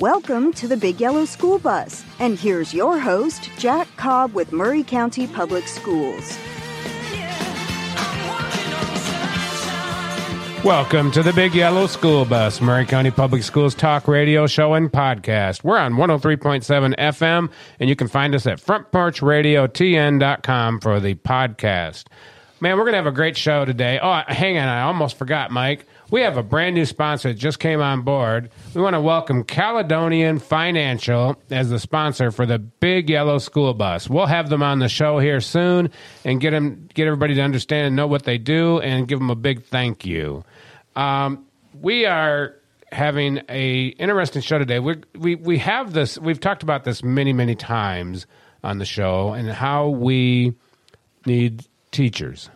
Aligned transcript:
Welcome 0.00 0.52
to 0.54 0.66
the 0.66 0.78
Big 0.78 0.98
Yellow 0.98 1.26
School 1.26 1.58
Bus. 1.58 2.02
And 2.20 2.38
here's 2.38 2.72
your 2.72 2.98
host, 2.98 3.50
Jack 3.58 3.86
Cobb 3.98 4.32
with 4.32 4.50
Maury 4.50 4.82
County 4.82 5.26
Public 5.26 5.68
Schools. 5.68 6.38
Welcome 10.64 11.10
to 11.10 11.22
the 11.22 11.34
Big 11.34 11.54
Yellow 11.54 11.86
School 11.86 12.24
Bus, 12.24 12.62
Maury 12.62 12.86
County 12.86 13.10
Public 13.10 13.42
Schools 13.42 13.74
talk 13.74 14.08
radio 14.08 14.46
show 14.46 14.72
and 14.72 14.90
podcast. 14.90 15.64
We're 15.64 15.76
on 15.76 15.96
103.7 15.96 16.96
FM, 16.96 17.50
and 17.78 17.90
you 17.90 17.94
can 17.94 18.08
find 18.08 18.34
us 18.34 18.46
at 18.46 18.58
frontporchradiotn.com 18.58 20.80
for 20.80 20.98
the 20.98 21.14
podcast. 21.16 22.04
Man, 22.62 22.76
we're 22.76 22.84
going 22.84 22.92
to 22.92 22.98
have 22.98 23.06
a 23.06 23.12
great 23.12 23.36
show 23.36 23.66
today. 23.66 23.98
Oh, 24.02 24.22
hang 24.28 24.56
on, 24.56 24.66
I 24.66 24.80
almost 24.82 25.18
forgot, 25.18 25.50
Mike. 25.50 25.84
We 26.10 26.22
have 26.22 26.36
a 26.36 26.42
brand 26.42 26.74
new 26.74 26.86
sponsor 26.86 27.28
that 27.28 27.38
just 27.38 27.60
came 27.60 27.80
on 27.80 28.02
board. 28.02 28.50
We 28.74 28.82
want 28.82 28.94
to 28.94 29.00
welcome 29.00 29.44
Caledonian 29.44 30.40
Financial 30.40 31.40
as 31.50 31.70
the 31.70 31.78
sponsor 31.78 32.32
for 32.32 32.46
the 32.46 32.58
Big 32.58 33.08
Yellow 33.08 33.38
School 33.38 33.74
Bus. 33.74 34.10
We'll 34.10 34.26
have 34.26 34.48
them 34.48 34.60
on 34.60 34.80
the 34.80 34.88
show 34.88 35.20
here 35.20 35.40
soon 35.40 35.90
and 36.24 36.40
get 36.40 36.50
them, 36.50 36.88
get 36.94 37.06
everybody 37.06 37.36
to 37.36 37.42
understand 37.42 37.86
and 37.86 37.94
know 37.94 38.08
what 38.08 38.24
they 38.24 38.38
do, 38.38 38.80
and 38.80 39.06
give 39.06 39.20
them 39.20 39.30
a 39.30 39.36
big 39.36 39.62
thank 39.66 40.04
you. 40.04 40.42
Um, 40.96 41.46
we 41.80 42.06
are 42.06 42.56
having 42.90 43.42
a 43.48 43.86
interesting 44.00 44.42
show 44.42 44.58
today. 44.58 44.80
we 44.80 44.96
we 45.16 45.36
we 45.36 45.58
have 45.58 45.92
this. 45.92 46.18
We've 46.18 46.40
talked 46.40 46.64
about 46.64 46.82
this 46.82 47.04
many 47.04 47.32
many 47.32 47.54
times 47.54 48.26
on 48.64 48.78
the 48.78 48.84
show, 48.84 49.32
and 49.32 49.48
how 49.48 49.88
we 49.88 50.54
need 51.24 51.66
teachers 51.92 52.50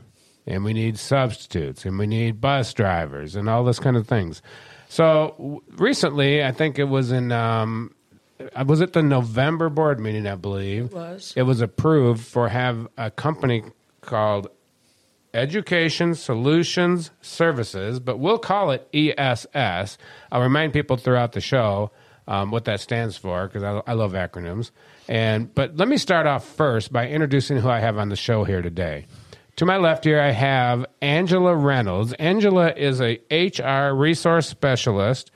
and 0.47 0.65
we 0.65 0.73
need 0.73 0.99
substitutes 0.99 1.85
and 1.85 1.99
we 1.99 2.07
need 2.07 2.41
bus 2.41 2.73
drivers 2.73 3.35
and 3.37 3.49
all 3.49 3.65
this 3.65 3.79
kind 3.79 3.97
of 3.97 4.07
things. 4.07 4.43
So 4.89 5.63
recently, 5.77 6.45
I 6.45 6.53
think 6.53 6.79
it 6.79 6.85
was 6.85 7.11
in 7.11 7.33
um, 7.33 7.95
uh, 8.55 8.65
was 8.67 8.81
it 8.81 8.93
the 8.93 9.03
November 9.03 9.69
board 9.69 10.01
meeting? 10.01 10.27
I 10.27 10.35
believe 10.35 10.87
It 10.87 10.93
was. 10.93 11.33
It 11.37 11.43
was 11.43 11.61
approved 11.61 12.25
for 12.25 12.49
have 12.49 12.89
a 12.97 13.11
company 13.11 13.65
called 14.01 14.49
Education 15.33 16.15
Solutions 16.15 17.11
Services, 17.21 17.99
but 18.01 18.19
we'll 18.19 18.39
call 18.39 18.71
it 18.71 18.89
ESS. 18.93 19.99
I'll 20.31 20.43
remind 20.43 20.73
people 20.73 20.97
throughout 20.97 21.33
the 21.33 21.41
show 21.41 21.91
um, 22.27 22.51
what 22.51 22.65
that 22.65 22.81
stands 22.81 23.17
for 23.17 23.47
because 23.47 23.63
I, 23.63 23.83
I 23.87 23.95
love 23.95 24.13
acronyms. 24.13 24.71
And 25.09 25.53
but 25.55 25.77
let 25.77 25.89
me 25.89 25.97
start 25.97 26.27
off 26.27 26.47
first 26.47 26.93
by 26.93 27.09
introducing 27.09 27.59
who 27.59 27.69
I 27.69 27.81
have 27.81 27.99
on 27.99 28.09
the 28.09 28.17
show 28.17 28.45
here 28.45 28.63
today. 28.63 29.07
To 29.57 29.67
my 29.67 29.77
left 29.77 30.05
here, 30.05 30.21
I 30.21 30.33
have 30.33 30.85
Angela 31.01 31.55
Reynolds. 31.55 32.13
Angela 32.15 32.73
is 32.73 33.01
a 33.01 33.21
HR 33.31 33.95
resource 33.95 34.49
specialist. 34.49 35.31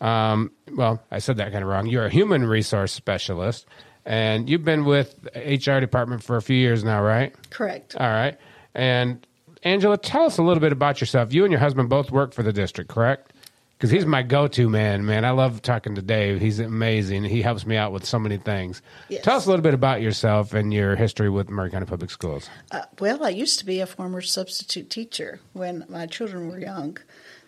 Um, 0.00 0.52
well, 0.72 1.02
I 1.10 1.18
said 1.18 1.38
that 1.38 1.50
kind 1.50 1.64
of 1.64 1.70
wrong. 1.70 1.86
You're 1.86 2.06
a 2.06 2.10
human 2.10 2.46
resource 2.46 2.92
specialist, 2.92 3.66
and 4.04 4.48
you've 4.48 4.64
been 4.64 4.84
with 4.84 5.26
HR 5.34 5.80
department 5.80 6.22
for 6.22 6.36
a 6.36 6.42
few 6.42 6.56
years 6.56 6.84
now, 6.84 7.02
right? 7.02 7.34
Correct. 7.50 7.96
All 7.96 8.10
right. 8.10 8.36
And 8.74 9.26
Angela, 9.64 9.98
tell 9.98 10.24
us 10.24 10.38
a 10.38 10.42
little 10.42 10.60
bit 10.60 10.72
about 10.72 11.00
yourself. 11.00 11.32
You 11.34 11.44
and 11.44 11.50
your 11.50 11.60
husband 11.60 11.88
both 11.88 12.12
work 12.12 12.32
for 12.32 12.42
the 12.44 12.52
district, 12.52 12.90
correct? 12.90 13.32
Because 13.76 13.90
he's 13.90 14.06
my 14.06 14.22
go-to 14.22 14.68
man, 14.68 15.04
man. 15.04 15.24
I 15.24 15.30
love 15.32 15.60
talking 15.60 15.96
to 15.96 16.02
Dave. 16.02 16.40
He's 16.40 16.60
amazing. 16.60 17.24
He 17.24 17.42
helps 17.42 17.66
me 17.66 17.76
out 17.76 17.92
with 17.92 18.04
so 18.04 18.18
many 18.18 18.36
things. 18.36 18.80
Yes. 19.08 19.24
Tell 19.24 19.36
us 19.36 19.46
a 19.46 19.50
little 19.50 19.62
bit 19.62 19.74
about 19.74 20.00
yourself 20.00 20.54
and 20.54 20.72
your 20.72 20.96
history 20.96 21.28
with 21.28 21.50
Maury 21.50 21.70
County 21.70 21.86
Public 21.86 22.10
Schools. 22.10 22.48
Uh, 22.70 22.82
well, 23.00 23.24
I 23.24 23.30
used 23.30 23.58
to 23.58 23.66
be 23.66 23.80
a 23.80 23.86
former 23.86 24.20
substitute 24.20 24.90
teacher 24.90 25.40
when 25.52 25.84
my 25.88 26.06
children 26.06 26.48
were 26.48 26.60
young. 26.60 26.98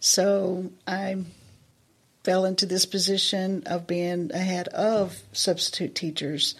So 0.01 0.73
I 0.87 1.25
fell 2.25 2.45
into 2.45 2.67
this 2.67 2.87
position 2.87 3.63
of 3.67 3.87
being 3.87 4.33
ahead 4.35 4.67
of 4.69 5.17
substitute 5.33 5.95
teachers, 5.95 6.57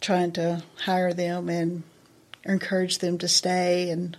trying 0.00 0.32
to 0.32 0.64
hire 0.80 1.12
them 1.12 1.48
and 1.48 1.84
encourage 2.44 2.98
them 2.98 3.18
to 3.18 3.28
stay. 3.28 3.88
And 3.90 4.18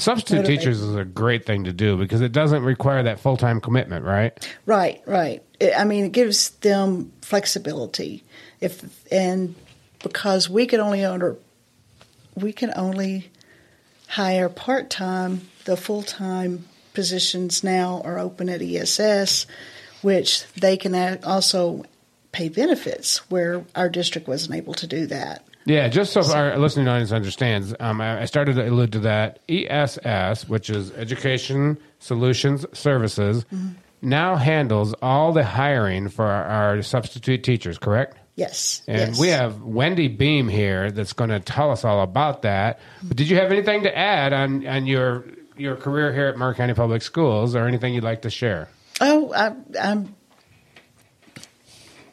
Substitute 0.00 0.46
teachers 0.46 0.80
is 0.80 0.94
a 0.94 1.04
great 1.04 1.44
thing 1.46 1.64
to 1.64 1.72
do 1.72 1.96
because 1.96 2.20
it 2.20 2.32
doesn't 2.32 2.62
require 2.62 3.02
that 3.02 3.20
full-time 3.20 3.60
commitment, 3.60 4.04
right? 4.04 4.56
right, 4.66 5.02
right. 5.06 5.42
It, 5.58 5.72
I 5.76 5.84
mean, 5.84 6.06
it 6.06 6.12
gives 6.12 6.50
them 6.50 7.12
flexibility. 7.22 8.24
If 8.60 9.06
and 9.12 9.54
because 10.02 10.48
we 10.48 10.66
can 10.66 10.80
only 10.80 11.04
under 11.04 11.36
we 12.34 12.52
can 12.52 12.72
only 12.76 13.30
hire 14.08 14.48
part 14.48 14.90
time. 14.90 15.48
The 15.64 15.76
full 15.76 16.02
time 16.02 16.66
positions 16.94 17.62
now 17.62 18.02
are 18.04 18.18
open 18.18 18.48
at 18.48 18.62
ESS, 18.62 19.46
which 20.02 20.44
they 20.54 20.76
can 20.76 21.22
also 21.24 21.84
pay 22.32 22.48
benefits 22.48 23.18
where 23.30 23.64
our 23.74 23.88
district 23.88 24.26
wasn't 24.26 24.54
able 24.56 24.74
to 24.74 24.86
do 24.86 25.06
that. 25.06 25.44
Yeah, 25.66 25.88
just 25.88 26.12
so 26.12 26.22
our 26.34 26.56
listening 26.58 26.88
audience 26.88 27.12
understands, 27.12 27.74
um, 27.80 28.00
I 28.00 28.22
I 28.22 28.24
started 28.24 28.56
to 28.56 28.68
allude 28.68 28.92
to 28.92 29.00
that. 29.00 29.40
ESS, 29.48 30.48
which 30.48 30.70
is 30.70 30.90
Education 30.92 31.78
Solutions 31.98 32.64
Services, 32.72 33.44
now 34.02 34.36
handles 34.36 34.94
all 35.02 35.32
the 35.32 35.44
hiring 35.44 36.08
for 36.08 36.24
our, 36.24 36.44
our 36.44 36.82
substitute 36.82 37.44
teachers, 37.44 37.78
correct? 37.78 38.16
Yes. 38.36 38.82
And 38.88 39.10
yes. 39.10 39.20
we 39.20 39.28
have 39.28 39.60
Wendy 39.62 40.08
Beam 40.08 40.48
here 40.48 40.90
that's 40.90 41.12
going 41.12 41.30
to 41.30 41.40
tell 41.40 41.70
us 41.70 41.84
all 41.84 42.00
about 42.02 42.42
that. 42.42 42.80
But 43.02 43.16
did 43.16 43.28
you 43.28 43.36
have 43.36 43.52
anything 43.52 43.82
to 43.82 43.96
add 43.96 44.32
on, 44.32 44.66
on 44.66 44.86
your 44.86 45.24
your 45.58 45.76
career 45.76 46.10
here 46.12 46.28
at 46.28 46.38
Maury 46.38 46.54
County 46.54 46.72
Public 46.72 47.02
Schools 47.02 47.54
or 47.54 47.66
anything 47.66 47.92
you'd 47.92 48.02
like 48.04 48.22
to 48.22 48.30
share? 48.30 48.68
Oh, 48.98 49.32
I, 49.34 49.54
I'm 49.78 50.14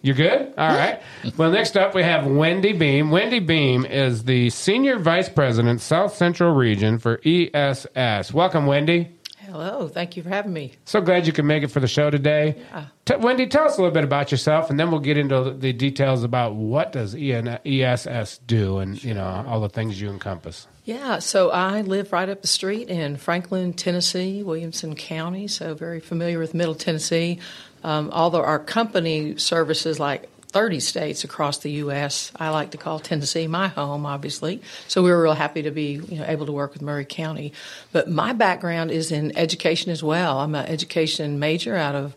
You're 0.07 0.15
good? 0.15 0.53
All 0.57 0.69
right. 0.69 1.01
Well, 1.35 1.51
next 1.51 1.75
up 1.75 1.93
we 1.93 2.01
have 2.01 2.25
Wendy 2.25 2.71
Beam. 2.71 3.11
Wendy 3.11 3.41
Beam 3.41 3.85
is 3.85 4.23
the 4.23 4.49
Senior 4.51 4.99
Vice 4.99 5.27
President, 5.27 5.81
South 5.81 6.15
Central 6.15 6.53
Region 6.53 6.97
for 6.97 7.19
ESS. 7.25 8.33
Welcome, 8.33 8.67
Wendy. 8.67 9.09
Hello, 9.39 9.89
thank 9.89 10.15
you 10.15 10.23
for 10.23 10.29
having 10.29 10.53
me. 10.53 10.73
So 10.85 11.01
glad 11.01 11.27
you 11.27 11.33
could 11.33 11.43
make 11.43 11.63
it 11.63 11.67
for 11.71 11.81
the 11.81 11.87
show 11.89 12.09
today. 12.09 12.55
T- 13.03 13.15
Wendy, 13.15 13.47
tell 13.47 13.65
us 13.65 13.77
a 13.77 13.81
little 13.81 13.93
bit 13.93 14.05
about 14.05 14.31
yourself, 14.31 14.69
and 14.69 14.79
then 14.79 14.91
we'll 14.91 14.99
get 14.99 15.17
into 15.17 15.51
the 15.51 15.73
details 15.73 16.23
about 16.23 16.55
what 16.55 16.91
does 16.93 17.13
EN- 17.13 17.59
ESS 17.65 18.39
do, 18.47 18.79
and 18.79 19.01
you 19.03 19.13
know 19.13 19.45
all 19.47 19.59
the 19.59 19.69
things 19.69 19.99
you 19.99 20.09
encompass. 20.09 20.67
Yeah, 20.83 21.19
so 21.19 21.49
I 21.49 21.81
live 21.81 22.13
right 22.13 22.29
up 22.29 22.41
the 22.41 22.47
street 22.47 22.87
in 22.89 23.17
Franklin, 23.17 23.73
Tennessee, 23.73 24.43
Williamson 24.43 24.95
County, 24.95 25.47
so 25.47 25.75
very 25.75 25.99
familiar 25.99 26.39
with 26.39 26.53
Middle 26.53 26.75
Tennessee. 26.75 27.39
Um, 27.83 28.09
although 28.11 28.43
our 28.43 28.59
company 28.59 29.37
services 29.37 29.99
like 29.99 30.29
30 30.49 30.79
states 30.79 31.23
across 31.23 31.59
the 31.59 31.71
U.S., 31.71 32.31
I 32.35 32.49
like 32.49 32.71
to 32.71 32.77
call 32.77 32.99
Tennessee 32.99 33.47
my 33.47 33.67
home, 33.67 34.05
obviously. 34.05 34.61
So 34.87 35.03
we 35.03 35.11
were 35.11 35.21
real 35.21 35.33
happy 35.33 35.63
to 35.63 35.71
be 35.71 36.01
you 36.07 36.19
know, 36.19 36.25
able 36.27 36.45
to 36.45 36.51
work 36.51 36.73
with 36.73 36.81
Maury 36.81 37.05
County. 37.05 37.53
But 37.91 38.09
my 38.09 38.33
background 38.33 38.91
is 38.91 39.11
in 39.11 39.37
education 39.37 39.91
as 39.91 40.01
well. 40.01 40.39
I'm 40.39 40.55
an 40.55 40.65
education 40.65 41.39
major 41.39 41.75
out 41.75 41.95
of 41.95 42.15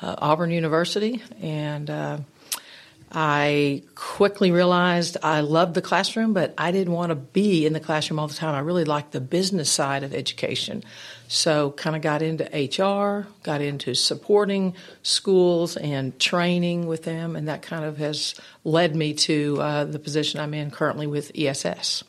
uh, 0.00 0.14
Auburn 0.18 0.50
University, 0.50 1.22
and 1.40 1.90
uh, 1.90 2.18
I 3.14 3.82
quickly 3.94 4.50
realized 4.50 5.18
I 5.22 5.40
loved 5.40 5.74
the 5.74 5.82
classroom, 5.82 6.32
but 6.32 6.54
I 6.56 6.72
didn't 6.72 6.94
want 6.94 7.10
to 7.10 7.14
be 7.14 7.66
in 7.66 7.74
the 7.74 7.80
classroom 7.80 8.18
all 8.18 8.26
the 8.26 8.34
time. 8.34 8.54
I 8.54 8.60
really 8.60 8.86
liked 8.86 9.12
the 9.12 9.20
business 9.20 9.70
side 9.70 10.02
of 10.02 10.14
education. 10.14 10.82
So, 11.28 11.72
kind 11.72 11.94
of 11.94 12.00
got 12.00 12.22
into 12.22 12.44
HR, 12.44 13.26
got 13.42 13.60
into 13.60 13.94
supporting 13.94 14.74
schools 15.02 15.76
and 15.76 16.18
training 16.18 16.86
with 16.86 17.04
them, 17.04 17.36
and 17.36 17.48
that 17.48 17.60
kind 17.60 17.84
of 17.84 17.98
has 17.98 18.34
led 18.64 18.96
me 18.96 19.12
to 19.14 19.60
uh, 19.60 19.84
the 19.84 19.98
position 19.98 20.40
I'm 20.40 20.54
in 20.54 20.70
currently 20.70 21.06
with 21.06 21.32
ESS. 21.36 22.04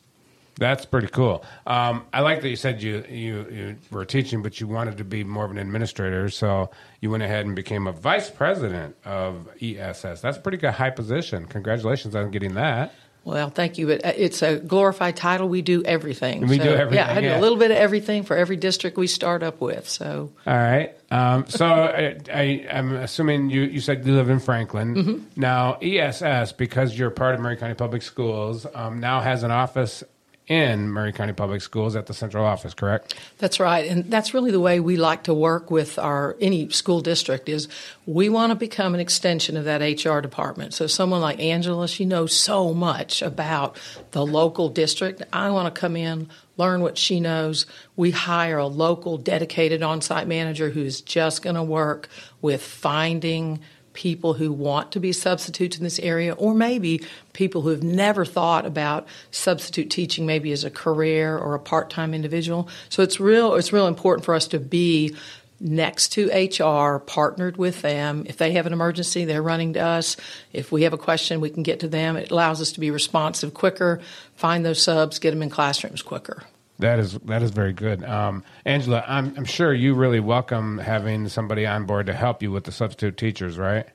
That's 0.58 0.86
pretty 0.86 1.08
cool. 1.08 1.44
Um, 1.66 2.06
I 2.14 2.22
like 2.22 2.42
that 2.42 2.50
you 2.50 2.56
said 2.56 2.82
you, 2.82 3.04
you 3.10 3.48
you 3.52 3.76
were 3.92 4.06
teaching, 4.06 4.42
but 4.42 4.60
you 4.60 4.68
wanted 4.68 4.98
to 4.98 5.04
be 5.04 5.24
more 5.24 5.46
of 5.46 5.52
an 5.52 5.58
administrator, 5.58 6.30
so 6.30 6.70
you 7.02 7.10
went 7.10 7.24
ahead 7.24 7.46
and 7.46 7.56
became 7.56 7.88
a 7.88 7.92
vice 7.92 8.30
president 8.30 8.96
of 9.06 9.50
ESS. 9.62 10.22
That's 10.22 10.38
a 10.38 10.42
pretty 10.42 10.58
good 10.58 10.74
high 10.74 10.92
position. 10.92 11.46
Congratulations 11.48 12.16
on 12.16 12.32
getting 12.32 12.54
that. 12.56 12.94
Well, 13.26 13.50
thank 13.50 13.78
you. 13.78 13.88
But 13.88 14.06
uh, 14.06 14.12
it's 14.18 14.42
a 14.42 14.58
glorified 14.58 15.16
title. 15.16 15.48
We 15.48 15.62
do 15.62 15.82
everything. 15.84 16.46
We 16.48 16.58
do 16.58 16.70
everything, 16.70 17.06
Yeah, 17.06 17.12
I 17.12 17.22
do 17.22 17.28
yeah. 17.28 17.40
a 17.40 17.42
little 17.42 17.58
bit 17.58 17.72
of 17.72 17.78
everything 17.78 18.24
for 18.24 18.36
every 18.36 18.58
district 18.58 18.98
we 18.98 19.08
start 19.08 19.44
up 19.44 19.62
with. 19.62 19.88
So 19.88 20.32
All 20.46 20.58
right. 20.58 20.94
Um, 21.10 21.46
so 21.48 21.66
I, 21.74 22.18
I, 22.34 22.68
I'm 22.70 22.94
assuming 22.94 23.50
you, 23.50 23.62
you 23.62 23.80
said 23.80 24.06
you 24.06 24.14
live 24.14 24.30
in 24.30 24.40
Franklin. 24.40 24.96
Mm-hmm. 24.96 25.40
Now, 25.40 25.78
ESS, 25.82 26.52
because 26.54 26.98
you're 26.98 27.12
part 27.12 27.36
of 27.36 27.40
Maury 27.40 27.56
County 27.56 27.76
Public 27.76 28.02
Schools, 28.02 28.68
um, 28.74 29.00
now 29.00 29.22
has 29.22 29.44
an 29.44 29.52
office 29.52 30.04
in 30.48 30.92
Maury 30.92 31.14
County 31.14 31.32
Public 31.32 31.62
Schools 31.62 31.96
at 31.96 32.08
the 32.08 32.14
central 32.14 32.46
office, 32.46 32.74
correct? 32.74 33.16
That's 33.38 33.60
right, 33.60 33.88
and 33.88 34.12
that's 34.12 34.34
really 34.34 34.52
the 34.52 34.60
way 34.60 34.80
we 34.80 34.98
like 34.98 35.24
to 35.24 35.34
work 35.34 35.72
with 35.72 35.98
our 35.98 36.36
any 36.42 36.70
school 36.70 37.00
district 37.00 37.48
is 37.48 37.70
we 38.06 38.28
want 38.28 38.52
to 38.52 38.56
become 38.56 38.94
an 38.94 39.00
extension 39.00 39.56
of 39.56 39.64
that 39.66 39.82
HR 39.82 40.20
department. 40.20 40.74
So 40.74 40.86
someone 40.88 41.22
like 41.22 41.40
Angela, 41.40 41.88
she 41.88 42.04
knows 42.04 42.36
so 42.36 42.74
much 42.74 43.22
about 43.22 43.78
the 44.12 44.26
local 44.26 44.68
district. 44.68 45.24
I 45.32 45.50
want 45.52 45.74
to 45.74 45.80
come 45.80 45.96
in, 45.96 46.30
learn 46.58 46.82
what 46.82 46.98
she 46.98 47.22
knows. 47.22 47.66
We 47.96 48.12
hire 48.12 48.58
a 48.58 48.68
local 48.68 49.18
dedicated 49.18 49.82
on-site 49.82 50.28
manager 50.28 50.70
who's 50.70 51.00
just 51.00 51.42
going 51.42 51.56
to 51.56 51.64
work 51.64 52.10
with 52.42 52.62
finding 52.62 53.62
people 53.94 54.34
who 54.34 54.52
want 54.52 54.92
to 54.92 55.00
be 55.00 55.12
substitutes 55.12 55.78
in 55.78 55.84
this 55.84 56.00
area, 56.00 56.34
or 56.34 56.54
maybe 56.54 57.02
people 57.34 57.62
who 57.62 57.70
have 57.70 57.84
never 57.84 58.26
thought 58.26 58.66
about 58.66 59.08
substitute 59.32 59.90
teaching 59.90 60.26
maybe 60.26 60.52
as 60.52 60.64
a 60.64 60.70
career 60.70 61.38
or 61.38 61.56
a 61.56 61.60
part-time 61.60 62.14
individual. 62.14 62.68
So 62.90 63.04
it's 63.04 63.20
real 63.20 63.56
it's 63.56 63.74
real 63.74 63.88
important 63.88 64.26
for 64.26 64.36
us 64.36 64.48
to 64.50 64.60
be 64.60 65.16
next 65.60 66.10
to 66.10 66.28
HR, 66.28 67.00
partnered 67.00 67.58
with 67.58 67.82
them. 67.82 68.26
If 68.28 68.38
they 68.38 68.52
have 68.52 68.66
an 68.66 68.74
emergency, 68.74 69.24
they're 69.24 69.42
running 69.42 69.74
to 69.74 69.80
us. 69.80 70.18
If 70.52 70.72
we 70.72 70.84
have 70.84 70.94
a 70.94 70.98
question, 70.98 71.40
we 71.40 71.50
can 71.50 71.64
get 71.64 71.80
to 71.80 71.88
them. 71.88 72.18
It 72.18 72.32
allows 72.32 72.62
us 72.62 72.74
to 72.74 72.82
be 72.82 72.92
responsive 72.92 73.54
quicker, 73.54 74.02
find 74.36 74.66
those 74.66 74.82
subs, 74.82 75.20
get 75.20 75.32
them 75.32 75.42
in 75.42 75.50
classrooms 75.50 76.02
quicker. 76.02 76.44
That 76.80 77.00
is 77.00 77.14
that 77.26 77.44
is 77.44 77.52
very 77.52 77.74
good, 77.74 78.04
um, 78.04 78.44
Angela. 78.66 79.04
I'm, 79.08 79.34
I'm 79.38 79.46
sure 79.46 79.74
you 79.74 79.94
really 79.94 80.20
welcome 80.20 80.80
having 80.80 81.30
somebody 81.30 81.66
on 81.66 81.86
board 81.86 82.08
to 82.08 82.14
help 82.14 82.44
you 82.44 82.52
with 82.52 82.66
the 82.66 82.72
substitute 82.72 83.16
teachers, 83.16 83.58
right? 83.58 83.88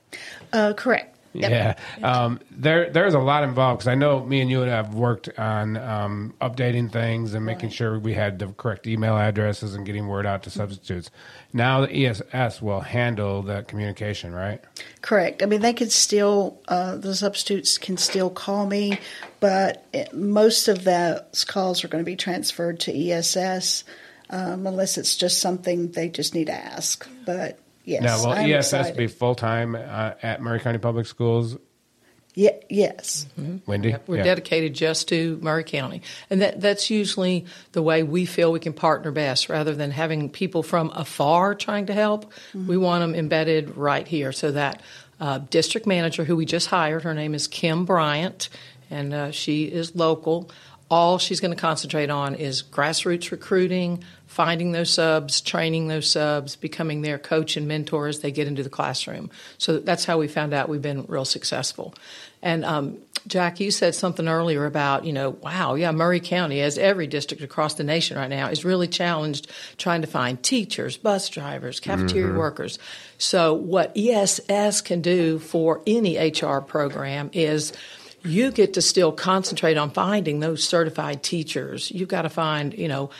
Uh, 0.52 0.72
correct. 0.74 1.17
Yep. 1.34 1.50
Yeah, 1.50 2.06
um, 2.06 2.40
there 2.50 2.90
there's 2.90 3.14
a 3.14 3.18
lot 3.18 3.44
involved 3.44 3.80
because 3.80 3.88
I 3.88 3.94
know 3.94 4.24
me 4.24 4.40
and 4.40 4.50
you 4.50 4.60
have 4.60 4.94
worked 4.94 5.28
on 5.38 5.76
um, 5.76 6.34
updating 6.40 6.90
things 6.90 7.34
and 7.34 7.44
making 7.44 7.68
Right. 7.68 7.72
sure 7.76 7.98
we 7.98 8.14
had 8.14 8.38
the 8.38 8.48
correct 8.48 8.86
email 8.86 9.16
addresses 9.16 9.74
and 9.74 9.84
getting 9.84 10.06
word 10.08 10.26
out 10.26 10.42
to 10.44 10.50
substitutes. 10.50 11.10
Now 11.52 11.82
the 11.86 12.06
ESS 12.06 12.60
will 12.62 12.80
handle 12.80 13.42
that 13.42 13.68
communication, 13.68 14.34
right? 14.34 14.60
Correct. 15.02 15.42
I 15.42 15.46
mean, 15.46 15.60
they 15.60 15.72
can 15.72 15.90
still, 15.90 16.60
uh, 16.68 16.96
the 16.96 17.14
substitutes 17.14 17.78
can 17.78 17.96
still 17.96 18.30
call 18.30 18.66
me, 18.66 18.98
but 19.40 19.86
it, 19.92 20.12
most 20.14 20.68
of 20.68 20.84
those 20.84 21.44
calls 21.46 21.84
are 21.84 21.88
going 21.88 22.02
to 22.04 22.10
be 22.10 22.16
transferred 22.16 22.80
to 22.80 23.10
ESS 23.10 23.84
um, 24.30 24.66
unless 24.66 24.98
it's 24.98 25.16
just 25.16 25.38
something 25.38 25.92
they 25.92 26.08
just 26.08 26.34
need 26.34 26.46
to 26.48 26.54
ask. 26.54 27.08
But 27.24 27.58
yes, 27.88 28.02
now, 28.02 28.18
will 28.18 28.32
I'm 28.36 28.50
ESS 28.50 28.72
excited. 28.72 28.96
be 28.96 29.06
full 29.06 29.34
time 29.34 29.74
uh, 29.74 30.12
at 30.22 30.40
Maury 30.42 30.60
County 30.60 30.78
Public 30.78 31.06
Schools? 31.06 31.56
Ye- 32.34 32.50
yes. 32.70 33.26
Wendy, 33.66 33.96
We're 34.06 34.18
Yeah. 34.18 34.22
dedicated 34.24 34.72
just 34.74 35.08
to 35.08 35.38
Maury 35.42 35.64
County. 35.64 36.02
And 36.30 36.40
that, 36.40 36.60
that's 36.60 36.88
usually 36.88 37.46
the 37.72 37.82
way 37.82 38.04
we 38.04 38.26
feel 38.26 38.52
we 38.52 38.60
can 38.60 38.72
partner 38.74 39.10
best 39.10 39.48
rather 39.48 39.74
than 39.74 39.90
having 39.90 40.30
people 40.30 40.62
from 40.62 40.90
afar 40.94 41.56
trying 41.56 41.86
to 41.86 41.94
help. 41.94 42.30
We 42.54 42.76
want 42.76 43.00
them 43.02 43.14
embedded 43.16 43.76
right 43.76 44.06
here 44.06 44.30
so 44.30 44.52
that 44.52 44.82
uh, 45.20 45.38
district 45.50 45.86
manager 45.88 46.22
who 46.24 46.36
we 46.36 46.44
just 46.44 46.68
hired, 46.68 47.02
her 47.02 47.14
name 47.14 47.34
is 47.34 47.48
Kim 47.48 47.84
Bryant, 47.84 48.50
and 48.88 49.12
uh, 49.12 49.30
she 49.32 49.64
is 49.64 49.96
local. 49.96 50.48
All 50.90 51.18
she's 51.18 51.40
going 51.40 51.54
to 51.54 51.60
concentrate 51.60 52.08
on 52.08 52.34
is 52.34 52.62
grassroots 52.62 53.30
recruiting, 53.30 54.02
finding 54.26 54.72
those 54.72 54.90
subs, 54.90 55.40
training 55.40 55.88
those 55.88 56.10
subs, 56.10 56.56
becoming 56.56 57.02
their 57.02 57.18
coach 57.18 57.56
and 57.56 57.68
mentor 57.68 58.08
as 58.08 58.20
they 58.20 58.30
get 58.30 58.46
into 58.46 58.62
the 58.62 58.70
classroom. 58.70 59.30
So 59.58 59.78
that's 59.78 60.06
how 60.06 60.18
we 60.18 60.28
found 60.28 60.54
out 60.54 60.68
we've 60.68 60.80
been 60.80 61.04
real 61.06 61.26
successful. 61.26 61.94
And 62.40 62.64
um, 62.64 62.98
Jack, 63.26 63.60
you 63.60 63.70
said 63.70 63.94
something 63.94 64.28
earlier 64.28 64.64
about, 64.64 65.04
you 65.04 65.12
know, 65.12 65.30
wow, 65.30 65.74
yeah, 65.74 65.90
Maury 65.90 66.20
County, 66.20 66.60
as 66.60 66.78
every 66.78 67.06
district 67.06 67.42
across 67.42 67.74
the 67.74 67.84
nation 67.84 68.16
right 68.16 68.28
now, 68.28 68.48
is 68.48 68.64
really 68.64 68.88
challenged 68.88 69.50
trying 69.76 70.00
to 70.02 70.06
find 70.06 70.42
teachers, 70.42 70.96
bus 70.96 71.28
drivers, 71.28 71.80
cafeteria 71.80 72.32
workers. 72.38 72.78
So, 73.18 73.54
what 73.54 73.96
ESS 73.96 74.80
can 74.82 75.02
do 75.02 75.38
for 75.38 75.82
any 75.86 76.16
HR 76.16 76.60
program 76.60 77.30
is 77.32 77.72
you 78.24 78.50
get 78.50 78.74
to 78.74 78.82
still 78.82 79.12
concentrate 79.12 79.76
on 79.76 79.90
finding 79.90 80.40
those 80.40 80.64
certified 80.64 81.22
teachers. 81.22 81.90
You've 81.90 82.08
got 82.08 82.22
to 82.22 82.28
find, 82.28 82.74
you 82.74 82.88
know, 82.88 83.10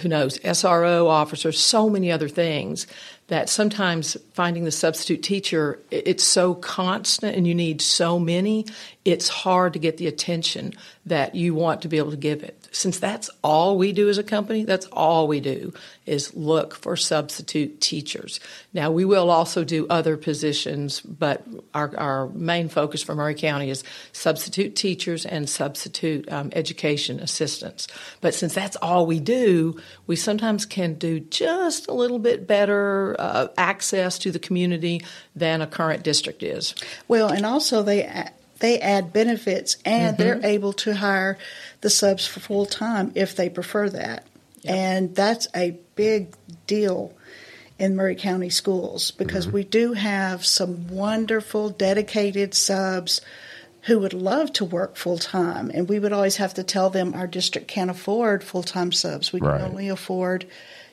who 0.00 0.08
knows, 0.08 0.38
SRO 0.38 1.06
officers, 1.08 1.60
so 1.60 1.90
many 1.90 2.10
other 2.10 2.28
things 2.28 2.86
that 3.28 3.48
sometimes 3.48 4.16
finding 4.32 4.64
the 4.64 4.70
substitute 4.70 5.22
teacher, 5.22 5.78
it's 5.90 6.24
so 6.24 6.54
constant 6.54 7.36
and 7.36 7.46
you 7.46 7.54
need 7.54 7.82
so 7.82 8.18
many, 8.18 8.66
it's 9.04 9.28
hard 9.28 9.74
to 9.74 9.78
get 9.78 9.98
the 9.98 10.06
attention 10.06 10.72
that 11.04 11.34
you 11.34 11.54
want 11.54 11.82
to 11.82 11.88
be 11.88 11.98
able 11.98 12.10
to 12.10 12.16
give 12.16 12.42
it. 12.42 12.66
Since 12.72 12.98
that's 12.98 13.28
all 13.42 13.76
we 13.76 13.92
do 13.92 14.08
as 14.08 14.16
a 14.16 14.22
company, 14.22 14.64
that's 14.64 14.86
all 14.86 15.28
we 15.28 15.40
do 15.40 15.74
is 16.06 16.34
look 16.34 16.74
for 16.74 16.96
substitute 16.96 17.82
teachers. 17.82 18.40
Now, 18.72 18.90
we 18.90 19.04
will 19.04 19.30
also 19.30 19.62
do 19.62 19.86
other 19.88 20.16
positions, 20.16 21.00
but 21.00 21.46
our, 21.74 21.94
our 21.98 22.28
main 22.28 22.70
focus 22.70 23.02
for 23.02 23.14
Maury 23.14 23.34
County 23.34 23.68
is 23.68 23.84
substitute 24.12 24.74
teachers 24.74 25.26
and 25.26 25.48
substitute 25.48 26.30
um, 26.32 26.50
education 26.54 27.20
assistants. 27.20 27.86
But 28.22 28.34
since 28.34 28.54
that's 28.54 28.76
all 28.76 29.04
we 29.06 29.20
do, 29.20 29.78
we 30.06 30.16
sometimes 30.16 30.64
can 30.64 30.94
do 30.94 31.20
just 31.20 31.88
a 31.88 31.92
little 31.92 32.18
bit 32.18 32.46
better 32.46 33.16
uh, 33.18 33.48
access 33.58 34.18
to 34.20 34.30
the 34.30 34.38
community 34.38 35.02
than 35.36 35.60
a 35.60 35.66
current 35.66 36.02
district 36.02 36.42
is. 36.42 36.74
Well, 37.06 37.28
and 37.28 37.44
also 37.44 37.82
they 37.82 38.30
they 38.64 38.80
add 38.80 39.12
benefits, 39.12 39.76
and 39.84 40.16
they're 40.16 40.36
Mm-hmm. 40.36 40.44
able 40.56 40.72
to 40.72 40.94
hire 40.94 41.36
the 41.82 41.90
subs 41.90 42.26
for 42.26 42.40
full 42.40 42.66
time 42.66 43.12
if 43.14 43.36
they 43.36 43.48
prefer 43.50 43.88
that, 43.90 44.26
and 44.64 45.14
that's 45.14 45.46
a 45.54 45.76
big 45.96 46.34
deal 46.66 47.12
in 47.78 47.94
Maury 47.96 48.16
County 48.16 48.50
schools 48.50 49.10
because 49.10 49.46
Mm-hmm. 49.46 49.54
we 49.56 49.64
do 49.64 49.92
have 49.92 50.46
some 50.46 50.88
wonderful, 50.88 51.68
dedicated 51.70 52.54
subs 52.54 53.20
who 53.82 53.98
would 53.98 54.14
love 54.14 54.50
to 54.54 54.64
work 54.64 54.96
full 54.96 55.18
time, 55.18 55.70
and 55.74 55.88
we 55.88 55.98
would 55.98 56.12
always 56.12 56.36
have 56.36 56.54
to 56.54 56.62
tell 56.62 56.88
them 56.88 57.12
our 57.14 57.26
district 57.26 57.68
can't 57.68 57.90
afford 57.90 58.42
full 58.42 58.62
time 58.62 58.92
subs. 58.92 59.30
We 59.32 59.40
Right. 59.40 59.60
can 59.60 59.70
only 59.70 59.88
afford, 59.90 60.46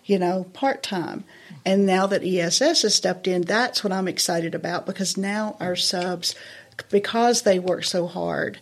you 0.03 0.19
know, 0.19 0.45
part 0.51 0.83
time. 0.83 1.24
And 1.65 1.85
now 1.85 2.07
that 2.07 2.24
ESS 2.24 2.81
has 2.81 2.95
stepped 2.95 3.27
in, 3.27 3.44
that's 3.44 3.81
what 3.83 3.94
I'm 3.94 4.07
excited 4.09 4.56
about 4.56 4.85
because 4.85 5.15
now 5.15 5.56
our 5.59 5.75
subs, 5.77 6.35
because 6.89 7.43
they 7.43 7.59
work 7.59 7.83
so 7.83 8.07
hard, 8.07 8.59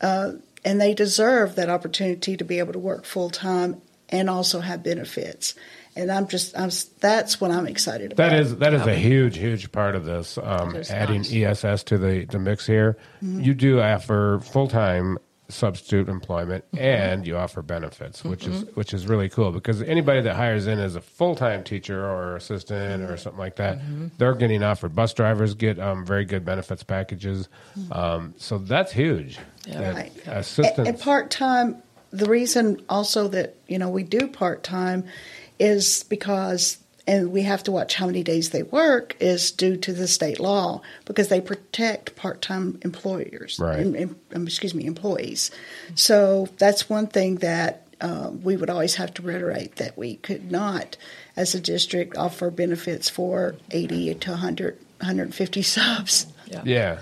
uh, 0.00 0.32
and 0.64 0.80
they 0.80 0.94
deserve 0.94 1.54
that 1.56 1.68
opportunity 1.68 2.36
to 2.36 2.44
be 2.44 2.58
able 2.58 2.72
to 2.72 2.78
work 2.78 3.04
full 3.04 3.30
time 3.30 3.80
and 4.08 4.28
also 4.28 4.60
have 4.60 4.82
benefits. 4.82 5.54
And 5.94 6.10
I'm 6.10 6.26
just, 6.26 6.56
I'm, 6.56 6.70
that's 7.00 7.40
what 7.40 7.50
I'm 7.50 7.66
excited 7.66 8.12
about. 8.12 8.30
That 8.30 8.38
is 8.38 8.56
that 8.56 8.72
is 8.72 8.86
a 8.86 8.94
huge 8.94 9.36
huge 9.36 9.70
part 9.72 9.94
of 9.94 10.06
this. 10.06 10.38
Um, 10.38 10.74
adding 10.88 11.22
nice. 11.22 11.64
ESS 11.64 11.84
to 11.84 11.98
the 11.98 12.24
the 12.24 12.38
mix 12.38 12.66
here, 12.66 12.96
you 13.20 13.52
do 13.52 13.80
offer 13.80 14.40
full 14.42 14.68
time 14.68 15.18
substitute 15.48 16.08
employment 16.08 16.64
mm-hmm. 16.72 16.84
and 16.84 17.26
you 17.26 17.36
offer 17.36 17.62
benefits, 17.62 18.24
which 18.24 18.46
is 18.46 18.64
mm-hmm. 18.64 18.72
which 18.72 18.94
is 18.94 19.06
really 19.06 19.28
cool 19.28 19.52
because 19.52 19.82
anybody 19.82 20.20
that 20.20 20.34
hires 20.34 20.66
in 20.66 20.78
as 20.78 20.96
a 20.96 21.00
full 21.00 21.34
time 21.34 21.62
teacher 21.62 22.04
or 22.04 22.36
assistant 22.36 23.02
or 23.02 23.06
mm-hmm. 23.06 23.16
something 23.16 23.38
like 23.38 23.56
that, 23.56 23.78
they're 24.18 24.34
getting 24.34 24.62
offered. 24.62 24.94
Bus 24.94 25.12
drivers 25.12 25.54
get 25.54 25.78
um, 25.78 26.04
very 26.06 26.24
good 26.24 26.44
benefits 26.44 26.82
packages, 26.82 27.48
um, 27.90 28.34
so 28.36 28.58
that's 28.58 28.92
huge. 28.92 29.38
Yeah. 29.66 29.80
That 29.80 29.94
Right. 29.94 30.12
Assistance. 30.26 30.88
And 30.88 30.98
part 30.98 31.30
time, 31.30 31.82
the 32.10 32.26
reason 32.26 32.82
also 32.88 33.28
that 33.28 33.56
you 33.68 33.78
know 33.78 33.88
we 33.88 34.02
do 34.02 34.26
part 34.26 34.62
time 34.62 35.04
is 35.58 36.04
because, 36.04 36.78
and 37.06 37.32
we 37.32 37.42
have 37.42 37.62
to 37.64 37.72
watch 37.72 37.94
how 37.94 38.06
many 38.06 38.22
days 38.22 38.50
they 38.50 38.62
work 38.62 39.16
is 39.20 39.50
due 39.50 39.76
to 39.78 39.92
the 39.92 40.06
state 40.06 40.38
law 40.40 40.80
because 41.04 41.28
they 41.28 41.40
protect 41.40 42.14
part 42.16 42.40
time 42.42 42.78
employers. 42.82 43.58
Right. 43.60 43.80
em- 43.80 43.96
em- 43.96 44.16
um, 44.34 44.46
excuse 44.46 44.74
me, 44.74 44.84
employees. 44.86 45.50
So 45.94 46.48
that's 46.58 46.88
one 46.88 47.06
thing 47.08 47.36
that. 47.36 47.78
Uh, 48.00 48.30
we 48.42 48.56
would 48.56 48.68
always 48.68 48.96
have 48.96 49.14
to 49.14 49.22
reiterate 49.22 49.76
that 49.76 49.96
we 49.96 50.16
could 50.16 50.50
not, 50.50 50.96
as 51.36 51.54
a 51.54 51.60
district, 51.60 52.16
offer 52.16 52.50
benefits 52.50 53.08
for 53.08 53.54
80 53.70 54.16
to 54.16 54.30
100, 54.30 54.76
150 54.98 55.62
subs. 55.76 56.26
yeah. 56.48 56.62
Yeah, 56.64 57.00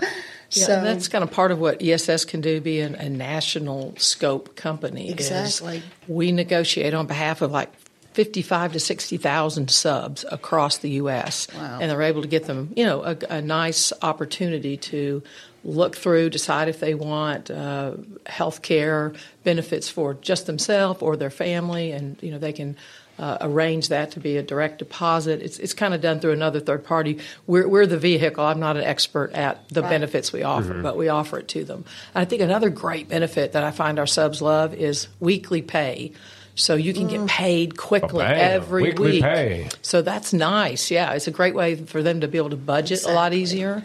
So- 0.49 0.73
and 0.77 0.85
that's 0.85 1.07
kind 1.07 1.23
of 1.23 1.31
part 1.31 1.51
of 1.51 1.57
what 1.57 1.81
ESS 1.81 2.25
can 2.25 2.39
do, 2.41 2.61
being 2.61 2.93
a 2.93 3.09
national 3.09 3.95
scope 3.97 4.55
company. 4.55 5.07
is 5.07 5.13
Exactly. 5.13 5.81
we 6.07 6.31
negotiate 6.31 6.93
on 6.93 7.07
behalf 7.07 7.41
of 7.41 7.51
like 7.51 7.71
55 8.13 8.73
to 8.73 8.79
60,000 8.79 9.69
subs 9.71 10.25
across 10.31 10.77
the 10.79 10.89
U.S. 10.91 11.47
Wow. 11.55 11.79
And 11.81 11.89
they're 11.89 12.01
able 12.01 12.21
to 12.21 12.27
get 12.27 12.45
them, 12.45 12.73
you 12.75 12.85
know, 12.85 13.03
a, 13.03 13.17
a 13.29 13.41
nice 13.41 13.93
opportunity 14.01 14.77
to 14.77 15.23
look 15.63 15.95
through, 15.95 16.29
decide 16.29 16.67
if 16.67 16.79
they 16.79 16.93
want 16.95 17.51
uh, 17.51 17.93
health 18.25 18.61
care 18.63 19.13
benefits 19.43 19.87
for 19.89 20.15
just 20.15 20.45
themselves 20.47 21.01
or 21.01 21.15
their 21.15 21.29
family, 21.29 21.91
and, 21.91 22.17
you 22.21 22.31
know, 22.31 22.39
they 22.39 22.51
can 22.53 22.75
uh, 23.19 23.37
arrange 23.41 23.89
that 23.89 24.09
to 24.11 24.19
be 24.19 24.37
a 24.37 24.41
direct 24.43 24.79
deposit. 24.79 25.41
It's, 25.43 25.59
it's 25.59 25.75
kind 25.75 25.93
of 25.93 26.01
done 26.01 26.19
through 26.19 26.31
another 26.31 26.59
third 26.59 26.83
party. 26.83 27.19
We're, 27.45 27.67
we're 27.67 27.85
the 27.85 27.99
vehicle. 27.99 28.43
I'm 28.43 28.59
not 28.59 28.75
an 28.77 28.83
expert 28.83 29.33
at 29.33 29.69
the 29.69 29.83
Right. 29.83 29.89
benefits 29.91 30.33
we 30.33 30.41
offer, 30.41 30.81
but 30.81 30.97
we 30.97 31.09
offer 31.09 31.37
it 31.37 31.47
to 31.49 31.63
them. 31.63 31.85
I 32.15 32.25
think 32.25 32.41
another 32.41 32.69
great 32.71 33.07
benefit 33.09 33.51
that 33.51 33.63
I 33.63 33.69
find 33.69 33.99
our 33.99 34.07
subs 34.07 34.41
love 34.41 34.73
is 34.73 35.07
weekly 35.19 35.61
pay. 35.61 36.13
So 36.61 36.75
you 36.75 36.93
can 36.93 37.07
get 37.07 37.21
mm. 37.21 37.27
paid 37.27 37.77
quickly 37.77 38.23
Oh, 38.23 38.27
every 38.27 38.83
Weekly 38.83 39.11
week. 39.13 39.23
pay. 39.23 39.69
So 39.81 40.01
that's 40.01 40.31
nice. 40.31 40.91
Yeah, 40.91 41.13
it's 41.13 41.27
a 41.27 41.31
great 41.31 41.55
way 41.55 41.75
for 41.75 42.03
them 42.03 42.21
to 42.21 42.27
be 42.27 42.37
able 42.37 42.51
to 42.51 42.55
budget 42.55 43.03
a 43.03 43.11
lot 43.11 43.33
easier. 43.33 43.83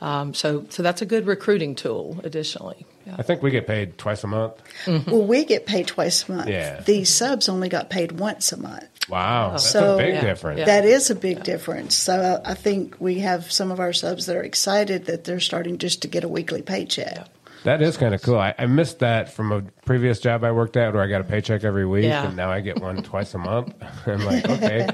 Um, 0.00 0.34
so, 0.34 0.66
so 0.68 0.82
that's 0.82 1.02
a 1.02 1.06
good 1.06 1.26
recruiting 1.26 1.74
tool. 1.74 2.20
Additionally, 2.22 2.86
I 3.16 3.22
think 3.22 3.42
we 3.42 3.50
get 3.50 3.66
paid 3.66 3.98
twice 3.98 4.22
a 4.22 4.28
month. 4.28 4.54
Mm-hmm. 4.84 5.10
Well, 5.10 5.24
we 5.26 5.44
get 5.44 5.66
paid 5.66 5.88
twice 5.88 6.28
a 6.28 6.32
month. 6.32 6.48
Yeah. 6.48 6.80
These 6.82 7.08
subs 7.08 7.48
only 7.48 7.68
got 7.68 7.90
paid 7.90 8.12
once 8.12 8.52
a 8.52 8.58
month. 8.58 8.84
Wow, 9.08 9.48
oh. 9.48 9.50
that's 9.52 9.68
So- 9.68 9.94
a 9.94 9.98
big 9.98 10.14
Yeah. 10.14 10.20
difference. 10.20 10.58
Yeah. 10.60 10.64
That 10.66 10.84
is 10.84 11.10
a 11.10 11.14
big 11.14 11.42
difference. 11.42 11.96
So 11.96 12.14
uh, 12.14 12.40
I 12.44 12.54
think 12.54 12.96
we 13.00 13.20
have 13.20 13.50
some 13.50 13.72
of 13.72 13.80
our 13.80 13.92
subs 13.92 14.26
that 14.26 14.36
are 14.36 14.42
excited 14.42 15.06
that 15.06 15.24
they're 15.24 15.40
starting 15.40 15.78
just 15.78 16.02
to 16.02 16.08
get 16.08 16.22
a 16.24 16.28
weekly 16.28 16.62
paycheck. 16.62 17.26
That 17.64 17.82
is 17.82 17.96
kind 17.96 18.14
of 18.14 18.22
cool. 18.22 18.38
I, 18.38 18.54
I 18.58 18.66
missed 18.66 19.00
that 19.00 19.32
from 19.32 19.52
a 19.52 19.62
previous 19.84 20.20
job 20.20 20.44
I 20.44 20.52
worked 20.52 20.76
at 20.76 20.94
where 20.94 21.02
I 21.02 21.06
got 21.08 21.20
a 21.20 21.24
paycheck 21.24 21.64
every 21.64 21.86
week, 21.86 22.04
Yeah. 22.04 22.26
and 22.26 22.36
now 22.36 22.50
I 22.50 22.60
get 22.60 22.80
one 22.80 23.02
twice 23.02 23.34
a 23.34 23.38
month. 23.38 23.74
I'm 24.06 24.24
like, 24.24 24.48
okay, 24.48 24.86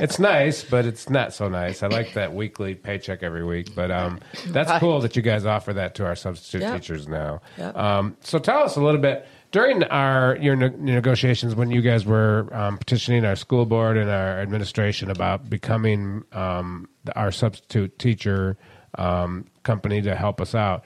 it's 0.00 0.18
nice, 0.18 0.64
but 0.64 0.86
it's 0.86 1.10
not 1.10 1.32
so 1.34 1.48
nice. 1.48 1.82
I 1.82 1.88
like 1.88 2.14
that 2.14 2.34
weekly 2.34 2.74
paycheck 2.74 3.22
every 3.22 3.44
week, 3.44 3.74
but 3.74 3.90
um, 3.90 4.20
that's 4.48 4.72
cool 4.80 5.00
that 5.00 5.14
you 5.16 5.22
guys 5.22 5.44
offer 5.44 5.72
that 5.74 5.94
to 5.96 6.06
our 6.06 6.14
substitute 6.16 6.62
Yeah. 6.62 6.74
teachers 6.74 7.06
now. 7.06 7.40
Yeah. 7.58 7.68
Um, 7.70 8.16
so 8.20 8.38
tell 8.38 8.62
us 8.62 8.76
a 8.76 8.80
little 8.80 9.00
bit 9.00 9.26
during 9.52 9.84
our 9.84 10.36
your 10.40 10.56
ne- 10.56 10.74
negotiations 10.76 11.54
when 11.54 11.70
you 11.70 11.80
guys 11.82 12.04
were 12.04 12.48
um, 12.52 12.78
petitioning 12.78 13.24
our 13.24 13.36
school 13.36 13.64
board 13.66 13.96
and 13.96 14.10
our 14.10 14.40
administration 14.40 15.10
about 15.10 15.48
becoming 15.48 16.24
um, 16.32 16.88
the- 17.04 17.14
our 17.16 17.30
substitute 17.30 17.98
teacher 17.98 18.56
um, 18.98 19.44
company 19.66 20.00
to 20.00 20.14
help 20.14 20.40
us 20.40 20.54
out. 20.54 20.84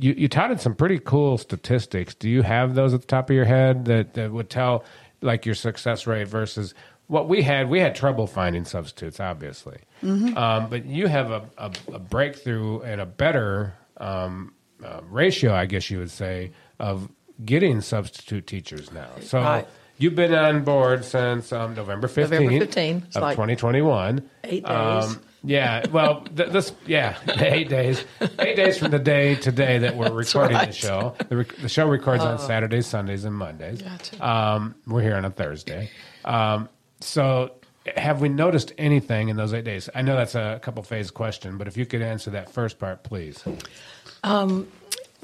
You, 0.00 0.14
you 0.16 0.26
touted 0.28 0.60
some 0.60 0.74
pretty 0.74 0.98
cool 0.98 1.38
statistics. 1.38 2.14
Do 2.14 2.28
you 2.28 2.42
have 2.42 2.74
those 2.74 2.92
at 2.94 3.02
the 3.02 3.06
top 3.06 3.30
of 3.30 3.36
your 3.36 3.44
head 3.44 3.84
that, 3.84 4.14
that 4.14 4.32
would 4.32 4.50
tell 4.50 4.84
like 5.20 5.46
your 5.46 5.54
success 5.54 6.06
rate 6.08 6.26
versus 6.26 6.74
what 7.06 7.28
we 7.28 7.42
had? 7.42 7.68
We 7.70 7.78
had 7.78 7.94
trouble 7.94 8.26
finding 8.26 8.64
substitutes, 8.64 9.20
obviously, 9.20 9.78
um, 10.02 10.68
but 10.68 10.86
you 10.86 11.06
have 11.06 11.30
a, 11.30 11.48
a, 11.58 11.70
a 11.92 11.98
breakthrough 12.00 12.80
and 12.80 13.00
a 13.00 13.06
better 13.06 13.74
um, 13.98 14.54
uh, 14.82 15.00
ratio, 15.08 15.54
I 15.54 15.66
guess 15.66 15.90
you 15.90 15.98
would 15.98 16.10
say, 16.10 16.52
of 16.80 17.08
getting 17.44 17.80
substitute 17.80 18.46
teachers 18.46 18.90
now. 18.90 19.10
So. 19.20 19.40
Right. 19.40 19.68
You've 19.96 20.16
been 20.16 20.34
on 20.34 20.64
board 20.64 21.04
since 21.04 21.52
um, 21.52 21.76
November 21.76 22.08
15th, 22.08 22.30
November 22.30 22.66
15th. 22.66 23.14
Of 23.14 23.22
like 23.22 23.36
2021. 23.36 24.28
eight 24.42 24.64
days. 24.66 25.18
Yeah, 25.44 25.86
well, 25.90 26.22
th- 26.22 26.50
this, 26.50 26.72
yeah, 26.86 27.18
eight 27.38 27.68
days. 27.68 28.04
Eight 28.38 28.56
days 28.56 28.78
from 28.78 28.90
the 28.90 28.98
day 28.98 29.34
today 29.34 29.78
that 29.78 29.96
we're 29.96 30.10
recording 30.12 30.52
the 30.52 30.58
right. 30.58 30.68
Uh, 30.68 30.72
show. 30.72 31.16
The, 31.28 31.36
rec- 31.38 31.56
the 31.56 31.68
show 31.68 31.88
records 31.88 32.22
on 32.24 32.38
Saturdays, 32.38 32.86
Sundays, 32.86 33.24
and 33.24 33.34
Mondays. 33.34 33.82
Gotcha. 33.82 34.26
Um, 34.26 34.74
we're 34.86 35.02
here 35.02 35.16
on 35.16 35.24
a 35.24 35.30
Thursday. 35.30 35.90
Um, 36.24 36.68
so, 37.00 37.52
have 37.96 38.20
we 38.20 38.28
noticed 38.28 38.72
anything 38.78 39.28
in 39.28 39.36
those 39.36 39.52
eight 39.52 39.64
days? 39.64 39.88
I 39.94 40.02
know 40.02 40.16
that's 40.16 40.34
a 40.34 40.58
couple 40.62 40.82
phase 40.82 41.10
question, 41.10 41.58
but 41.58 41.68
if 41.68 41.76
you 41.76 41.86
could 41.86 42.02
answer 42.02 42.30
that 42.30 42.50
first 42.50 42.78
part, 42.78 43.02
please. 43.02 43.44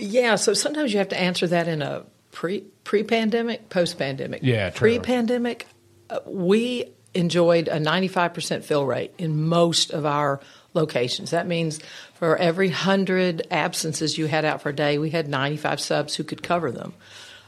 Yeah, 0.00 0.36
so 0.36 0.54
sometimes 0.54 0.92
you 0.92 0.98
have 0.98 1.10
to 1.10 1.20
answer 1.20 1.46
that 1.48 1.68
in 1.68 1.82
a 1.82 2.04
pre 2.32 2.62
pre 2.84 3.02
pandemic, 3.02 3.68
post 3.68 3.98
pandemic. 3.98 4.42
Yeah, 4.42 4.70
pre 4.70 4.98
pandemic, 4.98 5.66
uh, 6.08 6.20
we 6.26 6.92
enjoyed 7.14 7.68
a 7.68 7.80
ninety 7.80 8.08
five 8.08 8.34
percent 8.34 8.64
fill 8.64 8.84
rate 8.86 9.12
in 9.18 9.46
most 9.48 9.90
of 9.90 10.06
our 10.06 10.40
locations. 10.74 11.30
That 11.30 11.46
means 11.46 11.80
for 12.14 12.36
every 12.36 12.68
hundred 12.68 13.46
absences 13.50 14.16
you 14.16 14.26
had 14.26 14.44
out 14.44 14.62
for 14.62 14.70
a 14.70 14.74
day, 14.74 14.98
we 14.98 15.10
had 15.10 15.28
ninety 15.28 15.56
five 15.56 15.80
subs 15.80 16.14
who 16.14 16.24
could 16.24 16.42
cover 16.42 16.70
them. 16.70 16.94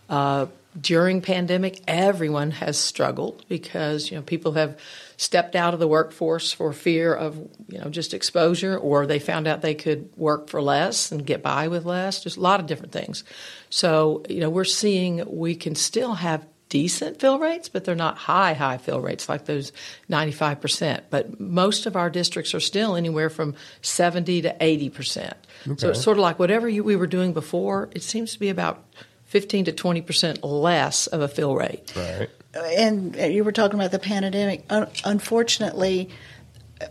Uh, 0.08 0.46
during 0.80 1.20
pandemic, 1.20 1.82
everyone 1.86 2.50
has 2.50 2.78
struggled 2.78 3.44
because 3.48 4.10
you 4.10 4.16
know 4.16 4.22
people 4.22 4.52
have 4.52 4.78
stepped 5.18 5.54
out 5.54 5.74
of 5.74 5.80
the 5.80 5.86
workforce 5.86 6.52
for 6.52 6.72
fear 6.72 7.14
of 7.14 7.36
you 7.68 7.78
know 7.78 7.90
just 7.90 8.14
exposure, 8.14 8.76
or 8.76 9.06
they 9.06 9.18
found 9.18 9.46
out 9.46 9.60
they 9.60 9.74
could 9.74 10.08
work 10.16 10.48
for 10.48 10.62
less 10.62 11.12
and 11.12 11.26
get 11.26 11.42
by 11.42 11.68
with 11.68 11.84
less. 11.84 12.24
There's 12.24 12.36
a 12.38 12.40
lot 12.40 12.58
of 12.58 12.66
different 12.66 12.92
things. 12.92 13.22
So 13.68 14.24
you 14.28 14.40
know 14.40 14.50
we're 14.50 14.64
seeing 14.64 15.22
we 15.26 15.54
can 15.54 15.74
still 15.74 16.14
have 16.14 16.46
decent 16.72 17.20
fill 17.20 17.38
rates, 17.38 17.68
but 17.68 17.84
they're 17.84 17.94
not 17.94 18.16
high 18.16 18.54
high 18.54 18.78
fill 18.78 18.98
rates 19.00 19.28
like 19.28 19.44
those 19.44 19.72
95 20.08 20.58
percent. 20.62 21.04
But 21.10 21.38
most 21.38 21.84
of 21.84 21.96
our 21.96 22.08
districts 22.08 22.54
are 22.54 22.60
still 22.60 22.96
anywhere 22.96 23.28
from 23.28 23.54
70 23.82 24.40
to 24.42 24.56
80 24.58 24.88
percent. 24.88 25.36
So 25.76 25.90
it's 25.90 26.00
sort 26.02 26.16
of 26.16 26.22
like 26.22 26.38
whatever 26.38 26.66
you, 26.68 26.82
we 26.82 26.96
were 26.96 27.06
doing 27.06 27.34
before. 27.34 27.90
It 27.92 28.02
seems 28.02 28.32
to 28.32 28.40
be 28.40 28.48
about 28.48 28.82
15 29.26 29.66
to 29.66 29.72
20 29.72 30.00
percent 30.00 30.42
less 30.42 31.06
of 31.08 31.20
a 31.20 31.28
fill 31.28 31.54
rate. 31.54 31.92
Right. 31.94 32.30
and 32.54 33.14
you 33.16 33.44
were 33.44 33.52
talking 33.52 33.78
about 33.78 33.90
the 33.90 33.98
pandemic. 33.98 34.64
Unfortunately, 35.04 36.08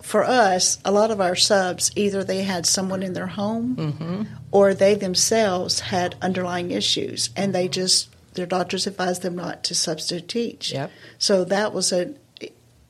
for 0.01 0.23
us, 0.23 0.77
a 0.85 0.91
lot 0.91 1.11
of 1.11 1.19
our 1.19 1.35
subs 1.35 1.91
either 1.95 2.23
they 2.23 2.43
had 2.43 2.65
someone 2.65 3.03
in 3.03 3.13
their 3.13 3.27
home, 3.27 3.75
Mm-hmm. 3.75 4.23
or 4.51 4.73
they 4.73 4.95
themselves 4.95 5.79
had 5.81 6.15
underlying 6.21 6.71
issues, 6.71 7.29
and 7.35 7.53
they 7.53 7.67
just 7.67 8.07
their 8.33 8.45
doctors 8.45 8.87
advised 8.87 9.21
them 9.21 9.35
not 9.35 9.63
to 9.65 9.75
substitute 9.75 10.27
teach. 10.27 10.71
Yep. 10.71 10.91
So 11.17 11.43
that 11.45 11.73
was 11.73 11.91
a, 11.91 12.13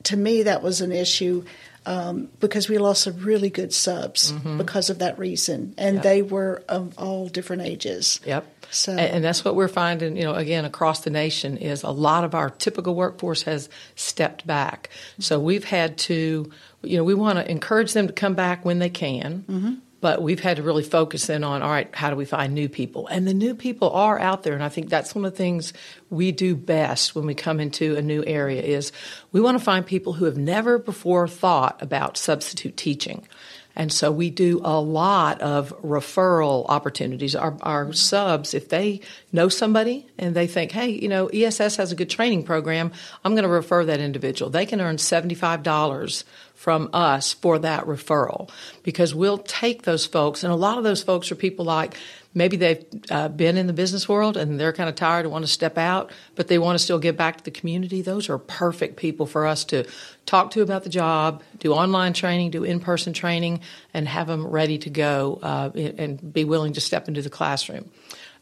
to 0.04 0.16
me, 0.16 0.44
that 0.44 0.62
was 0.62 0.80
an 0.80 0.92
issue. 0.92 1.44
Um, 1.84 2.28
because 2.38 2.68
we 2.68 2.78
lost 2.78 3.02
some 3.02 3.16
really 3.24 3.50
good 3.50 3.72
subs 3.74 4.30
because 4.30 4.88
of 4.88 5.00
that 5.00 5.18
reason, 5.18 5.74
and 5.76 5.96
Mm-hmm. 5.96 5.96
Yep. 5.96 6.02
they 6.04 6.22
were 6.22 6.62
of 6.68 6.96
all 6.96 7.26
different 7.26 7.62
ages. 7.62 8.20
Yep. 8.24 8.46
So- 8.70 8.92
and, 8.92 9.00
and 9.00 9.24
that's 9.24 9.44
what 9.44 9.56
we're 9.56 9.66
finding, 9.66 10.16
you 10.16 10.22
know, 10.22 10.34
again 10.34 10.64
across 10.64 11.00
the 11.00 11.10
nation 11.10 11.56
is 11.56 11.82
a 11.82 11.90
lot 11.90 12.22
of 12.22 12.36
our 12.36 12.50
typical 12.50 12.94
workforce 12.94 13.42
has 13.42 13.68
stepped 13.96 14.46
back. 14.46 14.90
So 15.18 15.40
we've 15.40 15.64
had 15.64 15.98
to, 16.06 16.52
you 16.82 16.96
know, 16.98 17.02
we 17.02 17.14
want 17.14 17.40
to 17.40 17.50
encourage 17.50 17.94
them 17.94 18.06
to 18.06 18.12
come 18.12 18.34
back 18.34 18.64
when 18.64 18.78
they 18.78 18.88
can. 18.88 19.82
But 20.02 20.20
we've 20.20 20.40
had 20.40 20.58
to 20.58 20.62
really 20.62 20.82
focus 20.82 21.30
in 21.30 21.44
on, 21.44 21.62
all 21.62 21.70
right, 21.70 21.88
how 21.94 22.10
do 22.10 22.16
we 22.16 22.26
find 22.26 22.52
new 22.52 22.68
people? 22.68 23.06
And 23.06 23.26
the 23.26 23.32
new 23.32 23.54
people 23.54 23.90
are 23.92 24.18
out 24.18 24.42
there. 24.42 24.52
And 24.52 24.62
I 24.62 24.68
think 24.68 24.90
that's 24.90 25.14
one 25.14 25.24
of 25.24 25.30
the 25.30 25.38
things 25.38 25.72
we 26.10 26.32
do 26.32 26.54
best 26.54 27.14
when 27.14 27.24
we 27.24 27.34
come 27.34 27.60
into 27.60 27.96
a 27.96 28.02
new 28.02 28.24
area 28.26 28.60
is 28.60 28.92
we 29.30 29.40
want 29.40 29.56
to 29.58 29.64
find 29.64 29.86
people 29.86 30.12
who 30.12 30.24
have 30.26 30.36
never 30.36 30.78
before 30.78 31.28
thought 31.28 31.80
about 31.80 32.18
substitute 32.18 32.76
teaching. 32.76 33.26
And 33.74 33.92
so 33.92 34.10
we 34.12 34.28
do 34.28 34.60
a 34.64 34.78
lot 34.78 35.40
of 35.40 35.72
referral 35.82 36.66
opportunities. 36.68 37.34
Our, 37.34 37.56
our 37.62 37.92
subs, 37.92 38.54
if 38.54 38.68
they 38.68 39.00
know 39.32 39.48
somebody 39.48 40.06
and 40.18 40.34
they 40.34 40.46
think, 40.46 40.72
hey, 40.72 40.90
you 40.90 41.08
know, 41.08 41.28
ESS 41.28 41.76
has 41.76 41.92
a 41.92 41.94
good 41.96 42.10
training 42.10 42.42
program, 42.42 42.92
I'm 43.24 43.32
going 43.32 43.44
to 43.44 43.48
refer 43.48 43.84
that 43.86 44.00
individual. 44.00 44.50
They 44.50 44.66
can 44.66 44.80
earn 44.80 44.96
$75 44.96 46.24
from 46.62 46.88
us 46.92 47.32
for 47.32 47.58
that 47.58 47.86
referral 47.86 48.48
because 48.84 49.12
we'll 49.12 49.38
take 49.38 49.82
those 49.82 50.06
folks. 50.06 50.44
And 50.44 50.52
a 50.52 50.56
lot 50.56 50.78
of 50.78 50.84
those 50.84 51.02
folks 51.02 51.32
are 51.32 51.34
people 51.34 51.64
like, 51.64 51.96
maybe 52.34 52.56
they've 52.56 52.84
uh, 53.10 53.26
been 53.30 53.56
in 53.56 53.66
the 53.66 53.72
business 53.72 54.08
world 54.08 54.36
and 54.36 54.60
they're 54.60 54.72
kind 54.72 54.88
of 54.88 54.94
tired 54.94 55.24
and 55.24 55.32
want 55.32 55.44
to 55.44 55.50
step 55.50 55.76
out, 55.76 56.12
but 56.36 56.46
they 56.46 56.60
want 56.60 56.78
to 56.78 56.78
still 56.78 57.00
give 57.00 57.16
back 57.16 57.38
to 57.38 57.42
the 57.42 57.50
community. 57.50 58.00
Those 58.00 58.28
are 58.28 58.38
perfect 58.38 58.94
people 58.94 59.26
for 59.26 59.44
us 59.44 59.64
to 59.64 59.88
talk 60.24 60.52
to 60.52 60.62
about 60.62 60.84
the 60.84 60.88
job, 60.88 61.42
do 61.58 61.72
online 61.72 62.12
training, 62.12 62.52
do 62.52 62.62
in 62.62 62.78
person 62.78 63.12
training, 63.12 63.62
and 63.92 64.06
have 64.06 64.28
them 64.28 64.46
ready 64.46 64.78
to 64.78 64.88
go 64.88 65.40
uh, 65.42 65.70
and 65.74 66.32
be 66.32 66.44
willing 66.44 66.74
to 66.74 66.80
step 66.80 67.08
into 67.08 67.22
the 67.22 67.30
classroom. 67.30 67.90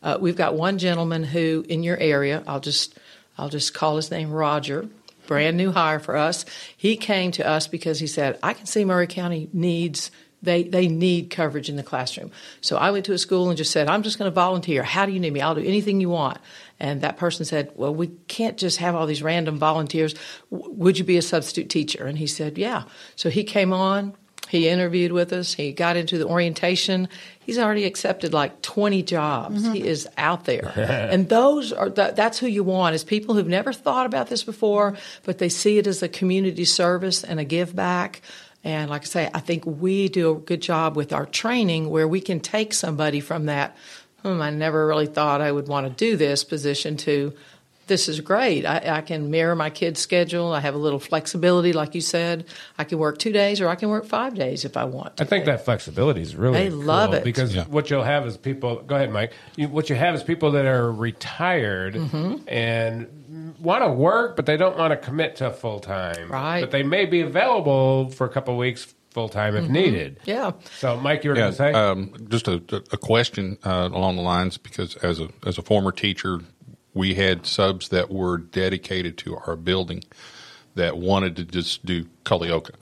Uh, 0.03 0.19
we've 0.21 0.37
got 0.37 0.55
one 0.55 0.77
gentleman 0.77 1.25
who, 1.25 1.65
in 1.71 1.83
your 1.83 1.97
area, 1.97 2.45
I'll 2.47 2.61
just 2.61 2.99
I'll 3.39 3.49
just 3.49 3.73
call 3.73 3.97
his 3.97 4.11
name 4.11 4.31
Roger. 4.31 4.87
Brand 5.31 5.57
new 5.57 5.71
hire 5.71 6.01
for 6.01 6.17
us. 6.17 6.45
He 6.77 6.97
came 6.97 7.31
to 7.31 7.47
us 7.47 7.69
because 7.69 8.01
he 8.01 8.09
said, 8.09 8.37
"I 8.43 8.53
can 8.53 8.67
see 8.67 8.85
Maury 8.85 9.07
County 9.07 9.49
needs 9.53 10.11
they 10.43 10.65
they 10.65 10.89
need 10.89 11.31
coverage 11.31 11.69
in 11.69 11.77
the 11.77 11.85
classroom." 11.85 12.33
So 12.61 12.77
I 12.77 12.91
went 12.91 13.05
to 13.05 13.13
a 13.13 13.19
school 13.19 13.49
and 13.49 13.57
just 13.57 13.71
said, 13.71 13.87
"I'm 13.87 14.03
just 14.03 14.19
going 14.19 14.29
to 14.29 14.35
volunteer. 14.35 14.83
How 14.83 15.07
do 15.07 15.13
you 15.13 15.21
need 15.21 15.33
me? 15.33 15.41
I'll 15.41 15.55
do 15.55 15.63
anything 15.63 16.01
you 16.01 16.11
want." 16.11 16.39
And 16.81 17.01
that 17.03 17.17
person 17.17 17.45
said, 17.45 17.71
"Well, 17.77 17.95
we 17.95 18.09
can't 18.27 18.57
just 18.57 18.79
have 18.79 18.97
all 18.97 19.07
these 19.07 19.23
random 19.23 19.57
volunteers. 19.57 20.17
W- 20.51 20.73
would 20.73 20.99
you 20.99 21.05
be 21.05 21.17
a 21.17 21.23
substitute 21.23 21.71
teacher?" 21.71 22.07
And 22.07 22.19
he 22.19 22.27
said, 22.27 22.59
"Yeah." 22.59 22.83
So 23.15 23.31
he 23.31 23.45
came 23.45 23.73
on. 23.73 24.15
He 24.51 24.69
interviewed 24.69 25.13
with 25.13 25.33
us. 25.33 25.55
He 25.55 25.71
got 25.71 25.97
into 25.97 26.19
the 26.19 26.27
orientation. 26.27 27.09
He's 27.39 27.57
already 27.57 27.85
accepted 27.85 28.33
like 28.33 28.63
20 28.63 29.05
jobs. 29.05 29.65
He 29.65 29.87
is 29.87 30.09
out 30.19 30.45
there. 30.45 30.73
and 30.77 31.29
those 31.29 31.73
are 31.73 31.89
that, 31.91 32.17
that's 32.17 32.41
who 32.41 32.49
you 32.49 32.65
want 32.65 32.97
is 32.97 33.05
people 33.05 33.37
who've 33.37 33.47
never 33.47 33.73
thought 33.73 34.07
about 34.07 34.27
this 34.27 34.43
before, 34.43 34.97
but 35.23 35.39
they 35.39 35.49
see 35.49 35.79
it 35.79 35.87
as 35.87 36.03
a 36.03 36.09
community 36.09 36.65
service 36.65 37.23
and 37.23 37.39
a 37.39 37.45
give 37.45 37.77
back. 37.77 38.23
And 38.65 38.91
like 38.91 39.03
I 39.03 39.05
say, 39.05 39.31
I 39.33 39.39
think 39.39 39.65
we 39.65 40.09
do 40.09 40.33
a 40.33 40.41
good 40.41 40.61
job 40.61 40.97
with 40.97 41.13
our 41.13 41.27
training 41.27 41.89
where 41.89 42.09
we 42.09 42.21
can 42.21 42.41
take 42.41 42.75
somebody 42.75 43.21
from 43.21 43.47
that, 43.47 43.77
hmm, 44.25 44.43
I 44.43 44.51
never 44.51 44.85
really 44.85 45.07
thought 45.07 45.41
I 45.41 45.53
would 45.53 45.69
want 45.69 45.87
to 45.87 45.93
do 45.93 46.17
this 46.17 46.43
position 46.43 46.97
to 46.99 47.35
this 47.91 48.09
is 48.09 48.21
great. 48.21 48.65
I, 48.65 48.99
I 48.99 49.01
can 49.03 49.31
mirror 49.31 49.55
my 49.55 49.69
kid's 49.69 50.01
schedule. 50.01 50.53
I 50.55 50.61
have 50.61 50.75
a 50.75 50.79
little 50.79 50.99
flexibility, 50.99 51.75
like 51.75 51.95
you 51.95 52.01
said. 52.01 52.47
I 52.79 52.85
can 52.85 52.97
work 52.99 53.19
two 53.19 53.33
days 53.33 53.61
or 53.61 53.69
I 53.69 53.75
can 53.75 53.91
work 53.91 54.07
five 54.07 54.35
days 54.35 54.65
if 54.65 54.79
I 54.79 54.85
want. 54.85 55.19
To. 55.19 55.25
I 55.25 55.27
think 55.27 55.45
that 55.45 55.67
flexibility 55.67 56.23
is 56.23 56.35
really 56.35 56.55
They 56.55 56.71
love 56.71 57.13
it. 57.13 57.23
because 57.25 57.55
Yeah. 57.55 57.65
what 57.65 57.91
you'll 57.91 58.03
have 58.05 58.27
is 58.27 58.39
people. 58.39 58.81
Go 58.81 58.95
ahead, 58.97 59.13
Mike. 59.13 59.35
You, 59.57 59.69
what 59.69 59.91
you 59.91 59.97
have 59.97 60.15
is 60.15 60.23
people 60.23 60.53
that 60.53 60.65
are 60.65 60.91
retired 60.91 61.95
Mm-hmm. 61.97 62.49
and 62.49 63.57
want 63.61 63.85
to 63.85 63.91
work, 63.91 64.37
but 64.37 64.47
they 64.47 64.57
don't 64.57 64.79
want 64.79 64.93
to 64.93 64.97
commit 64.97 65.37
to 65.37 65.51
full 65.51 65.81
time. 65.81 66.31
Right. 66.31 66.61
But 66.61 66.71
they 66.71 66.83
may 66.83 67.05
be 67.05 67.21
available 67.21 68.09
for 68.11 68.25
a 68.27 68.31
couple 68.31 68.55
of 68.55 68.59
weeks 68.59 68.95
full 69.11 69.29
time 69.29 69.57
if 69.57 69.69
needed. 69.69 70.19
Yeah. 70.25 70.53
So, 70.79 70.97
Mike, 70.97 71.25
you 71.25 71.31
were 71.31 71.37
Yeah, 71.37 71.51
going 71.51 71.53
to 71.53 71.57
say? 71.59 71.73
um, 71.73 72.15
just 72.29 72.47
a, 72.47 72.63
a 72.93 72.97
question 72.97 73.59
uh, 73.65 73.89
along 73.93 74.15
the 74.17 74.23
lines 74.23 74.57
because 74.57 74.95
as 74.97 75.19
a 75.21 75.29
as 75.45 75.59
a 75.59 75.63
former 75.63 75.91
teacher, 75.91 76.41
we 76.95 77.15
had 77.15 77.47
subs 77.47 77.89
that 77.91 78.11
were 78.11 78.39
dedicated 78.39 79.17
to 79.19 79.37
our 79.47 79.57
building 79.57 80.03
that 80.75 80.97
wanted 80.97 81.37
to 81.37 81.45
just 81.45 81.85
do 81.85 82.05
Culleoka. 82.25 82.75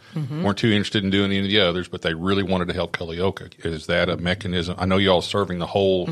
weren't 0.45 0.59
too 0.59 0.69
interested 0.71 1.05
in 1.05 1.11
doing 1.11 1.31
any 1.33 1.39
of 1.39 1.45
the 1.45 1.61
others, 1.61 1.89
but 1.89 2.03
they 2.03 2.15
really 2.15 2.43
wanted 2.43 2.69
to 2.69 2.75
help 2.75 2.97
Culleoka. 2.97 3.65
Is 3.65 3.87
that 3.87 4.09
a 4.09 4.17
mechanism? 4.17 4.77
I 4.79 4.85
know 4.87 4.99
y'all 4.99 5.23
serving 5.23 5.59
the 5.59 5.67
whole 5.67 6.09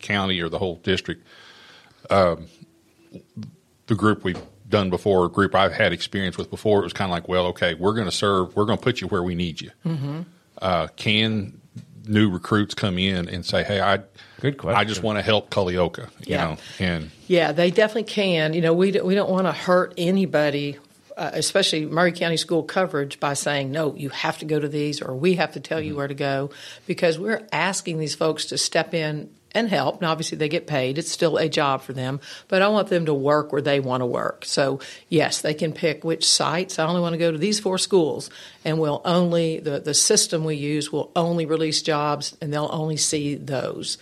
county 0.00 0.40
or 0.40 0.48
the 0.48 0.58
whole 0.58 0.76
district. 0.76 1.26
Um, 2.10 2.46
the 3.86 3.94
group 3.94 4.24
we've 4.24 4.40
done 4.68 4.90
before, 4.90 5.26
a 5.26 5.28
group 5.28 5.54
I've 5.54 5.72
had 5.72 5.92
experience 5.92 6.36
with 6.36 6.50
before, 6.50 6.80
it 6.80 6.84
was 6.84 6.92
kind 6.92 7.10
of 7.10 7.12
like, 7.12 7.28
well, 7.28 7.46
okay, 7.46 7.74
we're 7.74 7.94
going 7.94 8.06
to 8.06 8.12
serve, 8.12 8.54
we're 8.56 8.64
going 8.64 8.78
to 8.78 8.82
put 8.84 9.00
you 9.00 9.06
where 9.08 9.22
we 9.22 9.34
need 9.34 9.60
you. 9.60 9.70
Uh, 10.60 10.86
can 10.96 11.60
new 12.06 12.30
recruits 12.30 12.74
come 12.74 12.98
in 12.98 13.28
and 13.28 13.44
say, 13.44 13.62
hey, 13.64 13.80
I, 13.80 14.00
Good 14.40 14.58
question. 14.58 14.78
I 14.78 14.84
just 14.84 15.02
want 15.02 15.18
to 15.18 15.22
help 15.22 15.50
Culleoka, 15.50 16.08
you 16.26 16.34
Yeah. 16.34 16.44
know, 16.44 16.56
and 16.78 17.10
Yeah, 17.26 17.52
they 17.52 17.70
definitely 17.70 18.04
can. 18.04 18.52
You 18.52 18.60
know, 18.60 18.74
we 18.74 18.90
don't, 18.90 19.06
we 19.06 19.14
don't 19.14 19.30
want 19.30 19.46
to 19.46 19.52
hurt 19.52 19.94
anybody, 19.96 20.78
uh, 21.16 21.30
especially 21.32 21.86
Maury 21.86 22.12
County 22.12 22.36
School 22.36 22.62
coverage, 22.62 23.20
by 23.20 23.32
saying 23.34 23.70
no, 23.70 23.94
you 23.94 24.10
have 24.10 24.38
to 24.38 24.44
go 24.44 24.58
to 24.60 24.68
these, 24.68 25.00
or 25.00 25.14
we 25.14 25.34
have 25.36 25.52
to 25.52 25.60
tell 25.60 25.80
you 25.80 25.96
where 25.96 26.08
to 26.08 26.14
go, 26.14 26.50
because 26.86 27.18
we're 27.18 27.46
asking 27.52 27.98
these 27.98 28.14
folks 28.14 28.44
to 28.46 28.58
step 28.58 28.92
in 28.92 29.30
and 29.54 29.68
help. 29.68 29.96
And 29.96 30.06
obviously, 30.06 30.36
they 30.36 30.48
get 30.48 30.66
paid; 30.66 30.98
it's 30.98 31.10
still 31.10 31.36
a 31.36 31.48
job 31.48 31.82
for 31.82 31.92
them. 31.92 32.20
But 32.48 32.62
I 32.62 32.68
want 32.68 32.88
them 32.88 33.06
to 33.06 33.14
work 33.14 33.52
where 33.52 33.62
they 33.62 33.80
want 33.80 34.00
to 34.00 34.06
work. 34.06 34.44
So 34.44 34.80
yes, 35.08 35.40
they 35.40 35.54
can 35.54 35.72
pick 35.72 36.04
which 36.04 36.26
sites. 36.26 36.78
I 36.78 36.86
only 36.86 37.00
want 37.00 37.14
to 37.14 37.18
go 37.18 37.32
to 37.32 37.38
these 37.38 37.60
four 37.60 37.78
schools, 37.78 38.30
and 38.64 38.78
we'll 38.78 39.02
only 39.04 39.60
the 39.60 39.80
the 39.80 39.94
system 39.94 40.44
we 40.44 40.56
use 40.56 40.92
will 40.92 41.10
only 41.16 41.46
release 41.46 41.82
jobs, 41.82 42.36
and 42.40 42.52
they'll 42.52 42.70
only 42.72 42.96
see 42.96 43.36
those. 43.36 43.98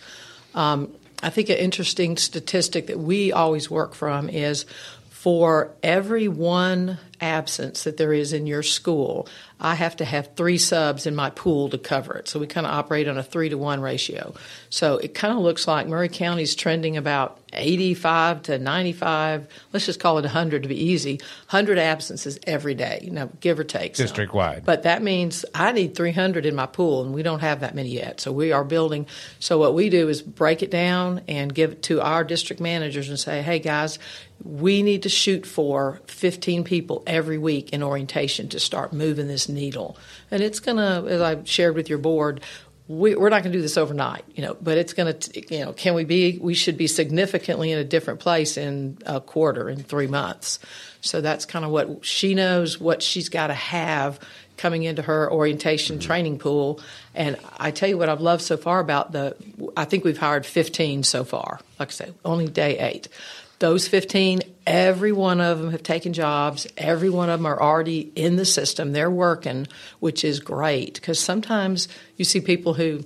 Um, 0.55 0.93
I 1.21 1.29
think 1.29 1.49
an 1.49 1.57
interesting 1.57 2.17
statistic 2.17 2.87
that 2.87 2.99
we 2.99 3.31
always 3.31 3.71
work 3.71 3.95
from 3.95 4.29
is 4.29 4.65
for 5.09 5.71
every 5.81 6.27
one 6.27 6.97
absence 7.21 7.83
that 7.83 7.97
there 7.97 8.13
is 8.13 8.33
in 8.33 8.47
your 8.47 8.63
school, 8.63 9.27
I 9.59 9.75
have 9.75 9.95
to 9.97 10.05
have 10.05 10.35
three 10.35 10.57
subs 10.57 11.05
in 11.05 11.15
my 11.15 11.29
pool 11.29 11.69
to 11.69 11.77
cover 11.77 12.15
it. 12.15 12.27
So 12.27 12.39
we 12.39 12.47
kind 12.47 12.67
of 12.67 12.73
operate 12.73 13.07
on 13.07 13.17
a 13.17 13.23
three 13.23 13.49
to 13.49 13.57
one 13.57 13.81
ratio. 13.81 14.33
So 14.69 14.97
it 14.97 15.13
kind 15.13 15.33
of 15.33 15.39
looks 15.39 15.67
like 15.67 15.87
Maury 15.87 16.09
County 16.09 16.43
is 16.43 16.55
trending 16.55 16.97
about 16.97 17.39
85 17.53 18.43
to 18.43 18.59
95, 18.59 19.47
let's 19.71 19.85
just 19.85 19.99
call 19.99 20.17
it 20.17 20.23
100 20.23 20.63
to 20.63 20.69
be 20.69 20.85
easy, 20.85 21.17
100 21.49 21.77
absences 21.77 22.39
every 22.45 22.73
day, 22.73 22.99
you 23.03 23.11
know, 23.11 23.29
give 23.39 23.59
or 23.59 23.63
take. 23.63 23.95
District-wide. 23.95 24.65
But 24.65 24.83
that 24.83 25.01
means 25.01 25.45
I 25.53 25.71
need 25.71 25.95
300 25.95 26.45
in 26.45 26.55
my 26.55 26.65
pool, 26.65 27.03
and 27.03 27.13
we 27.13 27.23
don't 27.23 27.39
have 27.39 27.61
that 27.61 27.75
many 27.75 27.89
yet. 27.89 28.19
So 28.19 28.31
we 28.31 28.51
are 28.51 28.63
building. 28.63 29.05
So 29.39 29.57
what 29.57 29.73
we 29.73 29.89
do 29.89 30.09
is 30.09 30.21
break 30.21 30.63
it 30.63 30.71
down 30.71 31.21
and 31.27 31.53
give 31.53 31.73
it 31.73 31.83
to 31.83 32.01
our 32.01 32.23
district 32.23 32.61
managers 32.61 33.09
and 33.09 33.19
say, 33.19 33.41
hey, 33.41 33.59
guys, 33.59 33.99
we 34.43 34.83
need 34.83 35.03
to 35.03 35.09
shoot 35.09 35.45
for 35.45 36.01
15 36.07 36.63
people 36.63 37.02
every 37.07 37.37
week 37.37 37.73
in 37.73 37.83
orientation 37.83 38.49
to 38.49 38.59
start 38.59 38.93
moving 38.93 39.27
this 39.27 39.49
needle. 39.49 39.97
And 40.31 40.41
it's 40.41 40.59
going 40.59 40.77
to, 40.77 41.07
as 41.09 41.21
I 41.21 41.43
shared 41.43 41.75
with 41.75 41.89
your 41.89 41.99
board, 41.99 42.41
we, 42.87 43.15
we're 43.15 43.29
not 43.29 43.43
going 43.43 43.53
to 43.53 43.57
do 43.57 43.61
this 43.61 43.77
overnight, 43.77 44.25
you 44.35 44.43
know, 44.43 44.57
but 44.61 44.77
it's 44.77 44.93
going 44.93 45.17
to, 45.17 45.55
you 45.55 45.63
know, 45.63 45.73
can 45.73 45.93
we 45.93 46.03
be, 46.03 46.37
we 46.41 46.53
should 46.53 46.77
be 46.77 46.87
significantly 46.87 47.71
in 47.71 47.79
a 47.79 47.83
different 47.83 48.19
place 48.19 48.57
in 48.57 48.97
a 49.05 49.21
quarter, 49.21 49.69
in 49.69 49.83
three 49.83 50.07
months. 50.07 50.59
So 51.01 51.21
that's 51.21 51.45
kind 51.45 51.63
of 51.63 51.71
what 51.71 52.05
she 52.05 52.33
knows, 52.35 52.79
what 52.79 53.01
she's 53.01 53.29
got 53.29 53.47
to 53.47 53.53
have 53.53 54.19
coming 54.57 54.83
into 54.83 55.01
her 55.01 55.31
orientation 55.31 55.97
mm-hmm. 55.97 56.07
training 56.07 56.39
pool. 56.39 56.81
And 57.15 57.37
I 57.57 57.71
tell 57.71 57.89
you 57.89 57.97
what 57.97 58.09
I've 58.09 58.21
loved 58.21 58.41
so 58.41 58.57
far 58.57 58.79
about 58.79 59.11
the, 59.11 59.35
I 59.77 59.85
think 59.85 60.03
we've 60.03 60.17
hired 60.17 60.45
15 60.45 61.03
so 61.03 61.23
far. 61.23 61.59
Like 61.79 61.89
I 61.89 61.91
say, 61.91 62.13
only 62.25 62.47
day 62.47 62.79
eight. 62.79 63.07
Those 63.59 63.87
15, 63.87 64.41
every 64.65 65.11
one 65.11 65.41
of 65.41 65.59
them 65.59 65.71
have 65.71 65.83
taken 65.83 66.13
jobs. 66.13 66.67
Every 66.77 67.09
one 67.09 67.29
of 67.29 67.39
them 67.39 67.45
are 67.45 67.61
already 67.61 68.11
in 68.15 68.35
the 68.35 68.45
system. 68.45 68.91
They're 68.91 69.11
working, 69.11 69.67
which 69.99 70.23
is 70.23 70.39
great 70.39 70.95
because 70.95 71.19
sometimes 71.19 71.87
you 72.17 72.25
see 72.25 72.41
people 72.41 72.73
who 72.73 73.03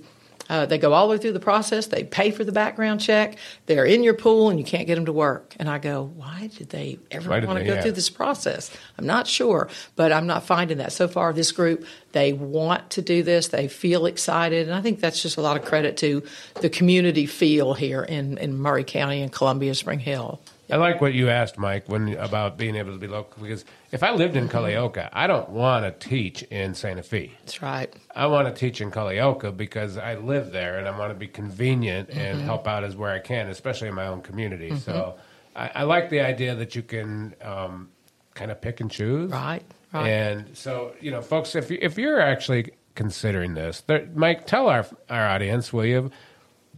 uh, 0.48 0.64
they 0.64 0.78
go 0.78 0.94
all 0.94 1.06
the 1.06 1.10
way 1.12 1.18
through 1.18 1.32
the 1.32 1.40
process. 1.40 1.88
They 1.88 2.04
pay 2.04 2.30
for 2.30 2.42
the 2.42 2.52
background 2.52 3.00
check. 3.00 3.36
They're 3.66 3.84
in 3.84 4.02
your 4.02 4.14
pool, 4.14 4.48
and 4.48 4.58
you 4.58 4.64
can't 4.64 4.86
get 4.86 4.94
them 4.94 5.04
to 5.04 5.12
work. 5.12 5.54
And 5.58 5.68
I 5.68 5.78
go, 5.78 6.10
why 6.16 6.48
did 6.56 6.70
they 6.70 6.98
ever 7.10 7.28
want 7.28 7.58
to 7.58 7.64
go 7.64 7.74
Yeah. 7.74 7.82
through 7.82 7.92
this 7.92 8.08
process? 8.08 8.70
I'm 8.96 9.04
not 9.06 9.26
sure, 9.26 9.68
but 9.94 10.10
I'm 10.10 10.26
not 10.26 10.44
finding 10.44 10.78
that 10.78 10.92
so 10.92 11.06
far. 11.06 11.34
This 11.34 11.52
group, 11.52 11.84
they 12.12 12.32
want 12.32 12.88
to 12.90 13.02
do 13.02 13.22
this. 13.22 13.48
They 13.48 13.68
feel 13.68 14.06
excited, 14.06 14.66
and 14.66 14.74
I 14.74 14.80
think 14.80 15.00
that's 15.00 15.20
just 15.20 15.36
a 15.36 15.42
lot 15.42 15.58
of 15.58 15.66
credit 15.66 15.98
to 15.98 16.22
the 16.62 16.70
community 16.70 17.26
feel 17.26 17.74
here 17.74 18.02
in, 18.02 18.38
in 18.38 18.58
Maury 18.58 18.84
County 18.84 19.20
and 19.20 19.30
Columbia 19.30 19.74
Spring 19.74 19.98
Hill. 19.98 20.40
I 20.70 20.76
like 20.76 21.00
what 21.00 21.14
you 21.14 21.30
asked, 21.30 21.56
Mike, 21.58 21.88
when 21.88 22.14
about 22.16 22.58
being 22.58 22.76
able 22.76 22.92
to 22.92 22.98
be 22.98 23.06
local. 23.06 23.42
Because 23.42 23.64
if 23.90 24.02
I 24.02 24.10
lived 24.12 24.36
in 24.36 24.48
Culleoka, 24.48 25.08
I 25.12 25.26
don't 25.26 25.48
want 25.48 25.84
to 25.84 26.08
teach 26.08 26.42
in 26.42 26.74
Santa 26.74 27.02
Fe. 27.02 27.32
That's 27.40 27.62
right. 27.62 27.92
I 28.14 28.26
want 28.26 28.48
to 28.48 28.54
teach 28.54 28.80
in 28.80 28.90
Culleoka 28.90 29.56
because 29.56 29.96
I 29.96 30.16
live 30.16 30.52
there 30.52 30.78
and 30.78 30.86
I 30.86 30.98
want 30.98 31.10
to 31.12 31.18
be 31.18 31.26
convenient 31.28 32.10
Mm-hmm. 32.10 32.18
and 32.18 32.40
help 32.42 32.68
out 32.68 32.84
as 32.84 32.96
where 32.96 33.12
I 33.12 33.18
can, 33.18 33.48
especially 33.48 33.88
in 33.88 33.94
my 33.94 34.06
own 34.06 34.20
community. 34.20 34.76
So 34.78 35.16
I, 35.56 35.70
I 35.76 35.82
like 35.84 36.10
the 36.10 36.20
idea 36.20 36.54
that 36.54 36.74
you 36.74 36.82
can 36.82 37.34
um, 37.42 37.88
kind 38.34 38.50
of 38.50 38.60
pick 38.60 38.80
and 38.80 38.90
choose. 38.90 39.30
Right, 39.30 39.62
right. 39.92 40.08
And 40.08 40.56
so, 40.56 40.92
you 41.00 41.10
know, 41.10 41.20
folks, 41.22 41.54
if, 41.54 41.70
you, 41.70 41.78
if 41.80 41.98
you're 41.98 42.20
actually 42.20 42.72
considering 42.94 43.54
this, 43.54 43.80
there, 43.82 44.08
Mike, 44.14 44.46
tell 44.46 44.68
our, 44.68 44.86
our 45.08 45.26
audience, 45.26 45.72
will 45.72 45.84
you, 45.86 46.10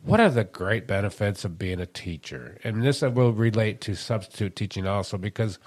what 0.05 0.21
are 0.21 0.31
the 0.31 0.45
great 0.45 0.87
benefits 0.87 1.45
of 1.45 1.59
being 1.59 1.81
a 1.81 1.87
teacher? 1.87 2.59
And 2.65 2.83
this 2.83 3.03
will 3.03 3.33
relate 3.33 3.81
to 3.83 3.95
substitute 3.95 4.57
teaching 4.57 4.87
also 4.87 5.19
because 5.19 5.59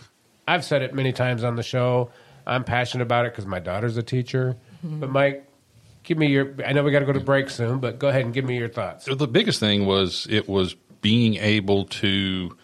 I've 0.47 0.65
said 0.65 0.81
it 0.81 0.93
many 0.93 1.13
times 1.13 1.43
on 1.43 1.55
the 1.55 1.63
show. 1.63 2.09
I'm 2.45 2.63
passionate 2.63 3.03
about 3.03 3.25
it 3.25 3.31
because 3.31 3.45
my 3.45 3.59
daughter's 3.59 3.95
a 3.97 4.03
teacher. 4.03 4.57
But 4.99 5.09
Mike, 5.09 5.47
give 6.03 6.17
me 6.17 6.27
your. 6.27 6.53
I 6.65 6.73
know 6.73 6.83
we 6.83 6.91
got 6.91 6.99
to 6.99 7.05
go 7.05 7.13
to 7.13 7.21
break 7.21 7.49
soon, 7.49 7.79
but 7.79 7.99
go 7.99 8.09
ahead 8.09 8.25
and 8.25 8.33
give 8.33 8.43
me 8.43 8.57
your 8.57 8.67
thoughts. 8.67 9.05
So 9.05 9.15
the 9.15 9.27
biggest 9.27 9.61
thing 9.61 9.85
was 9.85 10.27
it 10.29 10.49
was 10.49 10.75
being 11.01 11.35
able 11.35 11.85
to 11.85 12.57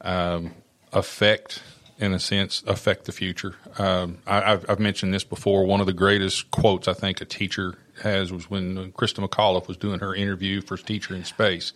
um, 0.00 0.52
affect, 0.92 1.62
in 1.98 2.12
a 2.12 2.18
sense, 2.18 2.64
affect 2.66 3.04
the 3.04 3.12
future. 3.12 3.54
Um, 3.78 4.18
I, 4.26 4.52
I've, 4.52 4.68
I've 4.68 4.80
mentioned 4.80 5.14
this 5.14 5.22
before. 5.22 5.64
One 5.64 5.80
of 5.80 5.86
the 5.86 5.92
greatest 5.92 6.50
quotes 6.50 6.88
I 6.88 6.92
think 6.92 7.20
a 7.20 7.24
teacher 7.24 7.76
has 8.00 8.32
was 8.32 8.50
when 8.50 8.92
Christa 8.92 9.26
McAuliffe 9.26 9.68
was 9.68 9.76
doing 9.76 10.00
her 10.00 10.14
interview 10.14 10.60
for 10.60 10.76
Teacher 10.76 11.14
in 11.14 11.24
Space, 11.24 11.72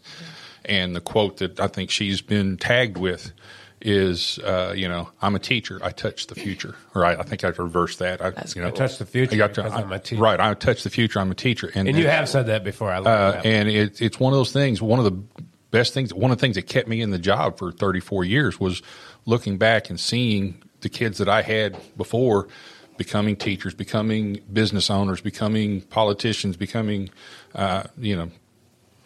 and 0.65 0.95
the 0.95 1.01
quote 1.01 1.39
that 1.39 1.61
I 1.61 1.67
think 1.69 1.91
she's 1.91 2.21
been 2.21 2.57
tagged 2.57 2.97
with 2.99 3.33
is, 3.81 4.39
uh, 4.39 4.73
you 4.75 4.89
know, 4.89 5.11
I'm 5.21 5.35
a 5.35 5.39
teacher. 5.39 5.79
I 5.83 5.91
touch 5.91 6.27
the 6.29 6.35
future. 6.35 6.75
Right? 6.95 7.19
I 7.19 7.23
think 7.23 7.45
I've 7.45 7.59
reversed 7.59 7.99
that. 7.99 8.23
I, 8.23 8.33
you 8.57 8.63
know, 8.63 8.69
I 8.69 8.71
touch 8.71 8.97
the 8.97 9.05
future 9.05 9.35
I 9.35 9.37
got 9.37 9.55
to- 9.55 9.63
because 9.63 9.79
I'm 9.79 9.93
a 9.93 9.99
teacher. 9.99 10.23
Right. 10.23 10.41
I 10.41 10.55
touch 10.55 10.85
the 10.85 10.91
future. 10.91 11.21
I'm 11.21 11.31
a 11.31 11.35
teacher. 11.35 11.71
And 11.75 11.87
you 11.95 12.07
have 12.09 12.29
said 12.29 12.47
that 12.47 12.65
before. 12.65 12.91
I 12.91 12.99
uh, 12.99 13.43
and 13.45 13.69
it, 13.69 14.01
it's 14.01 14.19
one 14.19 14.33
of 14.33 14.39
those 14.39 14.53
things. 14.53 14.81
One 14.81 14.99
of 14.99 15.05
the 15.05 15.45
best 15.71 15.93
things. 15.93 16.15
One 16.15 16.31
of 16.31 16.39
the 16.39 16.41
things 16.41 16.55
that 16.55 16.63
kept 16.63 16.89
me 16.89 17.03
in 17.03 17.11
the 17.11 17.19
job 17.19 17.59
for 17.59 17.73
34 17.73 18.25
years 18.25 18.59
was 18.59 18.81
looking 19.27 19.59
back 19.59 19.91
and 19.91 20.01
seeing 20.01 20.63
the 20.81 20.89
kids 20.89 21.19
that 21.19 21.29
I 21.29 21.43
had 21.43 21.77
before 21.97 22.49
becoming 22.97 23.37
teachers, 23.37 23.75
becoming 23.75 24.41
business 24.53 24.91
owners, 24.91 25.21
becoming 25.21 25.81
politicians, 25.83 26.57
becoming, 26.57 27.11
uh, 27.55 27.85
you 27.99 28.17
know, 28.17 28.31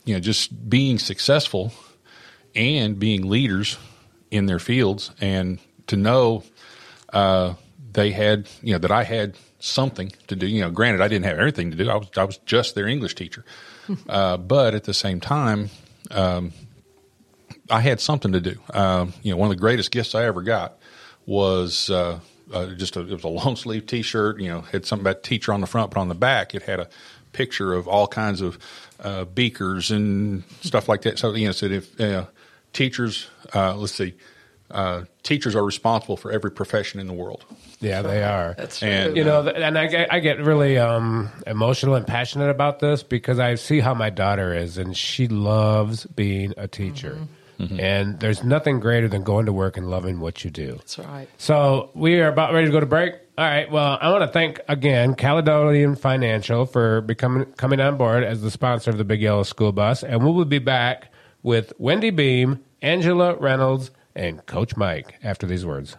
you 0.05 0.15
know, 0.15 0.21
just 0.21 0.69
being 0.69 0.99
successful 0.99 1.73
and 2.55 2.99
being 2.99 3.29
leaders 3.29 3.79
in 4.31 4.47
their 4.47 4.59
fields, 4.59 5.11
and 5.21 5.59
to 5.87 5.97
know 5.97 6.43
uh, 7.13 7.55
they 7.93 8.11
had, 8.11 8.49
you 8.63 8.73
know, 8.73 8.79
that 8.79 8.91
I 8.91 9.05
had 9.05 9.37
something 9.59 10.13
to 10.29 10.37
do. 10.37 10.47
You 10.47 10.63
know, 10.63 10.71
granted, 10.71 11.01
I 11.01 11.09
didn't 11.09 11.27
have 11.27 11.39
everything 11.39 11.71
to 11.71 11.77
do. 11.77 11.91
I 11.91 11.97
was 11.97 12.09
I 12.17 12.25
was 12.25 12.39
just 12.39 12.75
their 12.75 12.87
English 12.87 13.15
teacher, 13.15 13.45
uh, 14.09 14.37
but 14.37 14.75
at 14.75 14.85
the 14.85 14.95
same 14.95 15.21
time, 15.21 15.71
um, 16.11 16.53
I 17.71 17.81
had 17.81 18.01
something 18.01 18.33
to 18.33 18.41
do. 18.41 18.59
Um, 18.73 19.13
you 19.23 19.33
know, 19.33 19.37
one 19.37 19.51
of 19.51 19.57
the 19.57 19.61
greatest 19.61 19.91
gifts 19.91 20.15
I 20.15 20.25
ever 20.25 20.43
got 20.43 20.79
was 21.27 21.91
uh, 21.91 22.21
uh, 22.53 22.67
just 22.75 22.97
a, 22.97 23.01
it 23.01 23.11
was 23.11 23.25
a 23.25 23.29
long 23.29 23.57
sleeve 23.57 23.87
T-shirt. 23.87 24.41
You 24.41 24.49
know, 24.49 24.61
had 24.63 24.87
something 24.87 25.07
about 25.07 25.23
teacher 25.23 25.53
on 25.53 25.61
the 25.61 25.67
front, 25.67 25.91
but 25.91 26.01
on 26.01 26.09
the 26.09 26.15
back 26.15 26.55
it 26.55 26.63
had 26.63 26.81
a 26.81 26.89
picture 27.33 27.75
of 27.75 27.87
all 27.87 28.07
kinds 28.07 28.41
of 28.41 28.59
uh, 29.01 29.25
beakers 29.25 29.91
and 29.91 30.45
stuff 30.61 30.89
like 30.89 31.03
that. 31.03 31.19
So 31.19 31.35
you 31.35 31.47
know, 31.47 31.53
said 31.53 31.73
if 31.73 32.01
uh, 32.01 32.27
teachers, 32.73 33.29
uh, 33.55 33.77
let's 33.77 33.95
see, 33.95 34.15
uh, 34.71 35.05
teachers 35.23 35.55
are 35.55 35.65
responsible 35.65 36.17
for 36.17 36.31
every 36.31 36.51
profession 36.51 37.01
in 37.01 37.07
the 37.07 37.13
world. 37.13 37.45
yeah, 37.81 38.03
they 38.03 38.23
are. 38.23 38.55
That's 38.59 38.81
true. 38.81 38.89
And, 38.89 39.17
you 39.17 39.25
know, 39.25 39.47
and 39.47 39.79
I 39.79 39.87
get, 39.87 40.13
I 40.13 40.21
get 40.21 40.41
really 40.41 40.77
um, 40.79 41.31
emotional 41.47 41.95
and 41.95 42.07
passionate 42.07 42.51
about 42.51 42.81
this 42.81 43.03
because 43.03 43.39
I 43.39 43.55
see 43.55 43.81
how 43.81 43.95
my 43.95 44.11
daughter 44.11 44.55
is, 44.55 44.77
and 44.77 44.97
she 44.97 45.27
loves 45.27 46.05
being 46.07 46.53
a 46.57 46.69
teacher. 46.69 47.13
Mm-hmm. 47.13 47.25
Mm-hmm. 47.59 47.81
And 47.81 48.21
there's 48.21 48.45
nothing 48.45 48.79
greater 48.81 49.09
than 49.09 49.25
going 49.25 49.47
to 49.47 49.53
work 49.53 49.77
and 49.77 49.91
loving 49.91 50.21
what 50.21 50.45
you 50.45 50.51
do. 50.51 50.77
That's 50.77 50.99
right. 50.99 51.29
So 51.39 51.91
we 51.95 52.21
are 52.21 52.29
about 52.29 52.53
ready 52.53 52.67
to 52.67 52.73
go 52.73 52.81
to 52.81 52.87
break. 52.87 53.15
All 53.37 53.45
right. 53.45 53.71
Well, 53.71 53.99
I 54.01 54.11
want 54.11 54.23
to 54.23 54.29
thank 54.29 54.61
again 54.69 55.15
Caledonian 55.15 55.97
Financial 55.97 56.67
for 56.67 57.01
becoming 57.03 57.47
coming 57.57 57.81
on 57.81 57.97
board 57.97 58.25
as 58.25 58.43
the 58.43 58.51
sponsor 58.51 58.91
of 58.91 58.99
the 58.99 59.05
Big 59.05 59.21
Yellow 59.21 59.43
School 59.43 59.73
Bus, 59.73 60.03
and 60.03 60.25
we 60.25 60.33
will 60.33 60.45
be 60.45 60.59
back 60.59 61.13
with 61.43 61.73
Wendy 61.79 62.11
Beam, 62.11 62.65
Angela 62.83 63.35
Reynolds, 63.35 63.91
and 64.15 64.45
Coach 64.47 64.77
Mike 64.77 65.15
after 65.23 65.47
these 65.47 65.65
words. 65.65 65.97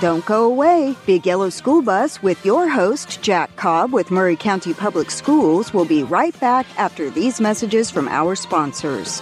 Don't 0.00 0.24
go 0.24 0.44
away. 0.44 0.96
Big 1.04 1.26
Yellow 1.26 1.50
School 1.50 1.82
Bus 1.82 2.22
with 2.22 2.42
your 2.42 2.70
host, 2.70 3.20
Jack 3.20 3.54
Cobb 3.56 3.92
with 3.92 4.10
Maury 4.10 4.34
County 4.34 4.72
Public 4.72 5.10
Schools, 5.10 5.74
will 5.74 5.84
be 5.84 6.02
right 6.02 6.38
back 6.40 6.64
after 6.78 7.10
these 7.10 7.38
messages 7.38 7.90
from 7.90 8.08
our 8.08 8.34
sponsors. 8.34 9.20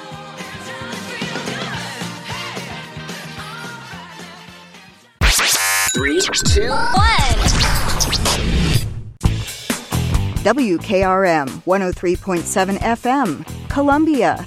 Three, 5.95 6.21
two, 6.21 6.71
one. 6.71 7.38
WKRM 10.45 11.49
103.7 11.64 12.79
FM, 12.79 13.69
Columbia. 13.69 14.47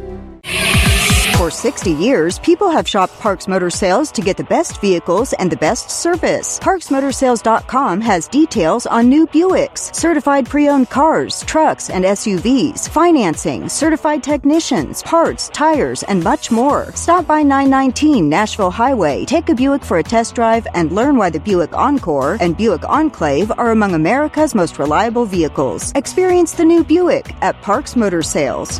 For 1.41 1.49
60 1.49 1.91
years, 1.93 2.37
people 2.37 2.69
have 2.69 2.87
shopped 2.87 3.19
Parks 3.19 3.47
Motor 3.47 3.71
Sales 3.71 4.11
to 4.11 4.21
get 4.21 4.37
the 4.37 4.43
best 4.43 4.79
vehicles 4.79 5.33
and 5.33 5.51
the 5.51 5.57
best 5.57 5.89
service. 5.89 6.59
ParksMotorsales.com 6.59 7.99
has 8.01 8.27
details 8.27 8.85
on 8.85 9.09
new 9.09 9.25
Buicks, 9.25 9.95
certified 9.95 10.47
pre-owned 10.47 10.91
cars, 10.91 11.43
trucks, 11.45 11.89
and 11.89 12.05
SUVs, 12.05 12.87
financing, 12.87 13.67
certified 13.69 14.21
technicians, 14.21 15.01
parts, 15.01 15.49
tires, 15.49 16.03
and 16.03 16.23
much 16.23 16.51
more. 16.51 16.91
Stop 16.93 17.25
by 17.25 17.41
919 17.41 18.29
Nashville 18.29 18.69
Highway, 18.69 19.25
take 19.25 19.49
a 19.49 19.55
Buick 19.55 19.83
for 19.83 19.97
a 19.97 20.03
test 20.03 20.35
drive, 20.35 20.67
and 20.75 20.91
learn 20.91 21.17
why 21.17 21.31
the 21.31 21.39
Buick 21.39 21.73
Encore 21.73 22.37
and 22.39 22.55
Buick 22.55 22.87
Enclave 22.87 23.51
are 23.57 23.71
among 23.71 23.95
America's 23.95 24.53
most 24.53 24.77
reliable 24.77 25.25
vehicles. 25.25 25.91
Experience 25.95 26.53
the 26.53 26.65
new 26.65 26.83
Buick 26.83 27.33
at 27.41 27.59
Parks 27.63 27.95
Motor 27.95 28.21
Sales. 28.21 28.79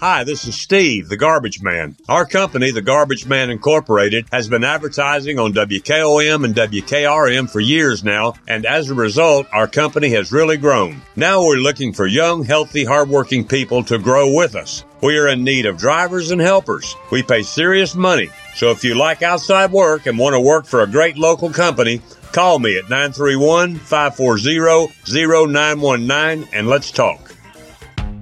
Hi, 0.00 0.22
this 0.22 0.46
is 0.46 0.54
Steve, 0.54 1.08
the 1.08 1.16
Garbage 1.16 1.60
Man. 1.60 1.96
Our 2.08 2.24
company, 2.24 2.70
the 2.70 2.80
Garbage 2.80 3.26
Man 3.26 3.50
Incorporated, 3.50 4.26
has 4.30 4.48
been 4.48 4.62
advertising 4.62 5.40
on 5.40 5.52
WKOM 5.54 6.44
and 6.44 6.54
WKRM 6.54 7.50
for 7.50 7.58
years 7.58 8.04
now, 8.04 8.34
and 8.46 8.64
as 8.64 8.90
a 8.90 8.94
result, 8.94 9.48
our 9.52 9.66
company 9.66 10.10
has 10.10 10.30
really 10.30 10.56
grown. 10.56 11.02
Now 11.16 11.44
we're 11.44 11.56
looking 11.56 11.92
for 11.92 12.06
young, 12.06 12.44
healthy, 12.44 12.84
hardworking 12.84 13.48
people 13.48 13.82
to 13.84 13.98
grow 13.98 14.32
with 14.32 14.54
us. 14.54 14.84
We 15.02 15.18
are 15.18 15.26
in 15.26 15.42
need 15.42 15.66
of 15.66 15.78
drivers 15.78 16.30
and 16.30 16.40
helpers. 16.40 16.94
We 17.10 17.24
pay 17.24 17.42
serious 17.42 17.96
money. 17.96 18.30
So 18.54 18.70
if 18.70 18.84
you 18.84 18.94
like 18.94 19.24
outside 19.24 19.72
work 19.72 20.06
and 20.06 20.16
want 20.16 20.34
to 20.34 20.40
work 20.40 20.66
for 20.66 20.82
a 20.82 20.86
great 20.86 21.18
local 21.18 21.50
company, 21.50 22.02
call 22.30 22.60
me 22.60 22.78
at 22.78 22.88
931 22.88 23.74
540 23.74 24.94
0919 25.08 26.48
and 26.52 26.68
let's 26.68 26.92
talk. 26.92 27.27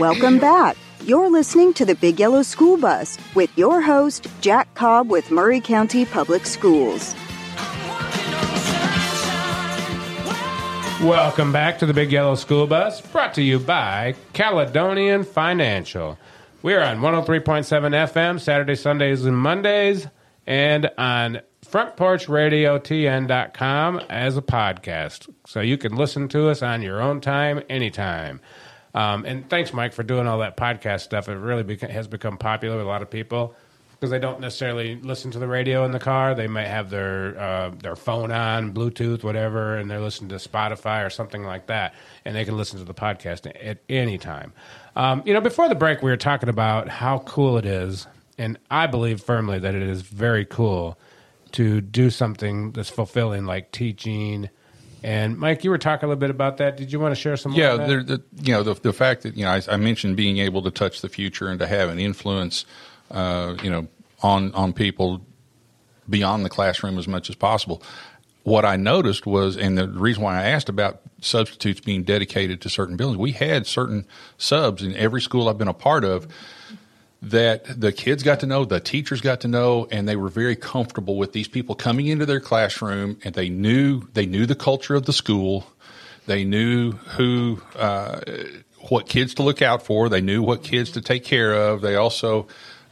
Welcome 0.00 0.40
back. 0.40 0.76
You're 1.04 1.30
listening 1.30 1.72
to 1.74 1.84
the 1.84 1.94
Big 1.94 2.18
Yellow 2.18 2.42
School 2.42 2.76
Bus 2.76 3.16
with 3.36 3.56
your 3.56 3.80
host, 3.80 4.26
Jack 4.40 4.74
Cobb 4.74 5.08
with 5.08 5.30
Maury 5.30 5.60
County 5.60 6.04
Public 6.04 6.46
Schools. 6.46 7.14
Welcome 11.00 11.52
back 11.52 11.78
to 11.78 11.86
the 11.86 11.94
Big 11.94 12.10
Yellow 12.10 12.34
School 12.34 12.66
Bus, 12.66 13.02
brought 13.02 13.34
to 13.34 13.42
you 13.42 13.60
by 13.60 14.16
Caledonian 14.32 15.22
Financial. 15.22 16.18
We're 16.62 16.82
on 16.82 16.98
103.7 16.98 17.64
FM, 17.64 18.40
Saturday, 18.40 18.74
Sundays, 18.74 19.24
and 19.24 19.38
Mondays, 19.38 20.08
and 20.44 20.90
on 20.98 21.40
frontporchradiotn.com 21.64 24.00
as 24.10 24.36
a 24.36 24.42
podcast. 24.42 25.28
So 25.46 25.60
you 25.60 25.78
can 25.78 25.94
listen 25.94 26.26
to 26.28 26.48
us 26.48 26.62
on 26.62 26.82
your 26.82 27.00
own 27.00 27.20
time, 27.20 27.62
anytime. 27.68 28.40
Um, 28.94 29.24
and 29.24 29.48
thanks, 29.50 29.72
Mike, 29.72 29.92
for 29.92 30.02
doing 30.02 30.26
all 30.26 30.38
that 30.38 30.56
podcast 30.56 31.00
stuff. 31.00 31.28
It 31.28 31.34
really 31.34 31.64
beca- 31.64 31.90
has 31.90 32.06
become 32.06 32.38
popular 32.38 32.76
with 32.76 32.86
a 32.86 32.88
lot 32.88 33.02
of 33.02 33.10
people 33.10 33.54
because 34.04 34.10
they 34.10 34.18
don't 34.18 34.40
necessarily 34.40 34.96
listen 34.96 35.30
to 35.30 35.38
the 35.38 35.48
radio 35.48 35.84
in 35.84 35.90
the 35.90 35.98
car. 35.98 36.34
They 36.34 36.46
might 36.46 36.66
have 36.66 36.90
their 36.90 37.38
uh, 37.40 37.70
their 37.70 37.96
phone 37.96 38.30
on, 38.30 38.74
Bluetooth, 38.74 39.24
whatever, 39.24 39.76
and 39.76 39.90
they're 39.90 40.00
listening 40.00 40.28
to 40.30 40.36
Spotify 40.36 41.04
or 41.04 41.10
something 41.10 41.42
like 41.42 41.66
that, 41.66 41.94
and 42.24 42.36
they 42.36 42.44
can 42.44 42.56
listen 42.56 42.78
to 42.78 42.84
the 42.84 42.94
podcast 42.94 43.50
at 43.62 43.78
any 43.88 44.18
time. 44.18 44.52
Um, 44.94 45.22
you 45.24 45.32
know, 45.32 45.40
before 45.40 45.68
the 45.68 45.74
break, 45.74 46.02
we 46.02 46.10
were 46.10 46.16
talking 46.16 46.48
about 46.48 46.88
how 46.88 47.20
cool 47.20 47.56
it 47.56 47.64
is, 47.64 48.06
and 48.36 48.58
I 48.70 48.86
believe 48.86 49.22
firmly 49.22 49.58
that 49.58 49.74
it 49.74 49.82
is 49.82 50.02
very 50.02 50.44
cool 50.44 50.98
to 51.52 51.80
do 51.80 52.10
something 52.10 52.72
that's 52.72 52.90
fulfilling, 52.90 53.44
like 53.46 53.72
teaching. 53.72 54.50
And 55.04 55.36
Mike, 55.36 55.64
you 55.64 55.70
were 55.70 55.76
talking 55.76 56.06
a 56.06 56.08
little 56.08 56.18
bit 56.18 56.30
about 56.30 56.56
that. 56.56 56.78
Did 56.78 56.90
you 56.90 56.98
want 56.98 57.14
to 57.14 57.20
share 57.20 57.36
some? 57.36 57.52
Yeah, 57.52 57.76
more 57.76 57.98
of 57.98 58.06
that? 58.06 58.06
the, 58.06 58.16
the, 58.16 58.42
you 58.42 58.54
know 58.54 58.62
the 58.62 58.72
the 58.72 58.92
fact 58.94 59.22
that 59.24 59.36
you 59.36 59.44
know 59.44 59.50
I, 59.50 59.60
I 59.68 59.76
mentioned 59.76 60.16
being 60.16 60.38
able 60.38 60.62
to 60.62 60.70
touch 60.70 61.02
the 61.02 61.10
future 61.10 61.48
and 61.48 61.58
to 61.60 61.66
have 61.66 61.90
an 61.90 61.98
influence, 61.98 62.64
uh, 63.10 63.54
you 63.62 63.68
know, 63.68 63.86
on 64.22 64.50
on 64.54 64.72
people 64.72 65.20
beyond 66.08 66.42
the 66.42 66.48
classroom 66.48 66.98
as 66.98 67.06
much 67.06 67.28
as 67.28 67.36
possible. 67.36 67.82
What 68.44 68.64
I 68.64 68.76
noticed 68.76 69.26
was, 69.26 69.58
and 69.58 69.76
the 69.76 69.88
reason 69.88 70.22
why 70.22 70.40
I 70.40 70.48
asked 70.48 70.70
about 70.70 71.02
substitutes 71.20 71.80
being 71.80 72.02
dedicated 72.02 72.62
to 72.62 72.70
certain 72.70 72.96
buildings, 72.96 73.18
we 73.18 73.32
had 73.32 73.66
certain 73.66 74.06
subs 74.38 74.82
in 74.82 74.96
every 74.96 75.20
school 75.20 75.50
I've 75.50 75.58
been 75.58 75.68
a 75.68 75.74
part 75.74 76.04
of 76.04 76.26
that 77.30 77.80
the 77.80 77.92
kids 77.92 78.22
got 78.22 78.40
to 78.40 78.46
know, 78.46 78.64
the 78.64 78.80
teachers 78.80 79.20
got 79.20 79.40
to 79.40 79.48
know, 79.48 79.86
and 79.90 80.08
they 80.08 80.16
were 80.16 80.28
very 80.28 80.56
comfortable 80.56 81.16
with 81.16 81.32
these 81.32 81.48
people 81.48 81.74
coming 81.74 82.06
into 82.06 82.26
their 82.26 82.40
classroom, 82.40 83.18
and 83.24 83.34
they 83.34 83.48
knew 83.48 84.02
they 84.12 84.26
knew 84.26 84.46
the 84.46 84.54
culture 84.54 84.94
of 84.94 85.06
the 85.06 85.12
school. 85.12 85.66
They 86.26 86.44
knew 86.44 86.92
who, 86.92 87.60
uh, 87.76 88.20
what 88.88 89.08
kids 89.08 89.34
to 89.34 89.42
look 89.42 89.60
out 89.60 89.82
for. 89.82 90.08
They 90.08 90.20
knew 90.20 90.42
what 90.42 90.62
kids 90.62 90.92
to 90.92 91.00
take 91.00 91.24
care 91.24 91.52
of. 91.52 91.82
They 91.82 91.96
also, 91.96 92.46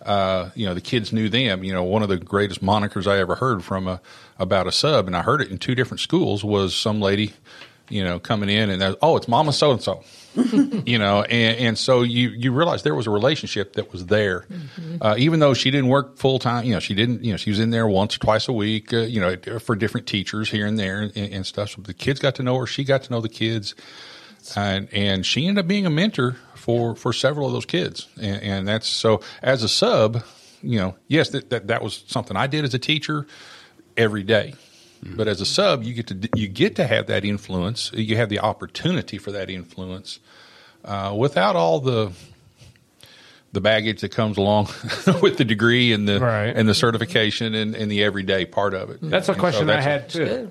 uh, 0.05 0.51
you 0.55 0.67
know, 0.67 0.75
the 0.75 0.81
kids 0.83 1.13
knew 1.13 1.29
them. 1.29 1.65
You 1.65 1.73
know, 1.73 1.83
one 1.83 2.03
of 2.03 2.09
the 2.09 2.19
greatest 2.19 2.63
monikers 2.63 3.07
I 3.07 3.19
ever 3.19 3.37
heard 3.37 3.65
from 3.65 3.89
a 3.89 4.01
about 4.39 4.67
a 4.67 4.73
sub, 4.73 5.07
and 5.07 5.17
I 5.17 5.23
heard 5.23 5.41
it 5.41 5.51
in 5.51 5.59
two 5.59 5.75
different 5.75 6.01
schools, 6.01 6.43
was 6.43 6.75
some 6.75 7.01
lady, 7.01 7.33
you 7.93 8.03
know, 8.03 8.19
coming 8.19 8.49
in 8.49 8.71
and 8.71 8.97
oh, 9.03 9.17
it's 9.17 9.29
Mama 9.29 9.53
so 9.53 9.73
and 9.73 9.83
so. 9.83 10.03
you 10.87 10.99
know, 10.99 11.23
and, 11.25 11.59
and 11.59 11.79
so 11.79 12.01
you 12.01 12.31
you 12.31 12.53
realize 12.53 12.83
there 12.85 12.95
was 12.95 13.07
a 13.07 13.11
relationship 13.11 13.75
that 13.75 13.93
was 13.93 14.07
there, 14.07 14.47
mm-hmm. 14.51 14.97
uh, 15.03 15.15
even 15.19 15.41
though 15.41 15.53
she 15.53 15.71
didn't 15.71 15.89
work 15.89 16.17
full 16.17 16.39
time. 16.39 16.65
You 16.65 16.73
know, 16.73 16.81
she 16.81 16.95
didn't. 16.95 17.23
You 17.23 17.33
know, 17.33 17.37
she 17.37 17.51
was 17.51 17.61
in 17.61 17.69
there 17.69 17.87
once 17.87 18.17
or 18.17 18.21
twice 18.21 18.49
a 18.49 18.53
week. 18.53 18.95
Uh, 18.95 19.01
you 19.01 19.21
know, 19.21 19.37
for 19.59 19.77
different 19.77 20.07
teachers 20.07 20.51
here 20.51 20.65
and 20.67 20.79
there 20.79 21.03
and, 21.03 21.15
and, 21.15 21.45
stuff. 21.45 21.71
So 21.71 21.83
the 21.83 21.93
kids 21.93 22.19
got 22.19 22.37
to 22.37 22.43
know 22.43 22.57
her. 22.57 22.67
She 22.67 22.83
got 22.83 23.03
to 23.03 23.11
know 23.11 23.21
the 23.21 23.29
kids, 23.29 23.75
and 24.57 24.89
and 24.91 25.27
she 25.27 25.47
ended 25.47 25.67
up 25.67 25.69
being 25.69 25.85
a 25.85 25.91
mentor 25.91 26.37
for 26.55 26.97
for 26.97 27.13
several 27.13 27.47
of 27.47 27.53
those 27.53 27.67
kids. 27.67 28.09
And, 28.17 28.43
and 28.43 28.69
that's 28.69 28.89
so 28.89 29.21
as 29.43 29.63
a 29.63 29.69
sub, 29.69 30.25
you 30.63 30.79
know, 30.79 30.97
yes, 31.09 31.29
that, 31.31 31.51
that 31.51 31.67
that 31.67 31.83
was 31.83 32.05
something 32.07 32.39
I 32.39 32.47
did 32.47 32.65
as 32.65 32.73
a 32.73 32.79
teacher 32.79 33.27
every 33.99 34.23
day. 34.23 34.55
But 35.05 35.27
as 35.27 35.41
a 35.41 35.47
sub, 35.47 35.83
you 35.83 35.95
get 35.95 36.07
to 36.09 36.29
you 36.37 36.47
get 36.47 36.77
to 36.77 36.87
have 36.87 37.09
that 37.09 37.25
influence. 37.25 37.91
You 37.93 38.17
have 38.17 38.29
the 38.29 38.39
opportunity 38.39 39.19
for 39.19 39.33
that 39.33 39.51
influence 39.51 40.21
uh, 40.85 41.15
without 41.17 41.57
all 41.57 41.81
the 41.81 42.13
the 43.53 43.61
baggage 43.61 44.01
that 44.01 44.11
comes 44.11 44.39
along 44.39 44.67
with 45.21 45.37
the 45.39 45.45
degree 45.45 45.93
and 45.93 46.09
the 46.09 46.21
right. 46.21 46.57
and 46.57 46.69
the 46.69 46.75
certification 46.75 47.55
and, 47.55 47.75
and, 47.75 47.91
the 47.91 48.03
everyday 48.03 48.47
part 48.47 48.73
of 48.73 48.91
it. 48.91 48.99
That's 49.03 49.29
a 49.29 49.35
question 49.35 49.63
so 49.63 49.67
that's 49.67 49.87
I 49.87 49.91
had 49.91 50.09
too. 50.09 50.51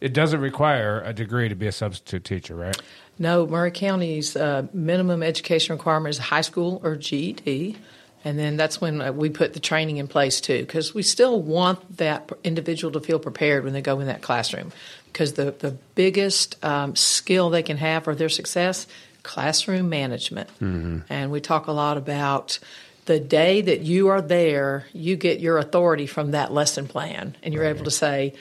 It 0.00 0.12
doesn't 0.12 0.40
require 0.40 1.02
a 1.02 1.12
degree 1.12 1.48
to 1.48 1.54
be 1.54 1.66
a 1.66 1.72
substitute 1.72 2.24
teacher, 2.24 2.54
right? 2.54 2.80
No, 3.18 3.46
Maury 3.46 3.70
County's 3.70 4.36
uh, 4.36 4.66
minimum 4.72 5.22
education 5.22 5.76
requirement 5.76 6.10
is 6.10 6.18
high 6.18 6.42
school 6.42 6.80
or 6.84 6.96
GED. 6.96 7.76
And 8.24 8.38
then 8.38 8.56
that's 8.56 8.80
when 8.80 9.00
uh, 9.00 9.12
we 9.12 9.28
put 9.28 9.52
the 9.52 9.60
training 9.60 9.98
in 9.98 10.08
place 10.08 10.40
too, 10.40 10.60
because 10.60 10.94
we 10.94 11.02
still 11.02 11.40
want 11.40 11.98
that 11.98 12.30
individual 12.42 12.92
to 12.92 13.00
feel 13.00 13.18
prepared 13.18 13.64
when 13.64 13.74
they 13.74 13.82
go 13.82 14.00
in 14.00 14.06
that 14.06 14.22
classroom. 14.22 14.72
Because 15.12 15.34
the, 15.34 15.52
the 15.52 15.72
biggest 15.94 16.62
um, 16.64 16.96
skill 16.96 17.50
they 17.50 17.62
can 17.62 17.76
have 17.76 18.04
for 18.04 18.14
their 18.14 18.30
success, 18.30 18.86
classroom 19.22 19.88
management. 19.88 20.48
Mm-hmm. 20.60 21.00
And 21.08 21.30
we 21.30 21.40
talk 21.40 21.66
a 21.66 21.72
lot 21.72 21.96
about 21.96 22.58
the 23.04 23.20
day 23.20 23.60
that 23.60 23.80
you 23.80 24.08
are 24.08 24.22
there, 24.22 24.86
you 24.92 25.16
get 25.16 25.38
your 25.40 25.58
authority 25.58 26.06
from 26.06 26.30
that 26.30 26.52
lesson 26.52 26.88
plan, 26.88 27.36
and 27.42 27.52
you're 27.52 27.64
right. 27.64 27.74
able 27.74 27.84
to 27.84 27.90
say, 27.90 28.32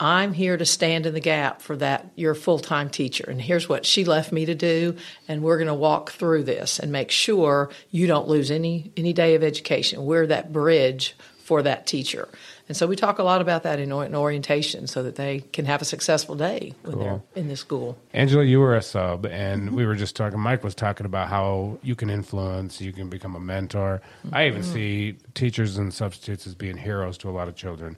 I'm 0.00 0.32
here 0.32 0.56
to 0.56 0.64
stand 0.64 1.04
in 1.04 1.12
the 1.12 1.20
gap 1.20 1.60
for 1.60 1.76
that 1.76 2.10
your 2.16 2.34
full-time 2.34 2.88
teacher 2.88 3.24
and 3.28 3.40
here's 3.40 3.68
what 3.68 3.84
she 3.84 4.04
left 4.04 4.32
me 4.32 4.46
to 4.46 4.54
do 4.54 4.96
and 5.28 5.42
we're 5.42 5.58
going 5.58 5.68
to 5.68 5.74
walk 5.74 6.10
through 6.10 6.44
this 6.44 6.78
and 6.78 6.90
make 6.90 7.10
sure 7.10 7.70
you 7.90 8.06
don't 8.06 8.26
lose 8.26 8.50
any 8.50 8.92
any 8.96 9.12
day 9.12 9.34
of 9.34 9.42
education. 9.42 10.04
We're 10.04 10.26
that 10.28 10.52
bridge 10.52 11.14
for 11.50 11.62
that 11.62 11.86
teacher. 11.86 12.28
And 12.68 12.76
so 12.76 12.86
we 12.86 12.94
talk 12.94 13.18
a 13.18 13.24
lot 13.24 13.40
about 13.40 13.64
that 13.64 13.80
in, 13.80 13.90
in 13.90 14.14
orientation 14.14 14.86
so 14.86 15.02
that 15.02 15.16
they 15.16 15.40
can 15.52 15.64
have 15.64 15.82
a 15.82 15.84
successful 15.84 16.36
day 16.36 16.74
when 16.82 16.94
cool. 16.94 17.02
they're 17.02 17.22
in 17.34 17.48
the 17.48 17.56
school. 17.56 17.98
Angela, 18.12 18.44
you 18.44 18.60
were 18.60 18.76
a 18.76 18.82
sub, 18.82 19.26
and 19.26 19.62
mm-hmm. 19.62 19.74
we 19.74 19.84
were 19.84 19.96
just 19.96 20.14
talking. 20.14 20.38
Mike 20.38 20.62
was 20.62 20.76
talking 20.76 21.06
about 21.06 21.28
how 21.28 21.80
you 21.82 21.96
can 21.96 22.08
influence, 22.08 22.80
you 22.80 22.92
can 22.92 23.08
become 23.08 23.34
a 23.34 23.40
mentor. 23.40 24.00
Mm-hmm. 24.24 24.36
I 24.36 24.46
even 24.46 24.62
mm-hmm. 24.62 24.72
see 24.72 25.16
teachers 25.34 25.76
and 25.76 25.92
substitutes 25.92 26.46
as 26.46 26.54
being 26.54 26.76
heroes 26.76 27.18
to 27.18 27.28
a 27.28 27.32
lot 27.32 27.48
of 27.48 27.56
children 27.56 27.96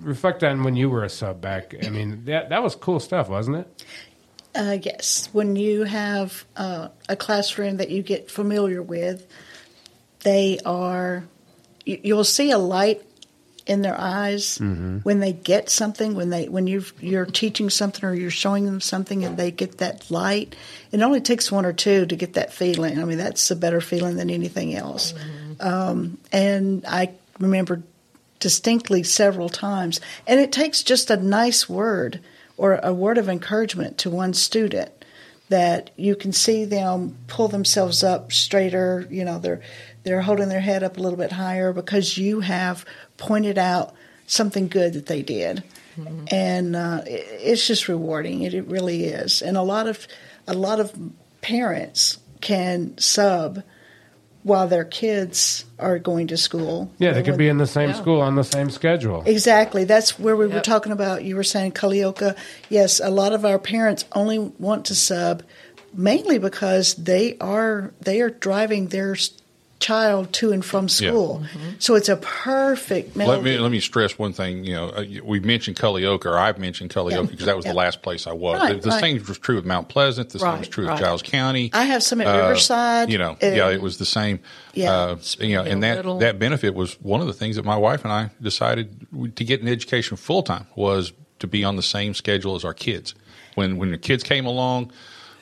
reflect 0.00 0.42
on 0.42 0.64
when 0.64 0.76
you 0.76 0.90
were 0.90 1.04
a 1.04 1.08
sub 1.08 1.40
back. 1.40 1.74
I 1.84 1.90
mean, 1.90 2.24
that 2.24 2.48
that 2.50 2.62
was 2.62 2.74
cool 2.74 3.00
stuff, 3.00 3.28
wasn't 3.28 3.58
it? 3.58 3.84
Uh, 4.54 4.78
yes, 4.80 5.28
when 5.32 5.56
you 5.56 5.84
have 5.84 6.44
uh, 6.56 6.88
a 7.08 7.16
classroom 7.16 7.76
that 7.76 7.90
you 7.90 8.02
get 8.02 8.30
familiar 8.30 8.82
with, 8.82 9.26
they 10.20 10.58
are. 10.64 11.24
You, 11.84 12.16
will 12.16 12.24
see 12.24 12.50
a 12.50 12.58
light 12.58 13.02
in 13.66 13.80
their 13.82 13.98
eyes 13.98 14.58
mm-hmm. 14.58 14.98
when 14.98 15.20
they 15.20 15.32
get 15.32 15.70
something. 15.70 16.14
When 16.14 16.30
they 16.30 16.48
when 16.48 16.66
you 16.66 16.84
you're 17.00 17.26
teaching 17.26 17.70
something 17.70 18.04
or 18.04 18.14
you're 18.14 18.30
showing 18.30 18.64
them 18.64 18.80
something, 18.80 19.24
and 19.24 19.36
they 19.36 19.50
get 19.50 19.78
that 19.78 20.10
light. 20.10 20.56
It 20.90 21.00
only 21.02 21.20
takes 21.20 21.52
one 21.52 21.64
or 21.64 21.72
two 21.72 22.06
to 22.06 22.16
get 22.16 22.34
that 22.34 22.52
feeling. 22.52 22.98
I 22.98 23.04
mean, 23.04 23.18
that's 23.18 23.50
a 23.50 23.56
better 23.56 23.80
feeling 23.80 24.16
than 24.16 24.30
anything 24.30 24.74
else. 24.74 25.12
Mm-hmm. 25.12 25.66
Um, 25.66 26.18
and 26.32 26.84
I 26.86 27.10
remember 27.38 27.82
distinctly 28.38 29.02
several 29.02 29.48
times. 29.48 30.00
And 30.26 30.40
it 30.40 30.52
takes 30.52 30.82
just 30.82 31.10
a 31.10 31.16
nice 31.16 31.68
word 31.68 32.20
or 32.56 32.80
a 32.82 32.92
word 32.92 33.18
of 33.18 33.28
encouragement 33.28 33.98
to 33.98 34.10
one 34.10 34.34
student 34.34 34.92
that 35.48 35.90
you 35.96 36.14
can 36.14 36.32
see 36.32 36.64
them 36.64 37.16
pull 37.26 37.48
themselves 37.48 38.04
up 38.04 38.32
straighter, 38.32 39.06
you 39.10 39.24
know, 39.24 39.38
they're 39.38 39.62
they're 40.02 40.22
holding 40.22 40.48
their 40.48 40.60
head 40.60 40.82
up 40.82 40.96
a 40.96 41.00
little 41.00 41.18
bit 41.18 41.32
higher 41.32 41.72
because 41.72 42.16
you 42.16 42.40
have 42.40 42.84
pointed 43.16 43.58
out 43.58 43.94
something 44.26 44.68
good 44.68 44.92
that 44.94 45.06
they 45.06 45.22
did. 45.22 45.62
Mm-hmm. 45.98 46.24
And 46.30 46.76
uh, 46.76 47.02
it, 47.06 47.26
it's 47.40 47.66
just 47.66 47.88
rewarding. 47.88 48.42
It, 48.42 48.54
it 48.54 48.66
really 48.66 49.04
is. 49.04 49.42
And 49.42 49.56
a 49.56 49.62
lot 49.62 49.86
of 49.86 50.06
a 50.46 50.54
lot 50.54 50.80
of 50.80 50.92
parents 51.40 52.18
can 52.40 52.96
sub 52.98 53.62
while 54.42 54.68
their 54.68 54.84
kids 54.84 55.64
are 55.78 55.98
going 55.98 56.28
to 56.28 56.36
school. 56.36 56.90
Yeah, 56.98 57.12
they 57.12 57.22
could 57.22 57.36
be 57.36 57.48
in 57.48 57.58
the 57.58 57.66
same 57.66 57.90
yeah. 57.90 57.96
school 57.96 58.20
on 58.20 58.34
the 58.34 58.44
same 58.44 58.70
schedule. 58.70 59.22
Exactly. 59.26 59.84
That's 59.84 60.18
where 60.18 60.36
we 60.36 60.46
yep. 60.46 60.54
were 60.54 60.60
talking 60.60 60.92
about. 60.92 61.24
You 61.24 61.36
were 61.36 61.44
saying 61.44 61.72
Culleoka. 61.72 62.36
Yes, 62.68 63.00
a 63.00 63.10
lot 63.10 63.32
of 63.32 63.44
our 63.44 63.58
parents 63.58 64.04
only 64.12 64.38
want 64.38 64.86
to 64.86 64.94
sub 64.94 65.42
mainly 65.94 66.38
because 66.38 66.94
they 66.94 67.36
are 67.38 67.92
they 68.00 68.20
are 68.20 68.30
driving 68.30 68.88
their 68.88 69.16
child 69.80 70.32
to 70.32 70.52
and 70.52 70.64
from 70.64 70.88
school. 70.88 71.40
Yeah. 71.40 71.48
Mm-hmm. 71.48 71.70
So 71.78 71.94
it's 71.94 72.08
a 72.08 72.16
perfect 72.16 73.16
melody. 73.16 73.42
Let 73.42 73.44
me 73.44 73.58
let 73.58 73.70
me 73.70 73.80
stress 73.80 74.18
one 74.18 74.32
thing. 74.32 74.64
You 74.64 74.74
know, 74.74 74.88
uh, 74.88 75.04
we 75.22 75.40
mentioned 75.40 75.76
Culleoka, 75.76 76.26
or 76.26 76.38
I've 76.38 76.58
mentioned 76.58 76.90
Culleoka 76.90 77.30
because 77.30 77.46
that 77.46 77.56
was 77.56 77.64
yeah. 77.64 77.72
the 77.72 77.78
last 77.78 78.02
place 78.02 78.26
I 78.26 78.32
was. 78.32 78.60
Right, 78.60 78.82
the, 78.82 78.90
right. 78.90 79.00
same 79.00 79.24
was 79.26 79.38
true 79.38 79.58
of 79.58 79.64
Mount 79.64 79.88
Pleasant. 79.88 80.30
The 80.30 80.40
right, 80.40 80.52
same 80.52 80.58
was 80.60 80.68
true 80.68 80.88
of 80.88 80.98
Giles 80.98 81.22
County. 81.22 81.70
I 81.72 81.84
have 81.84 82.02
some 82.02 82.20
at 82.20 82.26
uh, 82.26 82.38
Riverside. 82.38 83.10
You 83.10 83.18
know, 83.18 83.36
yeah, 83.40 83.70
it 83.70 83.80
was 83.80 83.98
the 83.98 84.06
same. 84.06 84.40
Yeah, 84.74 84.92
uh, 84.92 85.16
you 85.38 85.56
know, 85.56 85.62
and 85.62 85.82
that 85.82 86.02
that 86.20 86.38
benefit 86.38 86.74
was 86.74 87.00
one 87.00 87.20
of 87.20 87.26
the 87.26 87.32
things 87.32 87.56
that 87.56 87.64
my 87.64 87.76
wife 87.76 88.04
and 88.04 88.12
I 88.12 88.30
decided 88.42 89.06
to 89.36 89.44
get 89.44 89.62
an 89.62 89.68
education 89.68 90.16
full 90.16 90.42
time 90.42 90.66
was 90.74 91.12
to 91.38 91.46
be 91.46 91.64
on 91.64 91.76
the 91.76 91.82
same 91.82 92.14
schedule 92.14 92.56
as 92.56 92.64
our 92.64 92.74
kids. 92.74 93.14
When 93.54 93.76
when 93.76 93.90
the 93.90 93.98
kids 93.98 94.22
came 94.22 94.46
along 94.46 94.92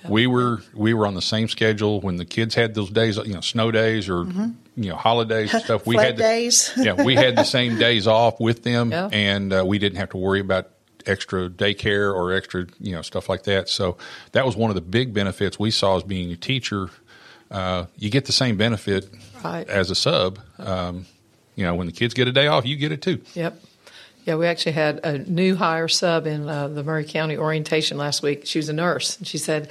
we 0.08 0.26
were 0.26 0.62
we 0.74 0.94
were 0.94 1.06
on 1.06 1.14
the 1.14 1.22
same 1.22 1.48
schedule 1.48 2.00
when 2.00 2.16
the 2.16 2.24
kids 2.24 2.54
had 2.54 2.74
those 2.74 2.90
days, 2.90 3.16
you 3.16 3.34
know, 3.34 3.40
snow 3.40 3.70
days 3.70 4.08
or 4.08 4.24
mm-hmm. 4.24 4.50
you 4.76 4.90
know 4.90 4.96
holidays 4.96 5.52
and 5.52 5.62
stuff. 5.62 5.86
We 5.86 5.96
had 5.96 6.16
the, 6.16 6.22
days. 6.22 6.72
yeah, 6.76 7.04
we 7.04 7.14
had 7.14 7.36
the 7.36 7.44
same 7.44 7.78
days 7.78 8.06
off 8.06 8.40
with 8.40 8.62
them, 8.62 8.90
yeah. 8.90 9.08
and 9.12 9.52
uh, 9.52 9.64
we 9.66 9.78
didn't 9.78 9.98
have 9.98 10.10
to 10.10 10.16
worry 10.16 10.40
about 10.40 10.70
extra 11.06 11.48
daycare 11.48 12.12
or 12.12 12.32
extra 12.32 12.66
you 12.80 12.92
know 12.92 13.02
stuff 13.02 13.28
like 13.28 13.44
that. 13.44 13.68
So 13.68 13.96
that 14.32 14.44
was 14.44 14.56
one 14.56 14.70
of 14.70 14.74
the 14.74 14.82
big 14.82 15.14
benefits 15.14 15.58
we 15.58 15.70
saw 15.70 15.96
as 15.96 16.02
being 16.02 16.32
a 16.32 16.36
teacher. 16.36 16.90
Uh, 17.50 17.86
you 17.96 18.10
get 18.10 18.24
the 18.24 18.32
same 18.32 18.56
benefit 18.56 19.08
right. 19.44 19.68
as 19.68 19.90
a 19.90 19.94
sub. 19.94 20.40
Um, 20.58 21.06
you 21.54 21.64
know, 21.64 21.74
when 21.74 21.86
the 21.86 21.92
kids 21.92 22.12
get 22.12 22.28
a 22.28 22.32
day 22.32 22.48
off, 22.48 22.66
you 22.66 22.76
get 22.76 22.92
it 22.92 23.02
too. 23.02 23.20
Yep. 23.34 23.60
Yeah, 24.26 24.34
we 24.34 24.46
actually 24.46 24.72
had 24.72 25.00
a 25.04 25.18
new 25.18 25.54
hire 25.54 25.86
sub 25.86 26.26
in 26.26 26.48
uh, 26.48 26.66
the 26.66 26.82
Maury 26.82 27.04
County 27.04 27.38
orientation 27.38 27.96
last 27.96 28.24
week. 28.24 28.44
She 28.44 28.58
was 28.58 28.68
a 28.68 28.72
nurse, 28.72 29.16
and 29.18 29.26
she 29.26 29.38
said, 29.38 29.68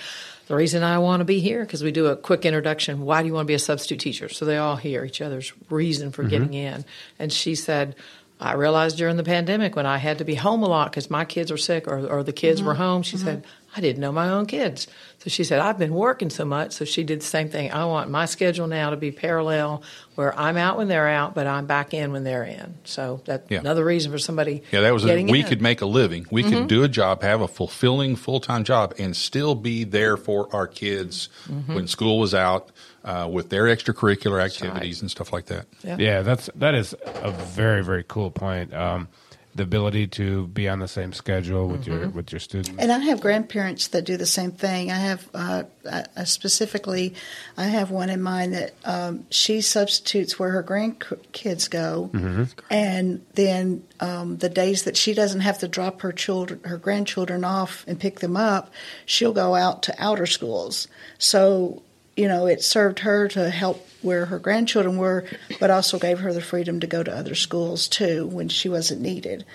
"The 0.48 0.56
reason 0.56 0.82
I 0.82 1.00
want 1.00 1.20
to 1.20 1.26
be 1.26 1.42
here 1.42 1.66
because 1.66 1.84
we 1.84 1.92
do 1.92 2.08
a 2.08 2.16
quick 2.16 2.46
introduction. 2.46 3.02
Why 3.02 3.22
do 3.22 3.28
you 3.28 3.34
want 3.34 3.46
to 3.46 3.52
be 3.52 3.54
a 3.54 3.60
substitute 3.60 4.00
teacher?" 4.00 4.30
So 4.30 4.46
they 4.46 4.58
all 4.58 4.78
hear 4.78 5.04
each 5.04 5.22
other's 5.22 5.52
reason 5.70 6.12
for 6.12 6.24
mm-hmm. 6.24 6.30
getting 6.30 6.54
in. 6.54 6.86
And 7.20 7.34
she 7.34 7.54
said, 7.54 7.96
"I 8.40 8.54
realized 8.54 8.98
during 8.98 9.18
the 9.18 9.26
pandemic 9.26 9.76
when 9.76 9.86
I 9.86 9.98
had 9.98 10.20
to 10.20 10.24
be 10.24 10.36
home 10.36 10.64
a 10.64 10.70
lot 10.70 10.90
because 10.90 11.10
my 11.10 11.26
kids 11.26 11.52
were 11.52 11.58
sick 11.58 11.86
or, 11.86 12.08
or 12.08 12.24
the 12.24 12.32
kids 12.32 12.62
mm-hmm. 12.62 12.70
were 12.70 12.76
home. 12.76 13.04
She 13.04 13.18
mm-hmm. 13.18 13.26
said 13.26 13.44
I 13.76 13.82
didn't 13.82 14.00
know 14.00 14.12
my 14.12 14.30
own 14.30 14.46
kids. 14.46 14.88
So 15.20 15.30
she 15.30 15.44
said, 15.44 15.60
I've 15.60 15.78
been 15.78 15.94
working 15.94 16.30
so 16.30 16.46
much. 16.46 16.72
So 16.74 16.86
she 16.86 17.04
did 17.04 17.22
the 17.22 17.26
same 17.26 17.50
thing. 17.50 17.72
I 17.72 17.86
want 17.86 18.10
my 18.10 18.26
schedule 18.26 18.68
now 18.68 18.92
to 18.92 18.98
be 18.98 19.12
parallel 19.12 19.84
where 20.16 20.38
I'm 20.38 20.56
out 20.56 20.78
when 20.78 20.88
they're 20.88 21.08
out, 21.08 21.34
but 21.36 21.48
I'm 21.48 21.66
back 21.66 21.94
in 21.94 22.12
when 22.12 22.24
they're 22.24 22.44
in. 22.44 22.76
So 22.86 23.22
that's 23.26 23.50
yeah. 23.50 23.60
another 23.60 23.84
reason 23.84 24.12
for 24.12 24.18
somebody. 24.18 24.64
Yeah, 24.72 24.82
that 24.82 24.94
was 24.94 25.06
a, 25.06 25.24
we 25.26 25.42
in. 25.42 25.46
could 25.46 25.62
make 25.62 25.82
a 25.82 25.86
living. 25.86 26.26
We 26.32 26.44
mm-hmm. 26.44 26.54
could 26.54 26.68
do 26.68 26.84
a 26.84 26.88
job, 26.88 27.22
have 27.24 27.42
a 27.42 27.48
fulfilling 27.48 28.16
full 28.16 28.40
time 28.40 28.64
job, 28.64 28.94
and 28.98 29.16
still 29.16 29.56
be 29.56 29.84
there 29.84 30.16
for 30.16 30.48
our 30.56 30.68
kids 30.68 31.30
mm-hmm. 31.50 31.76
when 31.76 31.88
school 31.88 32.20
was 32.20 32.34
out. 32.34 32.72
Uh, 33.04 33.30
with 33.32 33.52
their 33.52 33.66
extracurricular 33.66 34.44
activities 34.44 34.96
right. 34.98 35.02
and 35.04 35.12
stuff 35.12 35.32
like 35.32 35.46
that. 35.46 35.68
Yeah. 35.84 35.98
yeah, 36.00 36.22
that's 36.24 36.50
that 36.56 36.74
is 36.74 36.96
a 37.06 37.30
very 37.30 37.84
very 37.84 38.04
cool 38.04 38.32
point. 38.32 38.74
Um, 38.74 39.10
the 39.56 39.64
ability 39.64 40.06
to 40.06 40.48
be 40.48 40.68
on 40.68 40.80
the 40.80 40.88
same 40.88 41.14
schedule 41.14 41.70
with 41.70 41.88
your 41.88 42.10
with 42.10 42.32
your 42.34 42.40
students. 42.40 42.78
And 42.78 42.92
I 42.92 43.00
have 43.00 43.22
grandparents 43.22 43.88
that 43.90 44.04
do 44.04 44.18
the 44.18 44.26
same 44.26 44.52
thing. 44.52 44.92
I 44.92 44.98
have 44.98 45.30
uh, 45.34 45.64
I, 45.90 46.26
specifically, 46.26 47.16
I 47.56 47.64
have 47.64 47.90
one 47.90 48.10
in 48.10 48.22
mind 48.22 48.54
that 48.54 48.74
um, 48.84 49.26
she 49.30 49.62
substitutes 49.62 50.38
where 50.38 50.52
her 50.52 50.62
grandkids 50.62 51.70
go, 51.70 52.10
mm-hmm. 52.14 52.44
and 52.70 53.26
then 53.36 53.84
um, 54.02 54.38
the 54.38 54.50
days 54.50 54.84
that 54.84 54.98
she 54.98 55.14
doesn't 55.14 55.42
have 55.42 55.60
to 55.60 55.70
drop 55.70 56.02
her 56.02 56.12
children, 56.12 56.60
her 56.66 56.78
grandchildren 56.78 57.46
off 57.46 57.86
and 57.88 57.98
pick 57.98 58.20
them 58.20 58.36
up, 58.36 58.74
she'll 59.06 59.34
go 59.34 59.56
out 59.56 59.84
to 59.84 59.96
outer 59.98 60.26
schools. 60.26 60.90
So 61.18 61.82
you 62.16 62.28
know, 62.28 62.46
it 62.46 62.64
served 62.64 63.00
her 63.00 63.28
to 63.30 63.50
help 63.50 63.88
where 64.02 64.26
her 64.26 64.40
grandchildren 64.40 64.98
were, 64.98 65.26
but 65.60 65.72
also 65.72 66.00
gave 66.00 66.20
her 66.20 66.32
the 66.32 66.42
freedom 66.42 66.80
to 66.80 66.88
go 66.88 67.04
to 67.04 67.16
other 67.16 67.36
schools 67.36 67.88
too 67.88 68.28
when 68.28 68.48
she 68.48 68.70
wasn't 68.70 69.02
needed. 69.02 69.46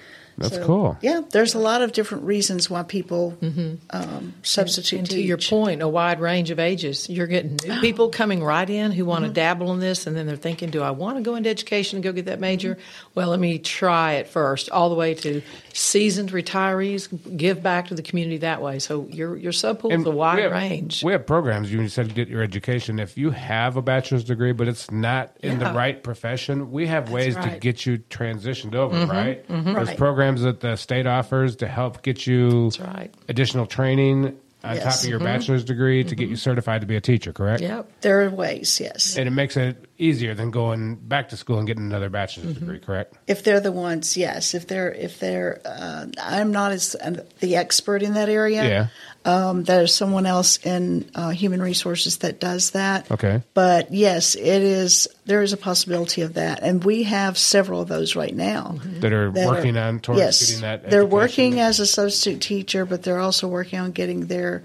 That's 0.40 0.54
so, 0.54 0.66
cool. 0.66 0.98
Yeah, 1.02 1.20
there's 1.30 1.54
a 1.54 1.58
lot 1.58 1.82
of 1.82 1.92
different 1.92 2.24
reasons 2.24 2.70
why 2.70 2.82
people 2.82 3.36
mm-hmm. 3.42 3.74
um, 3.90 4.32
substitute. 4.42 5.00
And, 5.00 5.08
and 5.08 5.10
to 5.10 5.20
your 5.20 5.36
point, 5.36 5.82
a 5.82 5.88
wide 5.88 6.18
range 6.18 6.50
of 6.50 6.58
ages. 6.58 7.10
You're 7.10 7.26
getting 7.26 7.58
new 7.62 7.78
people 7.82 8.08
coming 8.08 8.42
right 8.42 8.68
in 8.68 8.90
who 8.90 9.04
want 9.04 9.24
mm-hmm. 9.24 9.34
to 9.34 9.40
dabble 9.40 9.72
in 9.74 9.80
this, 9.80 10.06
and 10.06 10.16
then 10.16 10.26
they're 10.26 10.36
thinking, 10.36 10.70
"Do 10.70 10.80
I 10.80 10.92
want 10.92 11.18
to 11.18 11.22
go 11.22 11.34
into 11.34 11.50
education 11.50 11.98
and 11.98 12.04
go 12.04 12.12
get 12.12 12.24
that 12.24 12.40
major?" 12.40 12.76
Mm-hmm. 12.76 13.10
Well, 13.14 13.28
let 13.28 13.38
me 13.38 13.58
try 13.58 14.14
it 14.14 14.28
first. 14.28 14.70
All 14.70 14.88
the 14.88 14.94
way 14.94 15.12
to 15.12 15.42
seasoned 15.74 16.30
retirees 16.30 17.08
give 17.36 17.62
back 17.62 17.88
to 17.88 17.94
the 17.94 18.02
community 18.02 18.38
that 18.38 18.62
way. 18.62 18.78
So 18.78 19.08
your 19.08 19.36
your 19.36 19.52
sub 19.52 19.80
pool 19.80 19.92
is 19.92 20.06
a 20.06 20.10
wide 20.10 20.36
we 20.36 20.42
have, 20.42 20.52
range. 20.52 21.04
We 21.04 21.12
have 21.12 21.26
programs. 21.26 21.70
You 21.70 21.86
said 21.88 22.14
get 22.14 22.28
your 22.28 22.42
education. 22.42 22.98
If 22.98 23.18
you 23.18 23.30
have 23.30 23.76
a 23.76 23.82
bachelor's 23.82 24.24
degree, 24.24 24.52
but 24.52 24.68
it's 24.68 24.90
not 24.90 25.36
in 25.40 25.60
yeah. 25.60 25.68
the 25.68 25.76
right 25.76 26.02
profession, 26.02 26.70
we 26.70 26.86
have 26.86 27.04
That's 27.04 27.14
ways 27.14 27.34
right. 27.34 27.52
to 27.52 27.58
get 27.58 27.84
you 27.84 27.98
transitioned 27.98 28.74
over. 28.74 28.96
Mm-hmm. 28.96 29.10
Right. 29.10 29.48
Mm-hmm. 29.48 29.74
There's 29.74 29.88
right. 29.88 29.98
programs 29.98 30.29
that 30.38 30.60
the 30.60 30.76
state 30.76 31.06
offers 31.06 31.56
to 31.56 31.68
help 31.68 32.02
get 32.02 32.26
you 32.26 32.70
right. 32.80 33.12
additional 33.28 33.66
training 33.66 34.38
on 34.62 34.76
yes. 34.76 34.84
top 34.84 35.04
of 35.04 35.08
your 35.08 35.18
mm-hmm. 35.18 35.26
bachelor's 35.26 35.64
degree 35.64 36.02
to 36.02 36.10
mm-hmm. 36.10 36.18
get 36.18 36.28
you 36.28 36.36
certified 36.36 36.82
to 36.82 36.86
be 36.86 36.96
a 36.96 37.00
teacher, 37.00 37.32
correct? 37.32 37.62
Yep. 37.62 38.00
There 38.02 38.26
are 38.26 38.30
ways, 38.30 38.78
yes. 38.80 39.16
And 39.16 39.26
it 39.26 39.30
makes 39.30 39.56
it 39.56 39.86
easier 39.98 40.34
than 40.34 40.50
going 40.50 40.96
back 40.96 41.30
to 41.30 41.36
school 41.36 41.58
and 41.58 41.66
getting 41.66 41.84
another 41.84 42.10
bachelor's 42.10 42.48
mm-hmm. 42.48 42.60
degree, 42.60 42.78
correct? 42.78 43.14
If 43.26 43.42
they're 43.42 43.60
the 43.60 43.72
ones, 43.72 44.16
yes. 44.16 44.54
If 44.54 44.66
they're 44.66 44.92
if 44.92 45.18
they're 45.18 45.60
uh, 45.64 46.06
I'm 46.20 46.52
not 46.52 46.72
as 46.72 46.94
uh, 46.94 47.24
the 47.40 47.56
expert 47.56 48.02
in 48.02 48.14
that 48.14 48.28
area. 48.28 48.64
Yeah. 48.68 48.86
Um, 49.24 49.64
there's 49.64 49.94
someone 49.94 50.24
else 50.24 50.56
in 50.64 51.10
uh, 51.14 51.28
human 51.30 51.60
resources 51.60 52.18
that 52.18 52.40
does 52.40 52.70
that. 52.70 53.10
Okay. 53.10 53.42
But 53.52 53.92
yes, 53.92 54.34
it 54.34 54.62
is. 54.62 55.08
There 55.26 55.42
is 55.42 55.52
a 55.52 55.58
possibility 55.58 56.22
of 56.22 56.34
that, 56.34 56.62
and 56.62 56.82
we 56.82 57.02
have 57.02 57.36
several 57.36 57.82
of 57.82 57.88
those 57.88 58.16
right 58.16 58.34
now 58.34 58.76
mm-hmm. 58.78 59.00
that 59.00 59.12
are 59.12 59.30
that 59.30 59.46
working 59.46 59.76
are, 59.76 59.88
on 59.88 60.00
towards 60.00 60.20
yes, 60.20 60.46
getting 60.46 60.62
that. 60.62 60.90
They're 60.90 61.04
working 61.04 61.60
as 61.60 61.80
a 61.80 61.86
substitute 61.86 62.40
teacher, 62.40 62.86
but 62.86 63.02
they're 63.02 63.20
also 63.20 63.46
working 63.46 63.78
on 63.78 63.92
getting 63.92 64.26
their 64.26 64.64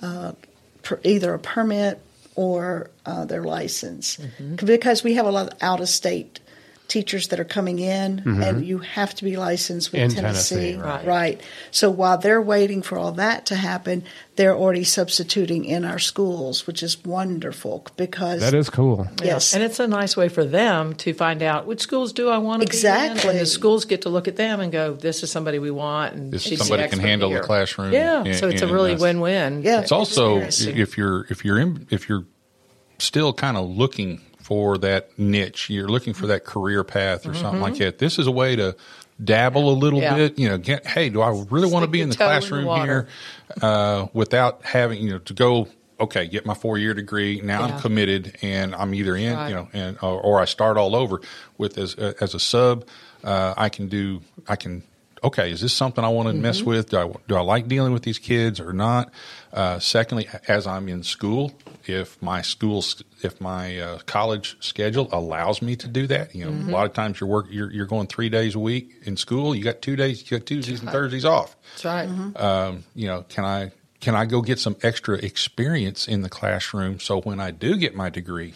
uh, 0.00 0.32
per, 0.82 0.98
either 1.04 1.32
a 1.32 1.38
permit 1.38 2.00
or 2.34 2.90
uh, 3.06 3.24
their 3.24 3.42
license 3.44 4.16
mm-hmm. 4.16 4.66
because 4.66 5.04
we 5.04 5.14
have 5.14 5.26
a 5.26 5.30
lot 5.30 5.52
of 5.52 5.62
out 5.62 5.80
of 5.80 5.88
state 5.88 6.40
teachers 6.92 7.28
that 7.28 7.40
are 7.40 7.44
coming 7.44 7.78
in, 7.78 8.18
mm-hmm. 8.18 8.42
and 8.42 8.66
you 8.66 8.78
have 8.78 9.14
to 9.14 9.24
be 9.24 9.36
licensed 9.36 9.92
with 9.92 10.02
in 10.02 10.10
Tennessee. 10.10 10.72
Tennessee 10.72 10.76
right. 10.76 11.06
right. 11.06 11.40
So 11.70 11.90
while 11.90 12.18
they're 12.18 12.42
waiting 12.42 12.82
for 12.82 12.98
all 12.98 13.12
that 13.12 13.46
to 13.46 13.56
happen, 13.56 14.04
they're 14.36 14.54
already 14.54 14.84
substituting 14.84 15.64
in 15.64 15.86
our 15.86 15.98
schools, 15.98 16.66
which 16.66 16.82
is 16.82 17.02
wonderful 17.02 17.86
because 17.96 18.40
that 18.40 18.52
is 18.52 18.68
cool. 18.68 19.08
Yes, 19.22 19.52
yeah. 19.52 19.56
and 19.56 19.64
it's 19.64 19.80
a 19.80 19.88
nice 19.88 20.18
way 20.18 20.28
for 20.28 20.44
them 20.44 20.94
to 20.96 21.14
find 21.14 21.42
out 21.42 21.66
which 21.66 21.80
schools 21.80 22.12
do 22.12 22.28
I 22.28 22.36
want 22.36 22.60
to 22.60 22.68
exactly. 22.68 23.30
And 23.30 23.40
the 23.40 23.46
schools 23.46 23.86
get 23.86 24.02
to 24.02 24.10
look 24.10 24.28
at 24.28 24.36
them 24.36 24.60
and 24.60 24.70
go, 24.70 24.92
"This 24.92 25.22
is 25.22 25.30
somebody 25.30 25.58
we 25.58 25.70
want." 25.70 26.14
And 26.14 26.30
this 26.30 26.44
somebody 26.58 26.86
can 26.90 26.98
handle 26.98 27.30
here. 27.30 27.40
the 27.40 27.46
classroom. 27.46 27.94
Yeah, 27.94 28.24
and, 28.24 28.36
so 28.36 28.48
it's 28.48 28.60
a 28.60 28.68
really 28.68 28.96
win-win. 28.96 29.62
Yeah, 29.62 29.80
it's 29.80 29.92
also 29.92 30.40
if 30.40 30.98
you're 30.98 31.26
if 31.30 31.42
you're 31.42 31.58
in 31.58 31.86
if 31.90 32.10
you're 32.10 32.26
still 32.98 33.32
kind 33.32 33.56
of 33.56 33.68
looking 33.68 34.20
for 34.42 34.76
that 34.78 35.16
niche, 35.18 35.70
you're 35.70 35.88
looking 35.88 36.14
for 36.14 36.26
that 36.26 36.44
career 36.44 36.84
path 36.84 37.26
or 37.26 37.30
mm-hmm. 37.30 37.40
something 37.40 37.60
like 37.60 37.76
that. 37.76 37.98
This 37.98 38.18
is 38.18 38.26
a 38.26 38.30
way 38.30 38.56
to 38.56 38.76
dabble 39.22 39.70
a 39.70 39.74
little 39.74 40.00
yeah. 40.00 40.16
bit. 40.16 40.38
You 40.38 40.48
know, 40.48 40.58
get, 40.58 40.86
hey, 40.86 41.08
do 41.08 41.20
I 41.20 41.28
really 41.28 41.62
Stick 41.62 41.72
want 41.72 41.84
to 41.84 41.90
be 41.90 42.00
in 42.00 42.10
the 42.10 42.16
classroom 42.16 42.66
in 42.66 42.80
the 42.80 42.84
here 42.84 43.08
uh, 43.60 44.08
without 44.12 44.64
having 44.64 45.00
you 45.02 45.10
know 45.12 45.18
to 45.20 45.34
go? 45.34 45.68
Okay, 46.00 46.26
get 46.26 46.44
my 46.44 46.54
four 46.54 46.78
year 46.78 46.94
degree. 46.94 47.40
Now 47.40 47.60
yeah. 47.60 47.74
I'm 47.74 47.80
committed, 47.80 48.36
and 48.42 48.74
I'm 48.74 48.92
either 48.92 49.14
in, 49.14 49.34
right. 49.34 49.48
you 49.48 49.54
know, 49.54 49.68
and 49.72 49.96
or, 50.02 50.20
or, 50.20 50.40
I 50.40 50.46
start 50.46 50.76
all 50.76 50.96
over 50.96 51.20
with 51.58 51.78
as 51.78 51.94
uh, 51.96 52.14
as 52.20 52.34
a 52.34 52.40
sub. 52.40 52.86
Uh, 53.22 53.54
I 53.56 53.68
can 53.68 53.86
do. 53.88 54.22
I 54.48 54.56
can 54.56 54.82
okay, 55.24 55.50
is 55.50 55.60
this 55.60 55.72
something 55.72 56.04
I 56.04 56.08
want 56.08 56.28
to 56.28 56.32
mm-hmm. 56.32 56.42
mess 56.42 56.62
with? 56.62 56.90
Do 56.90 56.98
I, 56.98 57.12
do 57.28 57.36
I 57.36 57.40
like 57.40 57.68
dealing 57.68 57.92
with 57.92 58.02
these 58.02 58.18
kids 58.18 58.60
or 58.60 58.72
not? 58.72 59.12
Uh, 59.52 59.78
secondly, 59.78 60.28
as 60.48 60.66
I'm 60.66 60.88
in 60.88 61.02
school, 61.02 61.52
if 61.86 62.20
my 62.22 62.42
school, 62.42 62.84
if 63.22 63.40
my 63.40 63.78
uh, 63.78 63.98
college 64.06 64.56
schedule 64.60 65.08
allows 65.12 65.62
me 65.62 65.76
to 65.76 65.88
do 65.88 66.06
that, 66.06 66.34
you 66.34 66.44
know, 66.44 66.50
mm-hmm. 66.50 66.68
a 66.68 66.72
lot 66.72 66.86
of 66.86 66.92
times 66.92 67.20
you're 67.20 67.28
work, 67.28 67.46
you're, 67.50 67.70
you're 67.70 67.86
going 67.86 68.06
three 68.06 68.28
days 68.28 68.54
a 68.54 68.58
week 68.58 68.92
in 69.02 69.16
school. 69.16 69.54
You 69.54 69.64
got 69.64 69.82
two 69.82 69.96
days, 69.96 70.30
you 70.30 70.38
got 70.38 70.46
Tuesdays 70.46 70.80
and 70.80 70.90
Thursdays 70.90 71.24
off. 71.24 71.56
That's 71.72 71.84
right. 71.84 72.08
Mm-hmm. 72.08 72.36
Um, 72.36 72.84
you 72.94 73.06
know, 73.06 73.24
can 73.28 73.44
I 73.44 73.72
can 74.00 74.14
I 74.14 74.26
go 74.26 74.42
get 74.42 74.58
some 74.58 74.76
extra 74.82 75.16
experience 75.16 76.08
in 76.08 76.22
the 76.22 76.28
classroom 76.28 76.98
so 76.98 77.20
when 77.20 77.40
I 77.40 77.52
do 77.52 77.76
get 77.76 77.94
my 77.94 78.10
degree, 78.10 78.54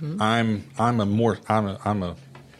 mm-hmm. 0.00 0.20
I'm 0.20 0.68
I'm 0.78 1.00
a 1.00 1.06
more 1.06 1.38
I'm 1.48 1.66
a 1.66 1.80
I'm 1.84 2.02
a 2.02 2.16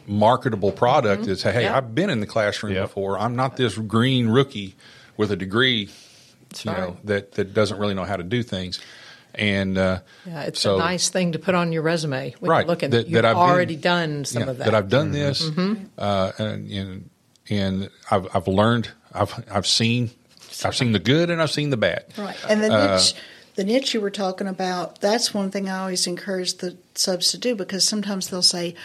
marketable 0.07 0.71
product 0.71 1.23
mm-hmm. 1.23 1.31
is 1.31 1.43
hey, 1.43 1.63
yep. 1.63 1.75
I've 1.75 1.95
been 1.95 2.09
in 2.09 2.19
the 2.19 2.27
classroom 2.27 2.73
yep. 2.73 2.85
before. 2.85 3.17
I'm 3.19 3.35
not 3.35 3.57
this 3.57 3.77
green 3.77 4.27
rookie 4.27 4.75
with 5.17 5.31
a 5.31 5.35
degree, 5.35 5.89
That's 6.49 6.65
you 6.65 6.71
right. 6.71 6.79
know, 6.79 6.97
that 7.05 7.33
that 7.33 7.53
doesn't 7.53 7.77
really 7.77 7.93
know 7.93 8.03
how 8.03 8.17
to 8.17 8.23
do 8.23 8.43
things. 8.43 8.79
And 9.35 9.77
uh, 9.77 9.99
yeah, 10.25 10.43
it's 10.43 10.59
so, 10.59 10.75
a 10.75 10.79
nice 10.79 11.09
thing 11.09 11.31
to 11.31 11.39
put 11.39 11.55
on 11.55 11.71
your 11.71 11.81
resume. 11.81 12.35
When 12.39 12.51
right, 12.51 12.59
you're 12.59 12.67
looking, 12.67 12.89
that, 12.91 13.07
you've 13.07 13.13
that 13.13 13.25
I've 13.25 13.37
already 13.37 13.75
been, 13.75 13.81
done 13.81 14.25
some 14.25 14.43
yeah, 14.43 14.49
of 14.49 14.57
that. 14.59 14.65
That 14.65 14.75
I've 14.75 14.89
done 14.89 15.07
mm-hmm. 15.07 15.13
this, 15.13 15.49
mm-hmm. 15.49 15.85
uh, 15.97 16.31
and, 16.37 16.71
and 16.71 17.09
and 17.49 17.89
I've 18.11 18.27
I've 18.35 18.47
learned. 18.47 18.89
I've 19.13 19.43
I've 19.51 19.67
seen 19.67 20.11
I've 20.63 20.75
seen 20.75 20.91
the 20.91 20.99
good 20.99 21.29
and 21.29 21.41
I've 21.41 21.51
seen 21.51 21.69
the 21.69 21.77
bad. 21.77 22.05
Right, 22.17 22.37
and 22.47 22.63
the 22.63 22.71
uh, 22.73 22.95
niche. 22.95 23.15
the 23.55 23.63
niche 23.63 23.93
you 23.93 24.01
were 24.01 24.11
talking 24.11 24.47
about, 24.47 25.01
that's 25.01 25.33
one 25.33 25.51
thing 25.51 25.69
I 25.69 25.79
always 25.79 26.07
encourage 26.07 26.55
the 26.55 26.77
subs 26.95 27.31
to 27.31 27.37
do 27.37 27.55
because 27.55 27.87
sometimes 27.87 28.29
they'll 28.29 28.41
say, 28.41 28.75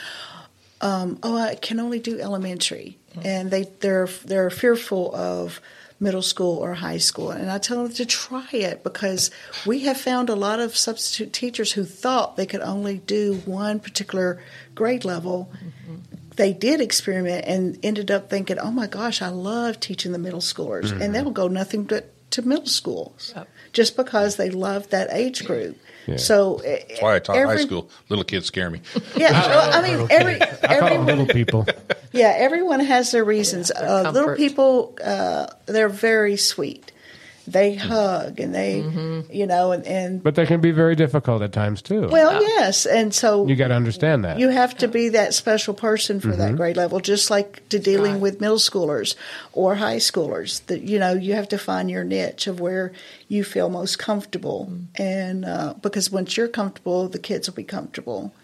um, 0.80 1.18
"Oh, 1.22 1.36
I 1.36 1.56
can 1.56 1.80
only 1.80 1.98
do 1.98 2.18
elementary," 2.18 2.98
mm-hmm. 3.12 3.26
and 3.26 3.50
they 3.50 3.64
they're 3.80 4.08
they're 4.24 4.50
fearful 4.50 5.14
of 5.14 5.60
middle 6.00 6.22
school 6.22 6.58
or 6.58 6.74
high 6.74 6.98
school. 6.98 7.30
And 7.30 7.50
I 7.50 7.58
tell 7.58 7.82
them 7.82 7.92
to 7.94 8.06
try 8.06 8.48
it 8.52 8.84
because 8.84 9.30
we 9.66 9.80
have 9.80 10.00
found 10.00 10.28
a 10.28 10.36
lot 10.36 10.60
of 10.60 10.76
substitute 10.76 11.32
teachers 11.32 11.72
who 11.72 11.84
thought 11.84 12.36
they 12.36 12.46
could 12.46 12.60
only 12.60 12.98
do 12.98 13.42
one 13.44 13.80
particular 13.80 14.40
grade 14.74 15.04
level. 15.04 15.50
Mm-hmm. 15.54 15.96
They 16.36 16.52
did 16.52 16.80
experiment 16.80 17.46
and 17.46 17.78
ended 17.82 18.12
up 18.12 18.30
thinking, 18.30 18.58
"Oh 18.60 18.70
my 18.70 18.86
gosh, 18.86 19.20
I 19.20 19.28
love 19.28 19.80
teaching 19.80 20.12
the 20.12 20.18
middle 20.18 20.40
schoolers," 20.40 20.84
mm-hmm. 20.84 21.02
and 21.02 21.14
they'll 21.14 21.30
go 21.32 21.48
nothing 21.48 21.82
but 21.82 22.14
to 22.30 22.42
middle 22.42 22.66
schools 22.66 23.32
yep. 23.34 23.48
just 23.72 23.96
because 23.96 24.36
they 24.36 24.50
love 24.50 24.90
that 24.90 25.08
age 25.10 25.44
group. 25.44 25.78
Yeah. 26.08 26.16
So 26.16 26.60
that's 26.64 27.02
why 27.02 27.16
I 27.16 27.18
taught 27.18 27.36
every, 27.36 27.58
high 27.58 27.62
school. 27.62 27.90
Little 28.08 28.24
kids 28.24 28.46
scare 28.46 28.70
me. 28.70 28.80
Yeah, 29.14 29.30
well, 29.46 29.70
I 29.74 29.82
mean, 29.82 30.06
every 30.10 30.40
every 30.62 30.98
little 30.98 31.26
people. 31.26 31.66
Yeah, 32.10 32.32
everyone 32.34 32.80
has 32.80 33.10
their 33.10 33.22
reasons. 33.22 33.70
Yeah, 33.74 33.82
uh, 33.82 34.10
little 34.12 34.34
people, 34.34 34.96
uh, 35.04 35.48
they're 35.66 35.90
very 35.90 36.38
sweet 36.38 36.90
they 37.52 37.74
hug 37.74 38.40
and 38.40 38.54
they, 38.54 38.82
mm-hmm. 38.82 39.32
you 39.32 39.46
know, 39.46 39.72
and, 39.72 39.86
and 39.86 40.22
but 40.22 40.34
they 40.34 40.46
can 40.46 40.60
be 40.60 40.70
very 40.70 40.94
difficult 40.94 41.42
at 41.42 41.52
times 41.52 41.82
too. 41.82 42.08
Well, 42.08 42.34
yeah. 42.34 42.40
yes, 42.40 42.86
and 42.86 43.14
so 43.14 43.46
you 43.46 43.56
got 43.56 43.68
to 43.68 43.74
understand 43.74 44.24
that 44.24 44.38
you 44.38 44.48
have 44.48 44.76
to 44.78 44.88
be 44.88 45.10
that 45.10 45.34
special 45.34 45.74
person 45.74 46.20
for 46.20 46.28
mm-hmm. 46.28 46.38
that 46.38 46.56
grade 46.56 46.76
level, 46.76 47.00
just 47.00 47.30
like 47.30 47.68
to 47.70 47.78
dealing 47.78 48.14
right. 48.14 48.20
with 48.20 48.40
middle 48.40 48.56
schoolers 48.56 49.14
or 49.52 49.76
high 49.76 49.96
schoolers. 49.96 50.64
That 50.66 50.82
you 50.82 50.98
know, 50.98 51.12
you 51.12 51.34
have 51.34 51.48
to 51.48 51.58
find 51.58 51.90
your 51.90 52.04
niche 52.04 52.46
of 52.46 52.60
where 52.60 52.92
you 53.28 53.44
feel 53.44 53.68
most 53.68 53.98
comfortable, 53.98 54.68
mm-hmm. 54.70 55.02
and 55.02 55.44
uh, 55.44 55.74
because 55.80 56.10
once 56.10 56.36
you're 56.36 56.48
comfortable, 56.48 57.08
the 57.08 57.18
kids 57.18 57.48
will 57.48 57.56
be 57.56 57.64
comfortable, 57.64 58.34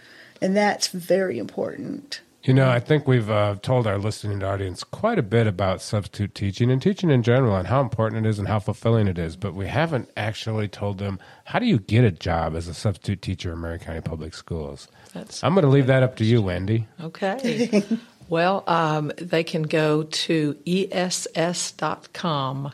and 0.41 0.57
that's 0.57 0.89
very 0.89 1.39
important. 1.39 2.21
You 2.45 2.53
know, 2.53 2.69
I 2.69 2.79
think 2.79 3.09
we've 3.09 3.31
uh, 3.31 3.57
told 3.63 3.87
our 3.87 3.97
listening 3.97 4.43
audience 4.43 4.85
quite 4.85 5.19
a 5.19 5.23
bit 5.23 5.47
about 5.47 5.81
substitute 5.81 6.35
teaching 6.35 6.71
and 6.71 6.81
teaching 6.81 7.09
in 7.09 7.23
general 7.23 7.57
and 7.57 7.67
how 7.67 7.81
important 7.81 8.27
it 8.27 8.29
is 8.29 8.39
and 8.39 8.47
how 8.47 8.59
fulfilling 8.59 9.09
it 9.09 9.19
is, 9.19 9.35
but 9.35 9.55
we 9.55 9.67
haven't 9.67 10.11
actually 10.15 10.69
told 10.69 10.99
them 10.99 11.19
how 11.47 11.59
do 11.59 11.65
you 11.65 11.79
get 11.79 12.05
a 12.05 12.11
job 12.11 12.55
as 12.55 12.69
a 12.69 12.75
substitute 12.75 13.23
teacher 13.23 13.55
in 13.55 13.63
Marion 13.63 13.81
County 13.81 14.03
Public 14.03 14.35
Schools. 14.35 14.89
That's 15.15 15.43
I'm 15.43 15.55
going 15.55 15.65
to 15.65 15.71
leave 15.71 15.87
that 15.87 16.03
up 16.03 16.17
to 16.17 16.25
you, 16.27 16.43
Wendy. 16.43 16.87
Okay. 17.03 17.83
well, 18.29 18.63
um, 18.67 19.11
they 19.17 19.43
can 19.43 19.63
go 19.63 20.03
to 20.03 20.55
ess.com. 20.67 21.53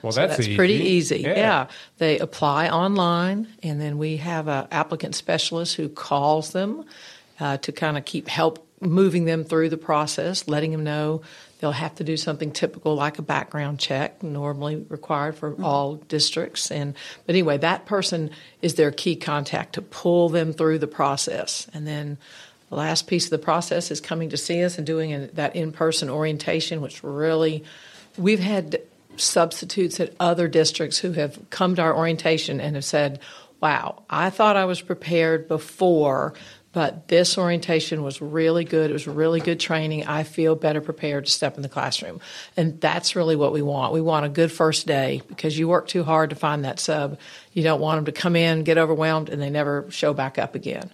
Well, 0.03 0.11
so 0.11 0.21
that's, 0.21 0.37
that's 0.37 0.57
pretty 0.57 0.75
easy. 0.75 1.21
Yeah. 1.21 1.37
yeah. 1.37 1.67
They 1.99 2.19
apply 2.19 2.71
online, 2.71 3.47
and 3.63 3.81
then 3.81 3.99
we 3.99 4.17
have 4.17 4.49
an 4.49 4.67
applicant 4.73 5.15
specialist 5.15 5.77
who 5.77 5.89
calls 5.89 6.51
them 6.51 6.87
uh, 7.39 7.59
to 7.59 7.71
kind 7.71 7.97
of 7.97 8.05
keep 8.05 8.27
help 8.27 8.67
moving 8.81 9.25
them 9.25 9.45
through 9.45 9.69
the 9.69 9.77
process, 9.77 10.49
letting 10.49 10.73
them 10.73 10.85
know 10.85 11.23
They'll 11.61 11.73
have 11.73 11.95
to 11.97 12.05
do 12.05 12.17
something 12.17 12.53
typical 12.53 12.95
like 12.95 13.19
a 13.19 13.23
background 13.23 13.79
check, 13.79 14.23
normally 14.23 14.77
required 14.89 15.37
for 15.37 15.53
mm-hmm. 15.53 15.65
all 15.65 15.97
districts. 15.97 16.71
And 16.71 16.95
but 17.27 17.35
anyway, 17.35 17.59
that 17.59 17.85
person 17.85 18.31
is 18.63 18.75
their 18.75 18.91
key 18.91 19.15
contact 19.15 19.75
to 19.75 19.83
pull 19.83 20.31
them 20.31 20.55
through 20.55 20.79
the 20.79 20.87
process. 20.87 21.69
And 21.75 21.87
then 21.87 22.17
the 22.71 22.77
last 22.77 23.07
piece 23.07 23.27
of 23.27 23.31
the 23.31 23.39
process 23.39 23.91
is 23.91 24.01
coming 24.01 24.31
to 24.31 24.39
see 24.39 24.65
us 24.65 24.79
and 24.79 24.87
doing 24.87 25.13
a, 25.13 25.27
that 25.29 25.55
in-person 25.55 26.09
orientation, 26.09 26.81
which 26.81 27.05
really 27.05 27.63
we've 28.17 28.41
had 28.41 28.81
substitutes 29.17 30.01
at 30.01 30.15
other 30.19 30.49
districts 30.49 30.97
who 30.97 31.13
have 31.13 31.39
come 31.51 31.75
to 31.75 31.83
our 31.83 31.95
orientation 31.95 32.59
and 32.59 32.75
have 32.75 32.87
said, 32.87 33.21
"Wow, 33.61 34.03
I 34.09 34.31
thought 34.31 34.57
I 34.57 34.65
was 34.65 34.81
prepared 34.81 35.47
before." 35.47 36.33
But 36.73 37.09
this 37.09 37.37
orientation 37.37 38.05
was 38.05 38.23
really 38.23 38.65
good. 38.65 38.91
It 38.91 38.93
was 38.93 39.09
really 39.09 39.41
good 39.41 39.59
training. 39.59 40.07
I 40.07 40.23
feel 40.23 40.55
better 40.55 40.81
prepared 40.81 41.27
to 41.27 41.31
step 41.33 41.57
in 41.57 41.63
the 41.63 41.69
classroom. 41.69 42.21
And 42.57 42.81
that's 42.81 43.17
really 43.17 43.35
what 43.35 43.53
we 43.53 43.61
want. 43.61 43.93
We 43.93 44.01
want 44.01 44.25
a 44.25 44.29
good 44.29 44.53
first 44.53 44.87
day 44.87 45.21
because 45.27 45.59
you 45.59 45.67
work 45.67 45.89
too 45.89 46.05
hard 46.05 46.31
to 46.31 46.37
find 46.37 46.65
that 46.65 46.79
sub. 46.79 47.19
You 47.53 47.65
don't 47.65 47.81
want 47.81 47.99
them 47.99 48.05
to 48.05 48.21
come 48.21 48.37
in, 48.37 48.63
get 48.63 48.79
overwhelmed, 48.79 49.31
and 49.31 49.43
they 49.43 49.51
never 49.51 49.87
show 49.91 50.15
back 50.15 50.39
up 50.39 50.55
again. 50.55 50.93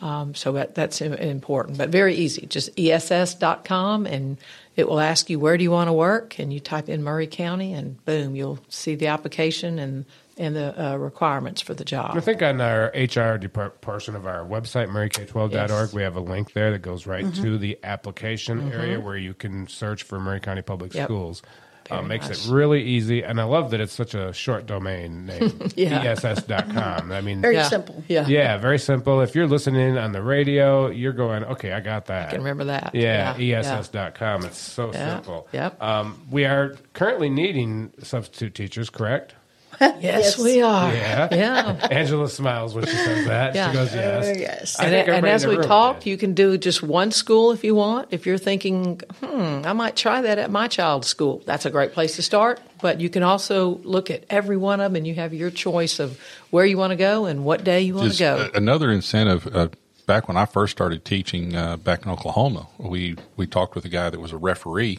Um, 0.00 0.36
so 0.36 0.52
that, 0.52 0.76
that's 0.76 1.00
important, 1.00 1.76
but 1.76 1.88
very 1.88 2.14
easy. 2.14 2.46
Just 2.46 2.70
ess.com 2.78 4.06
and 4.06 4.38
it 4.76 4.88
will 4.88 5.00
ask 5.00 5.28
you 5.28 5.40
where 5.40 5.56
do 5.56 5.64
you 5.64 5.72
want 5.72 5.88
to 5.88 5.92
work, 5.92 6.38
and 6.38 6.52
you 6.52 6.60
type 6.60 6.88
in 6.88 7.02
Maury 7.02 7.26
County, 7.26 7.72
and 7.72 8.02
boom, 8.04 8.36
you'll 8.36 8.60
see 8.68 8.94
the 8.94 9.08
application 9.08 9.80
and 9.80 10.04
and 10.38 10.54
the 10.56 10.92
uh, 10.92 10.96
requirements 10.96 11.60
for 11.60 11.74
the 11.74 11.84
job. 11.84 12.16
I 12.16 12.20
think 12.20 12.42
on 12.42 12.60
our 12.60 12.86
HR 12.94 13.38
depart- 13.38 13.80
portion 13.80 14.14
of 14.16 14.26
our 14.26 14.44
website, 14.44 14.88
mauryk12.org, 14.88 15.52
Yes. 15.52 15.92
we 15.92 16.02
have 16.02 16.16
a 16.16 16.20
link 16.20 16.52
there 16.52 16.70
that 16.72 16.80
goes 16.82 17.06
right 17.06 17.24
Mm-hmm. 17.24 17.42
to 17.42 17.58
the 17.58 17.78
application 17.82 18.72
area 18.72 19.00
where 19.00 19.16
you 19.16 19.34
can 19.34 19.66
search 19.66 20.02
for 20.04 20.18
Maury 20.20 20.40
County 20.40 20.62
Public 20.62 20.94
Yep. 20.94 21.06
Schools. 21.06 21.42
Uh, 21.90 22.02
makes 22.02 22.28
nice. 22.28 22.46
it 22.46 22.52
really 22.52 22.82
easy, 22.82 23.22
and 23.24 23.40
I 23.40 23.44
love 23.44 23.70
that 23.70 23.80
it's 23.80 23.94
such 23.94 24.12
a 24.12 24.30
short 24.34 24.66
domain 24.66 25.24
name, 25.30 25.70
Yeah. 25.74 26.02
ess.com. 26.02 27.10
I 27.12 27.22
mean, 27.22 27.40
Very 27.40 27.54
yeah. 27.54 27.62
simple. 27.62 28.04
Yeah. 28.08 28.26
yeah, 28.26 28.58
very 28.58 28.78
simple. 28.78 29.22
If 29.22 29.34
you're 29.34 29.46
listening 29.46 29.96
on 29.96 30.12
the 30.12 30.20
radio, 30.22 30.88
you're 30.90 31.14
going, 31.14 31.44
okay, 31.44 31.72
I 31.72 31.80
got 31.80 32.04
that. 32.06 32.28
I 32.28 32.30
can 32.32 32.40
remember 32.40 32.64
that. 32.64 32.90
Yeah, 32.94 33.34
Yeah, 33.38 33.60
ess.com. 33.60 34.44
It's 34.44 34.58
so 34.58 34.92
Yeah, 34.92 35.14
simple. 35.14 35.48
yep. 35.52 35.82
Um, 35.82 36.20
we 36.30 36.44
are 36.44 36.76
currently 36.92 37.30
needing 37.30 37.90
substitute 38.02 38.54
teachers, 38.54 38.90
correct? 38.90 39.34
Yes, 39.80 40.02
Yes. 40.02 40.38
we 40.38 40.60
are. 40.60 40.92
Yeah. 40.92 41.28
Yeah. 41.30 41.86
Angela 41.90 42.28
smiles 42.28 42.74
when 42.74 42.84
she 42.86 42.96
says 42.96 43.26
that. 43.26 43.54
Yeah. 43.54 43.70
She 43.70 43.76
goes, 43.76 43.94
yes. 43.94 44.26
Uh, 44.26 44.40
yes. 44.40 44.80
And, 44.80 44.94
and 44.94 45.26
as 45.26 45.46
we 45.46 45.56
talked, 45.58 46.04
you 46.06 46.16
can 46.16 46.34
do 46.34 46.58
just 46.58 46.82
one 46.82 47.10
school 47.12 47.52
if 47.52 47.62
you 47.62 47.74
want. 47.74 48.08
If 48.10 48.26
you're 48.26 48.38
thinking, 48.38 49.00
hmm, 49.22 49.60
I 49.64 49.72
might 49.74 49.94
try 49.94 50.20
that 50.22 50.38
at 50.38 50.50
my 50.50 50.66
child's 50.68 51.06
school, 51.06 51.42
that's 51.46 51.64
a 51.64 51.70
great 51.70 51.92
place 51.92 52.16
to 52.16 52.22
start. 52.22 52.60
But 52.80 53.00
you 53.00 53.08
can 53.08 53.22
also 53.22 53.80
look 53.84 54.10
at 54.10 54.24
every 54.30 54.56
one 54.56 54.80
of 54.80 54.90
them 54.92 54.96
and 54.96 55.06
you 55.06 55.14
have 55.14 55.32
your 55.32 55.50
choice 55.50 56.00
of 56.00 56.18
where 56.50 56.64
you 56.66 56.76
want 56.76 56.90
to 56.90 56.96
go 56.96 57.26
and 57.26 57.44
what 57.44 57.62
day 57.64 57.80
you 57.82 57.94
want 57.94 58.12
to 58.12 58.18
go. 58.18 58.50
another 58.54 58.90
incentive. 58.90 59.46
Uh, 59.54 59.68
back 60.06 60.26
when 60.26 60.36
I 60.36 60.46
first 60.46 60.72
started 60.72 61.04
teaching 61.04 61.54
uh, 61.54 61.76
back 61.76 62.04
in 62.04 62.10
Oklahoma, 62.10 62.66
we 62.78 63.16
we 63.36 63.46
talked 63.46 63.74
with 63.74 63.84
a 63.84 63.88
guy 63.90 64.10
that 64.10 64.18
was 64.20 64.32
a 64.32 64.36
referee. 64.38 64.98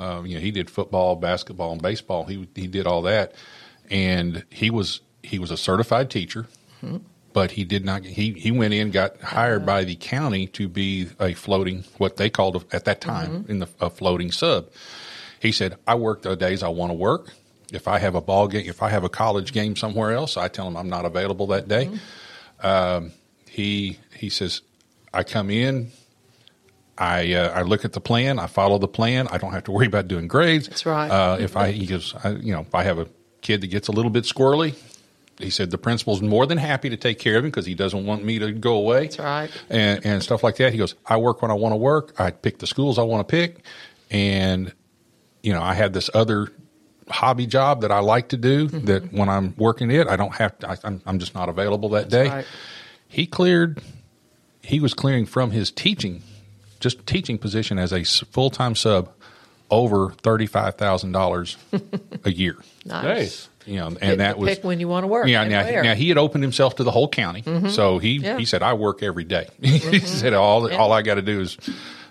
Uh, 0.00 0.22
you 0.24 0.34
know, 0.36 0.40
he 0.40 0.50
did 0.50 0.70
football, 0.70 1.14
basketball, 1.16 1.72
and 1.72 1.82
baseball. 1.82 2.24
He 2.24 2.48
he 2.54 2.66
did 2.66 2.86
all 2.86 3.02
that, 3.02 3.34
and 3.90 4.44
he 4.50 4.70
was 4.70 5.00
he 5.22 5.38
was 5.38 5.50
a 5.50 5.56
certified 5.56 6.10
teacher. 6.10 6.46
But 7.32 7.52
he 7.52 7.64
did 7.64 7.84
not. 7.84 8.04
He 8.04 8.32
he 8.32 8.50
went 8.50 8.72
in, 8.74 8.90
got 8.90 9.20
hired 9.20 9.64
by 9.66 9.84
the 9.84 9.94
county 9.96 10.46
to 10.48 10.66
be 10.68 11.08
a 11.20 11.34
floating, 11.34 11.84
what 11.98 12.16
they 12.16 12.30
called 12.30 12.56
a- 12.56 12.74
at 12.74 12.86
that 12.86 13.00
time 13.00 13.44
in 13.48 13.58
the 13.60 13.68
a 13.80 13.90
floating 13.90 14.32
sub. 14.32 14.68
He 15.40 15.52
said, 15.52 15.76
"I 15.86 15.94
work 15.94 16.22
the 16.22 16.34
days 16.36 16.62
I 16.62 16.68
want 16.68 16.90
to 16.90 16.94
work. 16.94 17.32
If 17.72 17.86
I 17.86 17.98
have 18.00 18.14
a 18.16 18.20
ball 18.20 18.48
game, 18.48 18.66
if 18.68 18.82
I 18.82 18.88
have 18.88 19.04
a 19.04 19.08
college 19.08 19.52
game 19.52 19.76
somewhere 19.76 20.10
else, 20.12 20.36
I 20.36 20.48
tell 20.48 20.66
him 20.66 20.76
I'm 20.76 20.88
not 20.88 21.04
available 21.04 21.46
that 21.48 21.68
day." 21.68 21.90
Um, 22.62 23.12
he 23.48 23.98
he 24.16 24.28
says, 24.28 24.62
"I 25.14 25.22
come 25.22 25.50
in, 25.50 25.92
I 27.00 27.32
uh, 27.32 27.48
I 27.58 27.62
look 27.62 27.84
at 27.84 27.92
the 27.94 28.00
plan, 28.00 28.38
I 28.38 28.46
follow 28.46 28.78
the 28.78 28.86
plan. 28.88 29.26
I 29.32 29.38
don't 29.38 29.52
have 29.52 29.64
to 29.64 29.72
worry 29.72 29.86
about 29.86 30.06
doing 30.06 30.28
grades. 30.28 30.68
That's 30.68 30.84
right. 30.86 31.10
Uh, 31.10 31.36
if 31.40 31.56
I 31.56 31.72
he 31.72 31.86
goes, 31.86 32.14
I, 32.22 32.30
you 32.30 32.52
know, 32.52 32.60
if 32.60 32.74
I 32.74 32.82
have 32.84 32.98
a 32.98 33.08
kid 33.40 33.62
that 33.62 33.68
gets 33.68 33.88
a 33.88 33.92
little 33.92 34.10
bit 34.10 34.24
squirrely." 34.24 34.74
He 35.38 35.48
said 35.48 35.70
the 35.70 35.78
principal's 35.78 36.20
more 36.20 36.44
than 36.44 36.58
happy 36.58 36.90
to 36.90 36.98
take 36.98 37.18
care 37.18 37.38
of 37.38 37.44
him 37.44 37.50
because 37.50 37.64
he 37.64 37.74
doesn't 37.74 38.04
want 38.04 38.22
me 38.22 38.38
to 38.40 38.52
go 38.52 38.74
away. 38.74 39.04
That's 39.04 39.18
right. 39.18 39.50
And, 39.70 40.04
and 40.04 40.22
stuff 40.22 40.44
like 40.44 40.56
that. 40.56 40.70
He 40.72 40.78
goes, 40.78 40.94
I 41.06 41.16
work 41.16 41.40
when 41.40 41.50
I 41.50 41.54
want 41.54 41.72
to 41.72 41.76
work. 41.78 42.12
I 42.20 42.30
pick 42.30 42.58
the 42.58 42.66
schools 42.66 42.98
I 42.98 43.04
want 43.04 43.26
to 43.26 43.32
pick. 43.32 43.64
And 44.10 44.70
you 45.42 45.54
know, 45.54 45.62
I 45.62 45.72
have 45.72 45.94
this 45.94 46.10
other 46.12 46.52
hobby 47.08 47.46
job 47.46 47.80
that 47.80 47.90
I 47.90 48.00
like 48.00 48.28
to 48.28 48.36
do 48.36 48.68
Mm-hmm. 48.68 48.84
that 48.84 49.12
when 49.14 49.30
I'm 49.30 49.54
working 49.56 49.90
it, 49.90 50.06
I 50.08 50.16
don't 50.16 50.34
have 50.34 50.58
to, 50.58 50.70
I, 50.72 50.76
I'm, 50.84 51.00
I'm 51.06 51.18
just 51.18 51.34
not 51.34 51.48
available 51.48 51.88
that 51.90 52.10
day. 52.10 52.28
right. 52.28 52.46
He 53.08 53.24
cleared, 53.26 53.80
he 54.62 54.78
was 54.78 54.92
clearing 54.92 55.24
from 55.24 55.52
his 55.52 55.70
teaching, 55.70 56.22
just 56.80 57.06
teaching 57.06 57.38
position 57.38 57.78
as 57.78 57.92
a 57.92 58.04
full 58.04 58.50
time 58.50 58.74
sub 58.74 59.10
over 59.70 60.08
$35,000 60.08 61.56
a 62.24 62.32
year. 62.32 62.56
Nice. 62.84 63.04
Nice. 63.04 63.48
You 63.66 63.76
know, 63.76 63.86
and 63.88 64.00
Get 64.00 64.18
that 64.18 64.38
was 64.38 64.56
pick 64.56 64.64
when 64.64 64.80
you 64.80 64.88
want 64.88 65.04
to 65.04 65.06
work. 65.06 65.28
Yeah, 65.28 65.42
and 65.42 65.50
now, 65.50 65.62
where. 65.62 65.82
now 65.82 65.94
he 65.94 66.08
had 66.08 66.18
opened 66.18 66.42
himself 66.42 66.76
to 66.76 66.82
the 66.82 66.90
whole 66.90 67.08
county, 67.08 67.42
mm-hmm. 67.42 67.68
so 67.68 67.98
he 67.98 68.16
Yeah. 68.16 68.38
he 68.38 68.46
said, 68.46 68.62
"I 68.62 68.72
work 68.72 69.02
every 69.02 69.22
day." 69.22 69.48
he 69.60 69.78
mm-hmm. 69.78 70.06
said, 70.06 70.32
"All 70.32 70.72
all 70.72 70.92
I 70.92 71.02
got 71.02 71.16
to 71.16 71.22
do 71.22 71.40
is, 71.40 71.58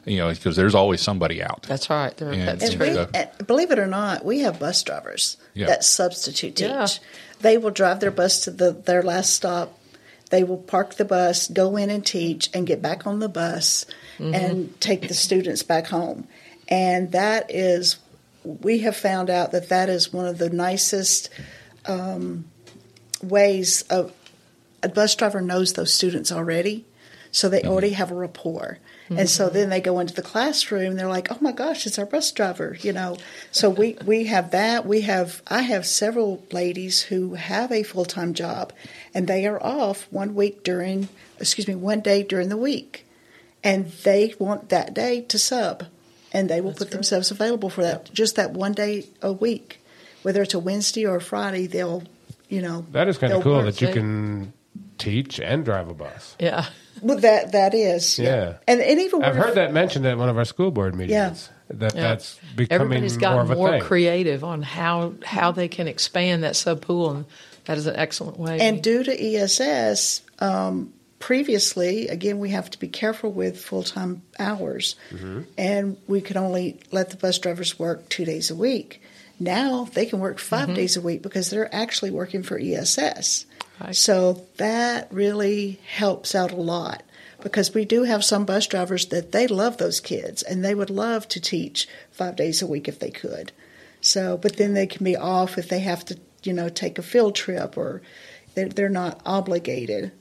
you 0.05 0.19
know, 0.19 0.29
because 0.29 0.55
there's 0.55 0.75
always 0.75 1.01
somebody 1.01 1.41
out." 1.41 1.63
That's 1.63 1.89
right. 1.89 2.15
There- 2.15 2.31
And- 2.31 2.47
that's 2.47 2.71
and 2.71 2.81
And 2.81 3.13
we, 3.13 3.19
true. 3.19 3.45
believe 3.45 3.71
it 3.71 3.79
or 3.79 3.87
not, 3.87 4.23
we 4.23 4.41
have 4.41 4.59
bus 4.59 4.83
drivers 4.83 5.37
Yeah. 5.55 5.65
that 5.65 5.83
substitute 5.83 6.55
teach. 6.55 6.69
Yeah. 6.69 6.87
They 7.41 7.57
will 7.57 7.71
drive 7.71 7.99
their 7.99 8.11
bus 8.11 8.41
to 8.41 8.51
the, 8.51 8.71
their 8.71 9.01
last 9.01 9.33
stop. 9.33 9.78
They 10.29 10.43
will 10.43 10.57
park 10.57 10.95
the 10.95 11.05
bus, 11.05 11.47
go 11.47 11.75
in 11.75 11.89
and 11.89 12.05
teach, 12.05 12.49
and 12.53 12.67
get 12.67 12.81
back 12.81 13.07
on 13.07 13.19
the 13.19 13.29
bus 13.29 13.85
Mm-hmm. 14.19 14.35
and 14.35 14.81
take 14.81 15.07
the 15.07 15.13
students 15.13 15.63
back 15.63 15.87
home. 15.87 16.27
And 16.67 17.13
that 17.13 17.49
is, 17.49 17.99
we 18.43 18.79
have 18.79 18.97
found 18.97 19.29
out 19.29 19.53
that 19.53 19.69
that 19.69 19.87
is 19.87 20.11
one 20.11 20.25
of 20.25 20.37
the 20.37 20.49
nicest 20.49 21.29
um, 21.85 22.43
ways 23.23 23.83
of 23.83 24.11
a 24.83 24.89
bus 24.89 25.15
driver 25.15 25.39
knows 25.39 25.71
those 25.71 25.93
students 25.93 26.33
already, 26.33 26.85
so 27.31 27.47
they 27.47 27.61
already 27.61 27.91
have 27.91 28.11
a 28.11 28.15
rapport. 28.15 28.79
And 29.09 29.27
so 29.27 29.49
then 29.49 29.69
they 29.69 29.81
go 29.81 29.99
into 29.99 30.13
the 30.13 30.21
classroom. 30.21 30.95
They're 30.95 31.07
like, 31.07 31.31
"Oh 31.31 31.37
my 31.41 31.51
gosh, 31.51 31.87
it's 31.87 31.97
our 31.97 32.05
bus 32.05 32.31
driver," 32.31 32.77
you 32.81 32.93
know. 32.93 33.17
So 33.51 33.69
we 33.69 33.97
we 34.05 34.25
have 34.25 34.51
that. 34.51 34.85
We 34.85 35.01
have 35.01 35.41
I 35.47 35.63
have 35.63 35.85
several 35.87 36.43
ladies 36.51 37.01
who 37.01 37.33
have 37.33 37.71
a 37.71 37.81
full 37.83 38.05
time 38.05 38.33
job, 38.35 38.71
and 39.13 39.27
they 39.27 39.47
are 39.47 39.61
off 39.63 40.07
one 40.11 40.35
week 40.35 40.63
during 40.63 41.09
excuse 41.39 41.67
me 41.67 41.73
one 41.73 42.01
day 42.01 42.21
during 42.21 42.49
the 42.49 42.57
week, 42.57 43.07
and 43.63 43.87
they 44.03 44.35
want 44.37 44.69
that 44.69 44.93
day 44.93 45.21
to 45.21 45.39
sub, 45.39 45.85
and 46.31 46.47
they 46.49 46.61
will 46.61 46.73
put 46.73 46.91
themselves 46.91 47.31
available 47.31 47.69
for 47.71 47.81
that 47.81 48.13
just 48.13 48.35
that 48.35 48.51
one 48.51 48.73
day 48.73 49.07
a 49.23 49.33
week, 49.33 49.79
whether 50.21 50.43
it's 50.43 50.53
a 50.53 50.59
Wednesday 50.59 51.05
or 51.05 51.15
a 51.15 51.21
Friday. 51.21 51.65
They'll 51.65 52.03
you 52.47 52.61
know 52.61 52.85
That 52.91 53.07
is 53.07 53.17
kind 53.17 53.33
of 53.33 53.41
cool 53.41 53.55
work. 53.55 53.65
that 53.65 53.81
you 53.81 53.91
can 53.91 54.53
teach 54.99 55.39
and 55.39 55.65
drive 55.65 55.89
a 55.89 55.93
bus. 55.95 56.35
yeah. 56.39 56.65
Well, 57.01 57.17
that 57.19 57.51
that 57.53 57.73
is, 57.73 58.19
Yeah. 58.19 58.53
and 58.67 58.81
and 58.81 58.99
even 59.01 59.23
I've 59.23 59.35
when- 59.35 59.43
heard 59.43 59.55
that 59.55 59.73
mentioned 59.73 60.05
at 60.05 60.17
one 60.17 60.29
of 60.29 60.37
our 60.37 60.45
school 60.45 60.71
board 60.71 60.95
meetings. 60.95 61.11
Yeah 61.11 61.33
That 61.77 61.95
Yeah. 61.95 62.01
that's 62.01 62.39
becoming 62.55 62.85
Everybody's 62.87 63.13
more 63.13 63.19
gotten 63.21 63.39
of 63.41 63.51
a 63.51 63.55
more 63.55 63.79
creative 63.79 64.43
on 64.43 64.61
how 64.63 65.13
how 65.23 65.51
they 65.51 65.67
can 65.67 65.87
expand 65.87 66.43
that 66.43 66.55
sub 66.55 66.81
pool, 66.81 67.11
and 67.11 67.25
that 67.65 67.77
is 67.77 67.85
an 67.85 67.95
excellent 67.95 68.39
way. 68.39 68.59
And 68.59 68.81
due 68.81 69.03
to 69.03 69.11
ESS, 69.23 70.21
um, 70.39 70.93
previously, 71.19 72.07
again, 72.07 72.39
we 72.39 72.49
have 72.49 72.71
to 72.71 72.79
be 72.79 72.87
careful 72.87 73.31
with 73.31 73.59
full 73.59 73.83
time 73.83 74.23
hours, 74.39 74.95
and 75.57 75.97
we 76.07 76.21
could 76.21 76.37
only 76.37 76.79
let 76.91 77.11
the 77.11 77.17
bus 77.17 77.37
drivers 77.37 77.77
work 77.77 78.09
two 78.09 78.25
days 78.25 78.49
a 78.49 78.55
week. 78.55 79.01
Now 79.39 79.87
they 79.93 80.05
can 80.05 80.19
work 80.19 80.37
5 80.39 80.73
days 80.73 80.97
a 80.97 81.01
week 81.01 81.21
because 81.21 81.49
they're 81.49 81.73
actually 81.73 82.11
working 82.11 82.43
for 82.43 82.59
ESS. 82.59 83.45
Right. 83.79 83.95
So 83.95 84.45
that 84.57 85.07
really 85.11 85.79
helps 85.95 86.35
out 86.35 86.51
a 86.51 86.55
lot 86.55 87.03
because 87.41 87.73
we 87.73 87.85
do 87.85 88.03
have 88.03 88.23
some 88.23 88.45
bus 88.45 88.67
drivers 88.67 89.07
that 89.07 89.31
they 89.31 89.47
love 89.47 89.77
those 89.77 89.99
kids 89.99 90.43
and 90.43 90.63
they 90.63 90.75
would 90.75 90.89
love 90.89 91.27
to 91.29 91.39
teach 91.39 91.87
five 92.11 92.35
days 92.35 92.61
a 92.61 92.67
week 92.67 92.87
if 92.87 92.99
they 92.99 93.11
could. 93.11 93.51
So, 94.01 94.37
but 94.37 94.57
then 94.57 94.73
they 94.73 94.87
can 94.87 95.03
be 95.03 95.15
off 95.15 95.57
if 95.57 95.69
they 95.69 95.79
have 95.79 96.03
to, 96.05 96.17
you 96.43 96.53
know, 96.53 96.69
take 96.69 96.97
a 96.97 97.01
field 97.01 97.35
trip 97.35 97.77
or 97.77 98.01
they're, 98.55 98.69
they're 98.69 98.89
not 98.89 99.21
obligated. 99.25 100.11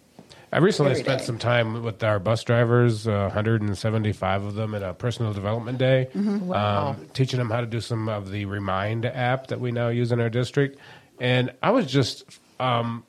I 0.50 0.58
recently 0.58 0.94
spent 0.94 1.20
day. 1.20 1.24
some 1.26 1.38
time 1.38 1.82
with 1.82 2.02
our 2.02 2.18
bus 2.18 2.42
drivers, 2.42 3.06
uh, 3.06 3.28
175 3.34 4.44
of 4.44 4.54
them, 4.54 4.74
at 4.74 4.82
a 4.82 4.94
personal 4.94 5.34
development 5.34 5.76
day, 5.76 6.08
Wow. 6.14 6.88
um, 6.90 7.06
teaching 7.12 7.38
them 7.38 7.50
how 7.50 7.60
to 7.60 7.66
do 7.66 7.82
some 7.82 8.08
of 8.08 8.30
the 8.30 8.46
Remind 8.46 9.04
app 9.04 9.48
that 9.48 9.60
we 9.60 9.72
now 9.72 9.88
use 9.88 10.10
in 10.10 10.20
our 10.20 10.30
district. 10.30 10.78
And 11.20 11.52
I 11.62 11.70
was 11.70 11.86
just, 11.86 12.24
um, 12.58 13.04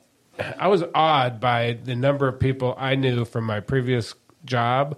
I 0.58 0.68
was 0.68 0.84
awed 0.94 1.40
by 1.40 1.80
the 1.84 1.96
number 1.96 2.28
of 2.28 2.40
people 2.40 2.76
I 2.78 2.96
knew 2.96 3.26
from 3.26 3.46
my 3.46 3.60
previous 3.60 4.16
job. 4.46 4.98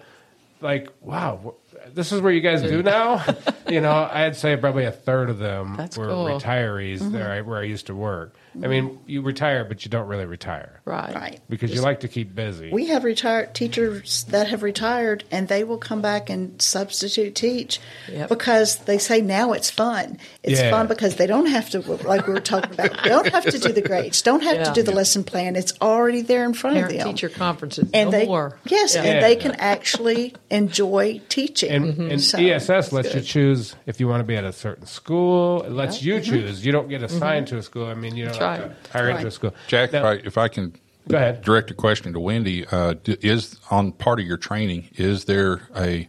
Like, 0.59 0.89
wow, 1.01 1.55
this 1.93 2.11
is 2.11 2.21
where 2.21 2.31
you 2.31 2.41
guys 2.41 2.61
do 2.61 2.81
now. 2.83 3.23
you 3.69 3.81
know, 3.81 4.07
I'd 4.11 4.35
say 4.35 4.55
probably 4.57 4.85
a 4.85 4.91
third 4.91 5.29
of 5.29 5.39
them 5.39 5.75
That's 5.77 5.97
were 5.97 6.07
cool. 6.07 6.25
retirees 6.25 6.99
mm-hmm. 6.99 7.11
there 7.11 7.31
I- 7.31 7.41
where 7.41 7.59
I 7.59 7.63
used 7.63 7.87
to 7.87 7.95
work. 7.95 8.35
I 8.53 8.57
mm-hmm. 8.57 8.69
mean, 8.69 8.99
you 9.05 9.21
retire, 9.21 9.63
but 9.63 9.85
you 9.85 9.89
don't 9.89 10.07
really 10.07 10.25
retire 10.25 10.81
Right. 10.83 11.15
Right. 11.15 11.39
because 11.47 11.73
you 11.73 11.79
like 11.79 12.01
to 12.01 12.09
keep 12.09 12.35
busy. 12.35 12.69
We 12.69 12.87
have 12.87 13.05
retired 13.05 13.55
teachers 13.55 14.25
that 14.25 14.49
have 14.49 14.61
retired, 14.61 15.23
and 15.31 15.47
they 15.47 15.63
will 15.63 15.77
come 15.77 16.01
back 16.01 16.29
and 16.29 16.61
substitute 16.61 17.33
teach 17.33 17.79
Yep. 18.11 18.27
because 18.27 18.75
they 18.79 18.97
say 18.97 19.21
now 19.21 19.53
it's 19.53 19.69
fun. 19.69 20.17
It's 20.43 20.59
Yeah. 20.59 20.69
fun 20.69 20.87
because 20.87 21.15
they 21.15 21.27
don't 21.27 21.45
have 21.45 21.69
to, 21.69 21.79
like 21.79 22.27
we 22.27 22.33
were 22.33 22.41
talking 22.41 22.73
about, 22.73 23.03
they 23.03 23.09
don't 23.09 23.27
have 23.27 23.45
to 23.45 23.57
do 23.57 23.71
the 23.71 23.81
grades, 23.81 24.21
don't 24.21 24.43
have 24.43 24.57
Yeah. 24.57 24.63
to 24.63 24.73
do 24.73 24.83
the 24.83 24.91
lesson 24.91 25.23
plan. 25.23 25.55
It's 25.55 25.73
already 25.81 26.21
there 26.21 26.43
in 26.43 26.53
front 26.53 26.75
Parent 26.75 26.91
of 26.91 26.97
them. 26.99 27.07
teacher 27.07 27.29
conferences. 27.29 27.89
and 27.93 28.11
no 28.11 28.17
they, 28.19 28.25
more. 28.25 28.57
yes, 28.65 28.95
Yeah. 28.95 29.03
and 29.03 29.23
they 29.23 29.37
can 29.37 29.51
actually 29.59 30.35
enjoy 30.49 31.21
teaching. 31.29 31.71
and, 31.71 31.80
and 31.83 32.21
So, 32.21 32.37
ESS 32.37 32.91
lets 32.91 33.09
it's 33.09 33.15
you 33.15 33.21
choose 33.21 33.75
if 33.85 33.99
you 33.99 34.07
want 34.07 34.21
to 34.21 34.23
be 34.25 34.35
at 34.35 34.43
a 34.43 34.53
certain 34.53 34.85
school. 34.85 35.63
It 35.63 35.71
lets 35.71 36.01
you 36.03 36.19
choose. 36.21 36.65
You 36.65 36.71
don't 36.71 36.87
get 36.89 37.03
assigned 37.03 37.47
to 37.47 37.57
a 37.57 37.61
school. 37.63 37.85
I 37.87 37.93
mean, 37.93 38.15
you 38.15 38.25
don't 38.25 38.33
Mm-hmm. 38.35 38.39
That's 38.39 38.59
have 38.61 38.69
right. 38.69 38.83
to 38.85 38.91
hire 38.91 39.09
into 39.09 39.27
a 39.27 39.31
school. 39.31 39.53
Jack, 39.67 39.91
Now- 39.91 39.99
if, 39.99 40.05
I, 40.23 40.27
if 40.27 40.37
I 40.37 40.47
can 40.47 40.75
Go 41.07 41.17
ahead. 41.17 41.41
direct 41.41 41.71
a 41.71 41.73
question 41.73 42.13
to 42.13 42.19
Wendy, 42.19 42.65
uh, 42.67 42.95
is 43.05 43.57
on 43.71 43.91
part 43.91 44.19
of 44.19 44.25
your 44.25 44.37
training, 44.37 44.87
is 44.95 45.25
there 45.25 45.61
a 45.75 46.07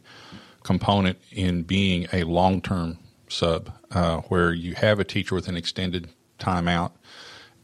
component 0.63 1.19
in 1.31 1.63
being 1.63 2.07
a 2.13 2.25
long 2.25 2.61
term 2.61 2.99
sub 3.29 3.73
uh, 3.93 4.19
where 4.29 4.53
you 4.53 4.75
have 4.75 5.01
a 5.01 5.05
teacher 5.05 5.35
with 5.35 5.49
an 5.49 5.57
extended 5.57 6.09
timeout, 6.39 6.93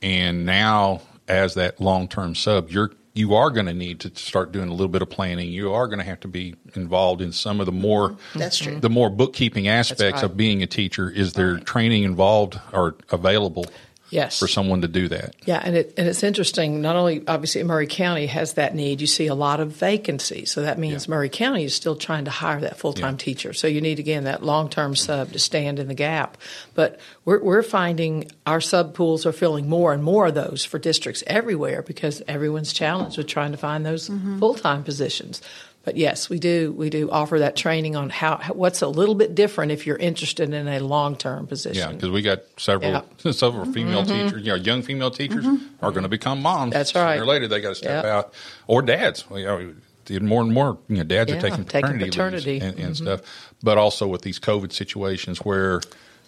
and 0.02 0.46
now 0.46 1.02
as 1.28 1.54
that 1.54 1.80
long 1.80 2.08
term 2.08 2.34
sub, 2.34 2.70
you're 2.70 2.90
you 3.18 3.34
are 3.34 3.50
going 3.50 3.66
to 3.66 3.74
need 3.74 3.98
to 3.98 4.14
start 4.14 4.52
doing 4.52 4.68
a 4.68 4.70
little 4.70 4.86
bit 4.86 5.02
of 5.02 5.10
planning. 5.10 5.50
You 5.50 5.72
are 5.72 5.88
going 5.88 5.98
to 5.98 6.04
have 6.04 6.20
to 6.20 6.28
be 6.28 6.54
involved 6.76 7.20
in 7.20 7.32
some 7.32 7.58
of 7.58 7.66
the 7.66 7.72
more 7.72 8.16
That's 8.36 8.58
true. 8.58 8.78
the 8.78 8.88
more 8.88 9.10
bookkeeping 9.10 9.66
aspects 9.66 10.22
right. 10.22 10.22
of 10.22 10.36
being 10.36 10.62
a 10.62 10.68
teacher. 10.68 11.10
Is 11.10 11.32
there 11.32 11.58
training 11.58 12.04
involved 12.04 12.60
or 12.72 12.94
available 13.10 13.66
Yes. 14.10 14.38
for 14.38 14.48
someone 14.48 14.82
to 14.82 14.88
do 14.88 15.08
that? 15.08 15.34
Yeah, 15.44 15.60
and 15.62 15.76
it 15.76 15.94
and 15.96 16.08
it's 16.08 16.22
interesting. 16.22 16.80
Not 16.80 16.96
only 16.96 17.22
obviously 17.26 17.62
Maury 17.62 17.86
County 17.86 18.26
has 18.26 18.54
that 18.54 18.74
need, 18.74 19.00
you 19.00 19.06
see 19.06 19.26
a 19.26 19.34
lot 19.34 19.60
of 19.60 19.72
vacancies. 19.72 20.50
So 20.50 20.62
that 20.62 20.78
means 20.78 21.08
Maury 21.08 21.28
County 21.28 21.64
is 21.64 21.74
still 21.74 21.96
trying 21.96 22.24
to 22.24 22.30
hire 22.30 22.60
that 22.60 22.78
full 22.78 22.92
time 22.92 23.14
Yeah. 23.14 23.24
teacher. 23.24 23.52
So 23.52 23.66
you 23.66 23.80
need 23.80 23.98
again 23.98 24.24
that 24.24 24.42
long 24.42 24.68
term 24.68 24.96
sub 24.96 25.32
to 25.32 25.38
stand 25.38 25.78
in 25.78 25.88
the 25.88 25.94
gap. 25.94 26.38
But 26.74 27.00
we're 27.24 27.42
we're 27.42 27.62
finding 27.62 28.30
our 28.46 28.60
sub 28.60 28.94
pools 28.94 29.26
are 29.26 29.32
filling 29.32 29.68
more 29.68 29.92
and 29.92 30.02
more 30.02 30.26
of 30.28 30.34
those 30.34 30.64
for 30.64 30.78
districts 30.78 31.22
everywhere 31.26 31.82
because 31.82 32.22
everyone's 32.28 32.72
challenged 32.72 33.18
with 33.18 33.26
trying 33.26 33.52
to 33.52 33.58
find 33.58 33.84
those 33.84 34.08
mm-hmm. 34.08 34.38
full 34.38 34.54
time 34.54 34.82
positions. 34.84 35.42
But 35.88 35.96
yes, 35.96 36.28
we 36.28 36.38
do 36.38 36.74
we 36.76 36.90
do 36.90 37.10
offer 37.10 37.38
that 37.38 37.56
training 37.56 37.96
on 37.96 38.10
how, 38.10 38.36
what's 38.52 38.82
a 38.82 38.88
little 38.88 39.14
bit 39.14 39.34
different 39.34 39.72
if 39.72 39.86
you're 39.86 39.96
interested 39.96 40.52
in 40.52 40.68
a 40.68 40.80
long 40.80 41.16
term 41.16 41.46
position. 41.46 41.78
Yeah, 41.78 41.92
because 41.94 42.10
we 42.10 42.20
got 42.20 42.40
several 42.58 42.90
Yeah. 43.24 43.30
several 43.32 43.62
mm-hmm. 43.62 43.72
female 43.72 44.04
teachers. 44.04 44.42
You 44.42 44.48
know, 44.48 44.56
young 44.56 44.82
female 44.82 45.10
teachers 45.10 45.46
mm-hmm. 45.46 45.82
are 45.82 45.90
going 45.90 46.02
to 46.02 46.10
become 46.10 46.42
moms. 46.42 46.74
That's 46.74 46.92
Sooner 46.92 47.06
right. 47.06 47.18
or 47.18 47.24
later, 47.24 47.48
they 47.48 47.62
got 47.62 47.70
to 47.70 47.74
step 47.74 48.04
Yeah. 48.04 48.18
out, 48.18 48.34
or 48.66 48.82
dads. 48.82 49.24
You 49.34 49.46
know, 49.46 49.72
more 50.20 50.42
and 50.42 50.52
more, 50.52 50.76
you 50.88 50.98
know, 50.98 51.04
dads 51.04 51.30
Yeah, 51.30 51.38
are 51.38 51.40
taking 51.40 51.64
taking 51.64 51.80
paternity, 51.92 52.10
paternity. 52.10 52.50
leaves 52.50 52.64
and, 52.66 52.78
and 52.78 52.94
mm-hmm. 52.94 53.04
stuff. 53.06 53.54
But 53.62 53.78
also 53.78 54.06
with 54.06 54.20
these 54.20 54.38
COVID 54.38 54.70
situations 54.74 55.38
where 55.38 55.80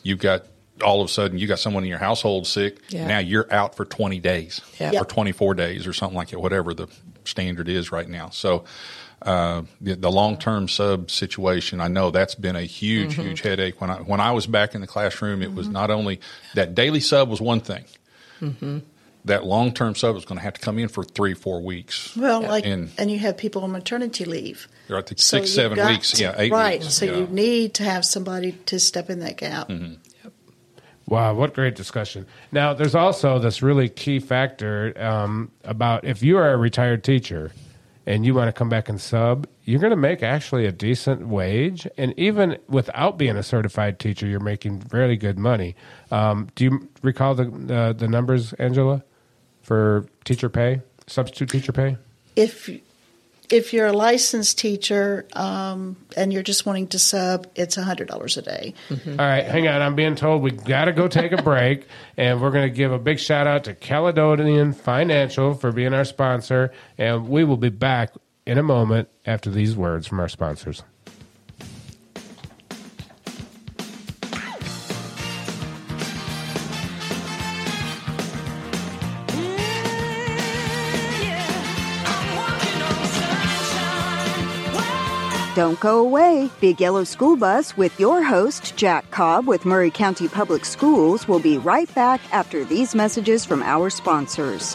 you've 0.02 0.20
got 0.20 0.44
all 0.82 1.02
of 1.02 1.10
a 1.10 1.12
sudden 1.12 1.36
you 1.36 1.46
got 1.46 1.58
someone 1.58 1.82
in 1.82 1.90
your 1.90 1.98
household 1.98 2.46
sick. 2.46 2.78
Yeah. 2.88 3.06
Now 3.06 3.18
you're 3.18 3.52
out 3.52 3.74
for 3.74 3.84
20 3.84 4.20
days 4.20 4.62
Yeah. 4.78 4.98
or 4.98 5.04
24 5.04 5.52
days 5.52 5.86
or 5.86 5.92
something 5.92 6.16
like 6.16 6.30
that, 6.30 6.40
whatever 6.40 6.72
the 6.72 6.88
standard 7.26 7.68
is 7.68 7.92
right 7.92 8.08
now. 8.08 8.30
So. 8.30 8.64
Uh, 9.22 9.62
the, 9.82 9.96
the 9.96 10.10
long-term 10.10 10.66
sub 10.66 11.10
situation, 11.10 11.78
I 11.80 11.88
know 11.88 12.10
that's 12.10 12.34
been 12.34 12.56
a 12.56 12.62
huge, 12.62 13.12
Mm-hmm. 13.12 13.22
huge 13.22 13.40
headache. 13.42 13.78
When 13.80 13.90
I 13.90 13.96
when 13.96 14.18
I 14.20 14.32
was 14.32 14.46
back 14.46 14.74
in 14.74 14.80
the 14.80 14.86
classroom, 14.86 15.42
it 15.42 15.52
was 15.52 15.68
not 15.68 15.90
only 15.90 16.20
that 16.54 16.74
daily 16.74 17.00
sub 17.00 17.28
was 17.28 17.38
one 17.40 17.60
thing. 17.60 17.84
Mm-hmm. 18.40 18.78
That 19.26 19.44
long-term 19.44 19.96
sub 19.96 20.14
was 20.14 20.24
going 20.24 20.38
to 20.38 20.42
have 20.42 20.54
to 20.54 20.60
come 20.62 20.78
in 20.78 20.88
for 20.88 21.04
three, 21.04 21.34
four 21.34 21.60
weeks. 21.60 22.16
Well, 22.16 22.40
like, 22.40 22.64
And- 22.64 22.88
and 22.96 23.10
you 23.10 23.18
have 23.18 23.36
people 23.36 23.62
on 23.64 23.72
maternity 23.72 24.24
leave. 24.24 24.66
They're 24.88 24.96
at 24.96 25.08
the 25.08 25.18
So 25.18 25.36
six, 25.40 25.50
seven 25.52 25.76
got 25.76 25.90
weeks, 25.90 26.12
to- 26.12 26.22
yeah, 26.22 26.34
eight 26.38 26.50
right. 26.50 26.80
weeks. 26.80 26.94
So 26.94 27.04
yeah. 27.04 27.16
you 27.18 27.26
need 27.26 27.74
to 27.74 27.82
have 27.84 28.06
somebody 28.06 28.52
to 28.52 28.80
step 28.80 29.10
in 29.10 29.18
that 29.20 29.36
gap. 29.36 29.68
Mm-hmm. 29.68 29.94
Wow, 31.06 31.34
what 31.34 31.52
great 31.54 31.74
discussion. 31.74 32.24
Now, 32.52 32.72
there's 32.72 32.94
also 32.94 33.38
this 33.38 33.62
really 33.62 33.88
key 33.90 34.20
factor 34.20 34.94
um, 34.96 35.50
about 35.64 36.04
if 36.04 36.22
you 36.22 36.38
are 36.38 36.52
a 36.52 36.56
retired 36.56 37.02
teacher 37.04 37.50
and 38.10 38.26
you 38.26 38.34
want 38.34 38.48
to 38.48 38.52
come 38.52 38.68
back 38.68 38.88
and 38.88 39.00
sub, 39.00 39.46
you're 39.62 39.78
going 39.78 39.92
to 39.92 39.96
make 39.96 40.20
actually 40.20 40.66
a 40.66 40.72
decent 40.72 41.28
wage. 41.28 41.86
And 41.96 42.12
even 42.18 42.58
without 42.68 43.16
being 43.16 43.36
a 43.36 43.42
certified 43.44 44.00
teacher, 44.00 44.26
you're 44.26 44.40
making 44.40 44.82
really 44.90 45.16
good 45.16 45.38
money. 45.38 45.76
Um, 46.10 46.48
do 46.56 46.64
you 46.64 46.88
recall 47.02 47.36
the, 47.36 47.44
the, 47.44 47.94
the 47.96 48.08
numbers, 48.08 48.52
Angela, 48.54 49.04
for 49.62 50.06
teacher 50.24 50.48
pay, 50.48 50.80
substitute 51.06 51.50
teacher 51.50 51.70
pay? 51.70 51.98
If 52.34 52.68
if 53.50 53.72
you're 53.72 53.86
a 53.86 53.92
licensed 53.92 54.58
teacher 54.58 55.26
um, 55.34 55.96
and 56.16 56.32
you're 56.32 56.42
just 56.42 56.66
wanting 56.66 56.86
to 56.88 56.98
sub, 56.98 57.46
it's 57.54 57.76
hundred 57.76 58.08
dollars 58.08 58.36
a 58.36 58.42
day. 58.42 58.74
All 58.90 59.16
right, 59.16 59.44
hang 59.44 59.66
on. 59.68 59.82
I'm 59.82 59.94
being 59.94 60.14
told 60.14 60.42
we 60.42 60.50
got 60.50 60.86
to 60.86 60.92
go 60.92 61.08
take 61.08 61.32
a 61.32 61.42
break, 61.42 61.86
and 62.16 62.40
we're 62.40 62.50
going 62.50 62.68
to 62.68 62.74
give 62.74 62.92
a 62.92 62.98
big 62.98 63.18
shout 63.18 63.46
out 63.46 63.64
to 63.64 63.74
Caledonian 63.74 64.72
Financial 64.72 65.54
for 65.54 65.72
being 65.72 65.94
our 65.94 66.04
sponsor, 66.04 66.72
and 66.98 67.28
we 67.28 67.44
will 67.44 67.56
be 67.56 67.70
back 67.70 68.12
in 68.46 68.58
a 68.58 68.62
moment 68.62 69.08
after 69.26 69.50
these 69.50 69.76
words 69.76 70.06
from 70.06 70.20
our 70.20 70.28
sponsors. 70.28 70.82
Don't 85.60 85.78
go 85.78 85.98
away. 85.98 86.48
Big 86.62 86.80
Yellow 86.80 87.04
School 87.04 87.36
Bus 87.36 87.76
with 87.76 88.00
your 88.00 88.22
host, 88.22 88.74
Jack 88.76 89.10
Cobb 89.10 89.46
with 89.46 89.66
Maury 89.66 89.90
County 89.90 90.26
Public 90.26 90.64
Schools, 90.64 91.28
will 91.28 91.38
be 91.38 91.58
right 91.58 91.94
back 91.94 92.22
after 92.32 92.64
these 92.64 92.94
messages 92.94 93.44
from 93.44 93.62
our 93.62 93.90
sponsors. 93.90 94.74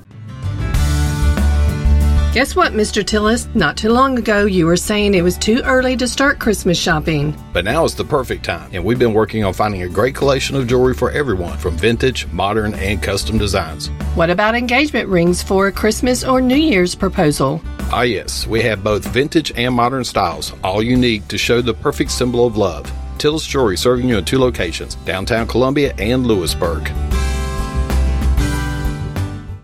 Guess 2.33 2.55
what, 2.55 2.71
Mr. 2.71 3.03
Tillis? 3.03 3.53
Not 3.55 3.75
too 3.75 3.89
long 3.89 4.17
ago, 4.17 4.45
you 4.45 4.65
were 4.65 4.77
saying 4.77 5.15
it 5.15 5.21
was 5.21 5.37
too 5.37 5.59
early 5.65 5.97
to 5.97 6.07
start 6.07 6.39
Christmas 6.39 6.79
shopping. 6.79 7.35
But 7.51 7.65
now 7.65 7.83
is 7.83 7.93
the 7.93 8.05
perfect 8.05 8.45
time, 8.45 8.69
and 8.71 8.85
we've 8.85 8.97
been 8.97 9.13
working 9.13 9.43
on 9.43 9.51
finding 9.51 9.81
a 9.81 9.89
great 9.89 10.15
collection 10.15 10.55
of 10.55 10.65
jewelry 10.65 10.93
for 10.93 11.11
everyone, 11.11 11.57
from 11.57 11.75
vintage, 11.75 12.31
modern, 12.31 12.73
and 12.75 13.03
custom 13.03 13.37
designs. 13.37 13.89
What 14.15 14.29
about 14.29 14.55
engagement 14.55 15.09
rings 15.09 15.43
for 15.43 15.67
a 15.67 15.73
Christmas 15.73 16.23
or 16.23 16.39
New 16.39 16.55
Year's 16.55 16.95
proposal? 16.95 17.61
Ah, 17.91 18.03
yes, 18.03 18.47
we 18.47 18.61
have 18.61 18.81
both 18.81 19.03
vintage 19.03 19.51
and 19.57 19.75
modern 19.75 20.05
styles, 20.05 20.53
all 20.63 20.81
unique 20.81 21.27
to 21.27 21.37
show 21.37 21.59
the 21.59 21.73
perfect 21.73 22.11
symbol 22.11 22.45
of 22.47 22.55
love. 22.55 22.89
Tillis 23.17 23.45
Jewelry 23.45 23.75
serving 23.75 24.07
you 24.07 24.19
in 24.19 24.23
two 24.23 24.39
locations, 24.39 24.95
downtown 25.03 25.47
Columbia 25.47 25.93
and 25.97 26.25
Lewisburg. 26.25 26.89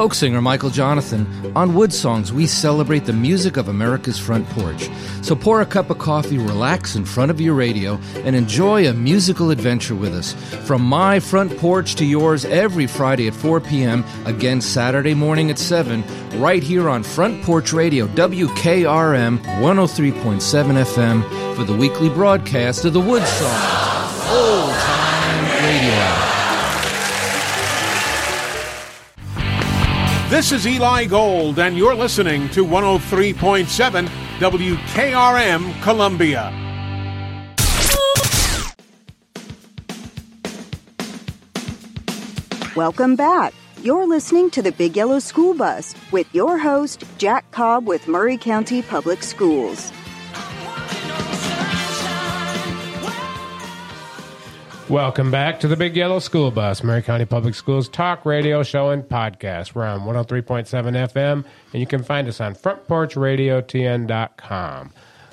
folk 0.00 0.14
singer 0.14 0.40
Michael 0.40 0.70
Johnathon. 0.70 1.26
On 1.54 1.74
Wood 1.74 1.92
Songs, 1.92 2.32
we 2.32 2.46
celebrate 2.46 3.04
the 3.04 3.12
music 3.12 3.58
of 3.58 3.68
America's 3.68 4.18
front 4.18 4.48
porch. 4.48 4.88
So 5.20 5.36
pour 5.36 5.60
a 5.60 5.66
cup 5.66 5.90
of 5.90 5.98
coffee, 5.98 6.38
relax 6.38 6.96
in 6.96 7.04
front 7.04 7.30
of 7.30 7.38
your 7.38 7.52
radio, 7.52 8.00
and 8.24 8.34
enjoy 8.34 8.88
a 8.88 8.94
musical 8.94 9.50
adventure 9.50 9.94
with 9.94 10.14
us. 10.14 10.32
From 10.66 10.80
my 10.80 11.20
front 11.20 11.54
porch 11.58 11.96
to 11.96 12.06
yours 12.06 12.46
every 12.46 12.86
Friday 12.86 13.28
at 13.28 13.34
4 13.34 13.60
p.m., 13.60 14.02
again 14.24 14.62
Saturday 14.62 15.12
morning 15.12 15.50
at 15.50 15.58
7, 15.58 16.02
right 16.40 16.62
here 16.62 16.88
on 16.88 17.02
Front 17.02 17.42
Porch 17.42 17.74
Radio, 17.74 18.06
WKRM 18.06 19.36
103.7 19.60 20.82
FM, 20.94 21.56
for 21.56 21.64
the 21.64 21.76
weekly 21.76 22.08
broadcast 22.08 22.86
of 22.86 22.94
the 22.94 23.00
Wood 23.00 23.26
Songs. 23.26 24.30
Old 24.30 24.70
time 24.70 25.19
This 30.30 30.52
is 30.52 30.64
Eli 30.64 31.06
Gold, 31.06 31.58
and 31.58 31.76
you're 31.76 31.96
listening 31.96 32.48
to 32.50 32.64
103.7 32.64 34.06
WKRM 34.38 35.82
Columbia. 35.82 36.52
Welcome 42.76 43.16
back. 43.16 43.52
You're 43.82 44.06
listening 44.06 44.50
to 44.50 44.62
the 44.62 44.70
Big 44.70 44.94
Yellow 44.94 45.18
School 45.18 45.52
Bus 45.52 45.96
with 46.12 46.32
your 46.32 46.58
host, 46.58 47.02
Jack 47.18 47.50
Cobb 47.50 47.88
with 47.88 48.06
Maury 48.06 48.36
County 48.36 48.82
Public 48.82 49.24
Schools. 49.24 49.90
Welcome 54.90 55.30
back 55.30 55.60
to 55.60 55.68
the 55.68 55.76
Big 55.76 55.94
Yellow 55.94 56.18
School 56.18 56.50
Bus, 56.50 56.82
Maury 56.82 57.02
County 57.02 57.24
Public 57.24 57.54
Schools 57.54 57.88
talk 57.88 58.26
radio 58.26 58.64
show 58.64 58.90
and 58.90 59.04
podcast. 59.04 59.72
We're 59.72 59.86
on 59.86 60.00
103.7 60.00 60.66
FM, 60.66 61.44
and 61.72 61.80
you 61.80 61.86
can 61.86 62.02
find 62.02 62.26
us 62.26 62.40
on 62.40 62.56
frontporchradiotn.com. 62.56 64.92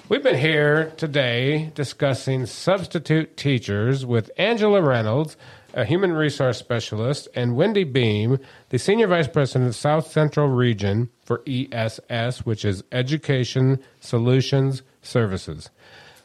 We've 0.10 0.22
been 0.22 0.38
here 0.38 0.94
today 0.98 1.72
discussing 1.74 2.46
substitute 2.46 3.36
teachers 3.36 4.06
with 4.06 4.30
Angela 4.38 4.80
Reynolds, 4.80 5.38
a 5.74 5.86
human 5.86 6.14
resource 6.14 6.60
specialist, 6.60 7.28
and 7.34 7.56
Wendy 7.56 7.84
Beam, 7.84 8.38
the 8.70 8.78
senior 8.78 9.08
vice 9.08 9.28
president 9.28 9.70
of 9.70 9.76
South 9.76 10.12
Central 10.12 10.50
Region 10.50 11.10
for 11.26 11.42
ESS, 11.48 12.46
which 12.46 12.64
is 12.64 12.84
Education 12.92 13.80
Solutions 14.02 14.84
Services. 15.02 15.72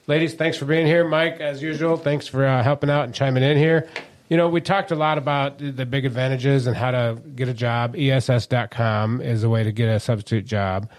Ladies, 0.09 0.35
thanks 0.35 0.57
for 0.57 0.65
being 0.65 0.87
here. 0.87 1.07
Mike, 1.07 1.41
as 1.41 1.63
usual, 1.63 1.97
thanks 1.97 2.27
for 2.27 2.45
uh, 2.45 2.63
helping 2.65 2.91
out 2.91 3.05
and 3.05 3.15
chiming 3.15 3.45
in 3.45 3.57
here. 3.57 3.89
You 4.29 4.37
know, 4.37 4.49
we 4.49 4.61
talked 4.61 4.91
a 4.91 4.97
lot 4.97 5.17
about 5.17 5.59
the 5.59 5.87
big 5.87 6.05
advantages 6.05 6.67
and 6.67 6.77
how 6.77 6.91
to 6.91 7.23
get 7.37 7.49
a 7.49 7.55
job. 7.55 7.95
ESS.com 7.95 9.21
is 9.21 9.45
a 9.45 9.49
way 9.49 9.63
to 9.63 9.71
get 9.71 9.89
a 9.89 10.01
substitute 10.01 10.45
job. 10.45 10.91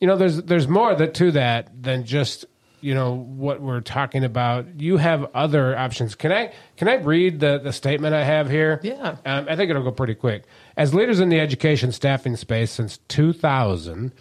You 0.00 0.08
know, 0.08 0.16
there's 0.16 0.42
there's 0.42 0.66
more 0.66 0.94
that 0.94 1.14
to 1.14 1.30
that 1.32 1.70
than 1.80 2.04
just 2.04 2.46
you 2.80 2.94
know 2.94 3.14
what 3.14 3.60
we're 3.60 3.80
talking 3.80 4.24
about. 4.24 4.80
You 4.80 4.96
have 4.96 5.28
other 5.34 5.76
options. 5.76 6.14
Can 6.14 6.32
I 6.32 6.52
can 6.76 6.88
I 6.88 6.94
read 6.94 7.40
the 7.40 7.58
the 7.58 7.72
statement 7.72 8.14
I 8.14 8.24
have 8.24 8.50
here? 8.50 8.80
Yeah. 8.82 9.16
Um, 9.24 9.46
I 9.48 9.54
think 9.54 9.70
it'll 9.70 9.84
go 9.84 9.92
pretty 9.92 10.14
quick. 10.14 10.44
As 10.76 10.94
leaders 10.94 11.20
in 11.20 11.28
the 11.28 11.40
education 11.40 11.92
staffing 11.92 12.36
space 12.36 12.70
since 12.72 12.98
2000. 13.08 14.12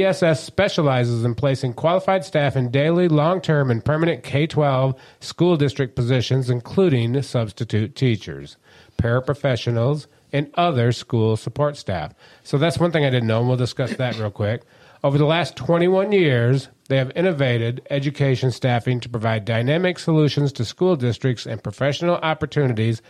ESS 0.00 0.42
specializes 0.42 1.24
in 1.24 1.34
placing 1.34 1.74
qualified 1.74 2.24
staff 2.24 2.56
in 2.56 2.70
daily, 2.70 3.08
long 3.08 3.40
term, 3.40 3.70
and 3.70 3.84
permanent 3.84 4.22
K 4.22 4.46
12 4.46 4.94
school 5.20 5.56
district 5.56 5.96
positions, 5.96 6.48
including 6.48 7.20
substitute 7.22 7.94
teachers, 7.96 8.56
paraprofessionals, 8.96 10.06
and 10.32 10.50
other 10.54 10.92
school 10.92 11.36
support 11.36 11.76
staff. 11.76 12.14
So 12.42 12.58
that's 12.58 12.78
one 12.78 12.92
thing 12.92 13.04
I 13.04 13.10
didn't 13.10 13.28
know, 13.28 13.40
and 13.40 13.48
we'll 13.48 13.56
discuss 13.56 13.94
that 13.96 14.18
real 14.18 14.30
quick. 14.30 14.62
Over 15.04 15.18
the 15.18 15.26
last 15.26 15.56
21 15.56 16.12
years, 16.12 16.68
they 16.88 16.96
have 16.96 17.10
innovated 17.16 17.86
education 17.90 18.52
staffing 18.52 19.00
to 19.00 19.08
provide 19.08 19.44
dynamic 19.44 19.98
solutions 19.98 20.52
to 20.52 20.64
school 20.64 20.94
districts 20.94 21.44
and 21.44 21.62
professional 21.62 22.16
opportunities 22.16 23.02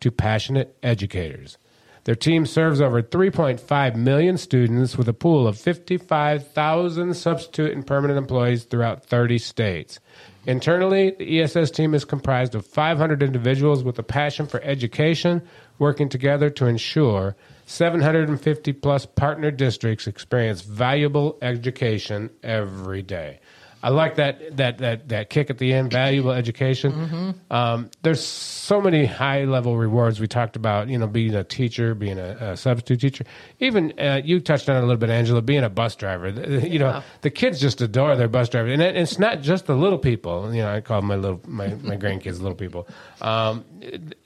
to 0.00 0.10
passionate 0.10 0.76
educators. 0.82 1.58
Their 2.06 2.14
team 2.14 2.46
serves 2.46 2.80
over 2.80 3.02
3.5 3.02 3.96
million 3.96 4.38
students 4.38 4.96
with 4.96 5.08
a 5.08 5.12
pool 5.12 5.48
of 5.48 5.58
55,000 5.58 7.14
substitute 7.14 7.72
and 7.72 7.84
permanent 7.84 8.16
employees 8.16 8.62
throughout 8.62 9.04
30 9.04 9.38
states. 9.38 9.98
Internally, 10.46 11.16
the 11.18 11.40
ESS 11.40 11.72
team 11.72 11.94
is 11.94 12.04
comprised 12.04 12.54
of 12.54 12.64
500 12.64 13.24
individuals 13.24 13.82
with 13.82 13.98
a 13.98 14.04
passion 14.04 14.46
for 14.46 14.62
education, 14.62 15.42
working 15.80 16.08
together 16.08 16.48
to 16.48 16.66
ensure 16.66 17.34
750 17.66 18.72
plus 18.74 19.04
partner 19.04 19.50
districts 19.50 20.06
experience 20.06 20.60
valuable 20.60 21.36
education 21.42 22.30
every 22.44 23.02
day. 23.02 23.40
I 23.82 23.90
like 23.90 24.16
that 24.16 24.56
that 24.56 24.78
that 24.78 25.08
that 25.10 25.30
kick 25.30 25.50
at 25.50 25.58
the 25.58 25.72
end, 25.72 25.92
valuable 25.92 26.32
education. 26.32 26.92
Mm-hmm. 26.92 27.52
Um, 27.52 27.90
there's 28.02 28.24
so 28.24 28.80
many 28.80 29.04
high 29.04 29.44
level 29.44 29.76
rewards 29.76 30.18
we 30.18 30.26
talked 30.26 30.56
about. 30.56 30.88
You 30.88 30.98
know, 30.98 31.06
being 31.06 31.34
a 31.34 31.44
teacher, 31.44 31.94
being 31.94 32.18
a, 32.18 32.52
a 32.52 32.56
substitute 32.56 33.00
teacher. 33.00 33.24
Even 33.60 33.92
uh, 33.98 34.20
you 34.24 34.40
touched 34.40 34.68
on 34.68 34.76
it 34.76 34.80
a 34.80 34.82
little 34.82 34.96
bit, 34.96 35.10
Angela. 35.10 35.42
Being 35.42 35.62
a 35.62 35.70
bus 35.70 35.94
driver. 35.94 36.28
You 36.66 36.78
know, 36.78 37.02
the 37.20 37.30
kids 37.30 37.60
just 37.60 37.80
adore 37.80 38.16
their 38.16 38.28
bus 38.28 38.48
driver, 38.48 38.68
and 38.68 38.82
it, 38.82 38.96
it's 38.96 39.18
not 39.18 39.42
just 39.42 39.66
the 39.66 39.76
little 39.76 39.98
people. 39.98 40.54
You 40.54 40.62
know, 40.62 40.74
I 40.74 40.80
call 40.80 41.02
my 41.02 41.16
little 41.16 41.40
my, 41.46 41.68
my 41.68 41.96
grandkids 41.98 42.40
little 42.40 42.54
people. 42.54 42.88
Um, 43.20 43.64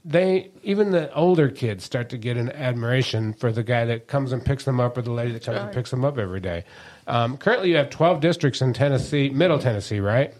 they 0.04 0.50
even 0.62 0.90
the 0.90 1.12
older 1.12 1.48
kids 1.48 1.84
start 1.84 2.08
to 2.10 2.18
get 2.18 2.36
an 2.36 2.50
admiration 2.52 3.32
for 3.34 3.52
the 3.52 3.62
guy 3.62 3.84
that 3.86 4.06
comes 4.06 4.32
and 4.32 4.44
picks 4.44 4.64
them 4.64 4.80
up, 4.80 4.96
or 4.96 5.02
the 5.02 5.12
lady 5.12 5.32
that 5.32 5.44
comes 5.44 5.58
and 5.58 5.72
picks 5.72 5.90
them 5.90 6.04
up 6.04 6.18
every 6.18 6.40
day. 6.40 6.64
Um, 7.10 7.36
currently, 7.36 7.70
you 7.70 7.76
have 7.76 7.90
12 7.90 8.20
districts 8.20 8.60
in 8.62 8.72
Tennessee, 8.72 9.30
Middle 9.30 9.58
Tennessee, 9.58 10.00
right? 10.00 10.32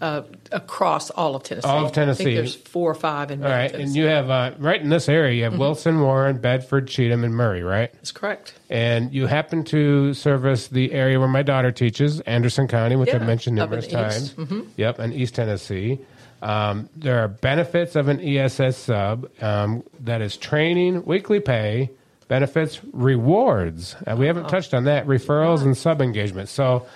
Uh, 0.00 0.22
across 0.52 1.10
all 1.10 1.34
of 1.34 1.42
Tennessee. 1.42 1.66
All 1.68 1.84
of 1.86 1.90
I 1.90 1.94
Tennessee. 1.94 2.24
think 2.24 2.36
there's 2.36 2.54
four 2.54 2.88
or 2.88 2.94
five 2.94 3.32
in 3.32 3.42
All 3.42 3.50
right, 3.50 3.68
Tennessee. 3.68 3.82
and 3.82 3.96
you 3.96 4.04
have 4.04 4.30
uh, 4.30 4.52
right 4.58 4.80
in 4.80 4.90
this 4.90 5.08
area, 5.08 5.32
you 5.34 5.42
have 5.44 5.54
Mhm. 5.54 5.58
Wilson, 5.58 6.00
Warren, 6.00 6.38
Bedford, 6.38 6.86
Cheatham, 6.86 7.24
and 7.24 7.36
Maury, 7.36 7.64
right? 7.64 7.92
That's 7.94 8.12
correct. 8.12 8.54
And 8.70 9.12
you 9.12 9.26
happen 9.26 9.64
to 9.64 10.14
service 10.14 10.68
the 10.68 10.92
area 10.92 11.18
where 11.18 11.26
my 11.26 11.42
daughter 11.42 11.72
teaches, 11.72 12.20
Anderson 12.20 12.68
County, 12.68 12.94
which 12.94 13.12
I've 13.12 13.22
Yeah, 13.22 13.26
mentioned 13.26 13.58
up 13.58 13.72
in 13.72 13.80
numerous 13.80 13.88
times. 13.88 14.34
Mhm. 14.34 14.66
Yep, 14.76 14.98
and 15.00 15.12
East 15.14 15.34
Tennessee. 15.34 15.98
Um, 16.42 16.88
there 16.94 17.18
are 17.18 17.26
benefits 17.26 17.96
of 17.96 18.06
an 18.06 18.20
ESS 18.20 18.76
sub 18.76 19.26
um, 19.42 19.82
that 20.04 20.20
is 20.22 20.36
training, 20.36 21.04
weekly 21.06 21.40
pay, 21.40 21.90
benefits, 22.28 22.80
rewards. 22.92 23.96
Uh, 24.06 24.14
we 24.16 24.26
haven't 24.26 24.48
touched 24.48 24.74
on 24.74 24.84
that. 24.84 25.06
Referrals 25.06 25.62
and 25.62 25.76
sub 25.76 26.00
engagement. 26.00 26.48
So, 26.48 26.86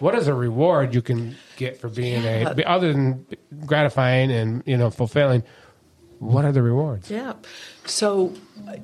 what 0.00 0.14
is 0.14 0.26
a 0.26 0.34
reward 0.34 0.94
you 0.94 1.02
can 1.02 1.36
get 1.56 1.80
for 1.80 1.88
being 1.88 2.22
Yeah. 2.24 2.52
a 2.56 2.62
other 2.64 2.92
than 2.92 3.24
gratifying 3.64 4.30
and 4.30 4.62
you 4.66 4.76
know 4.76 4.90
fulfilling? 4.90 5.42
What 6.18 6.44
are 6.44 6.52
the 6.52 6.60
rewards? 6.60 7.10
Yeah. 7.10 7.32
So, 7.86 8.34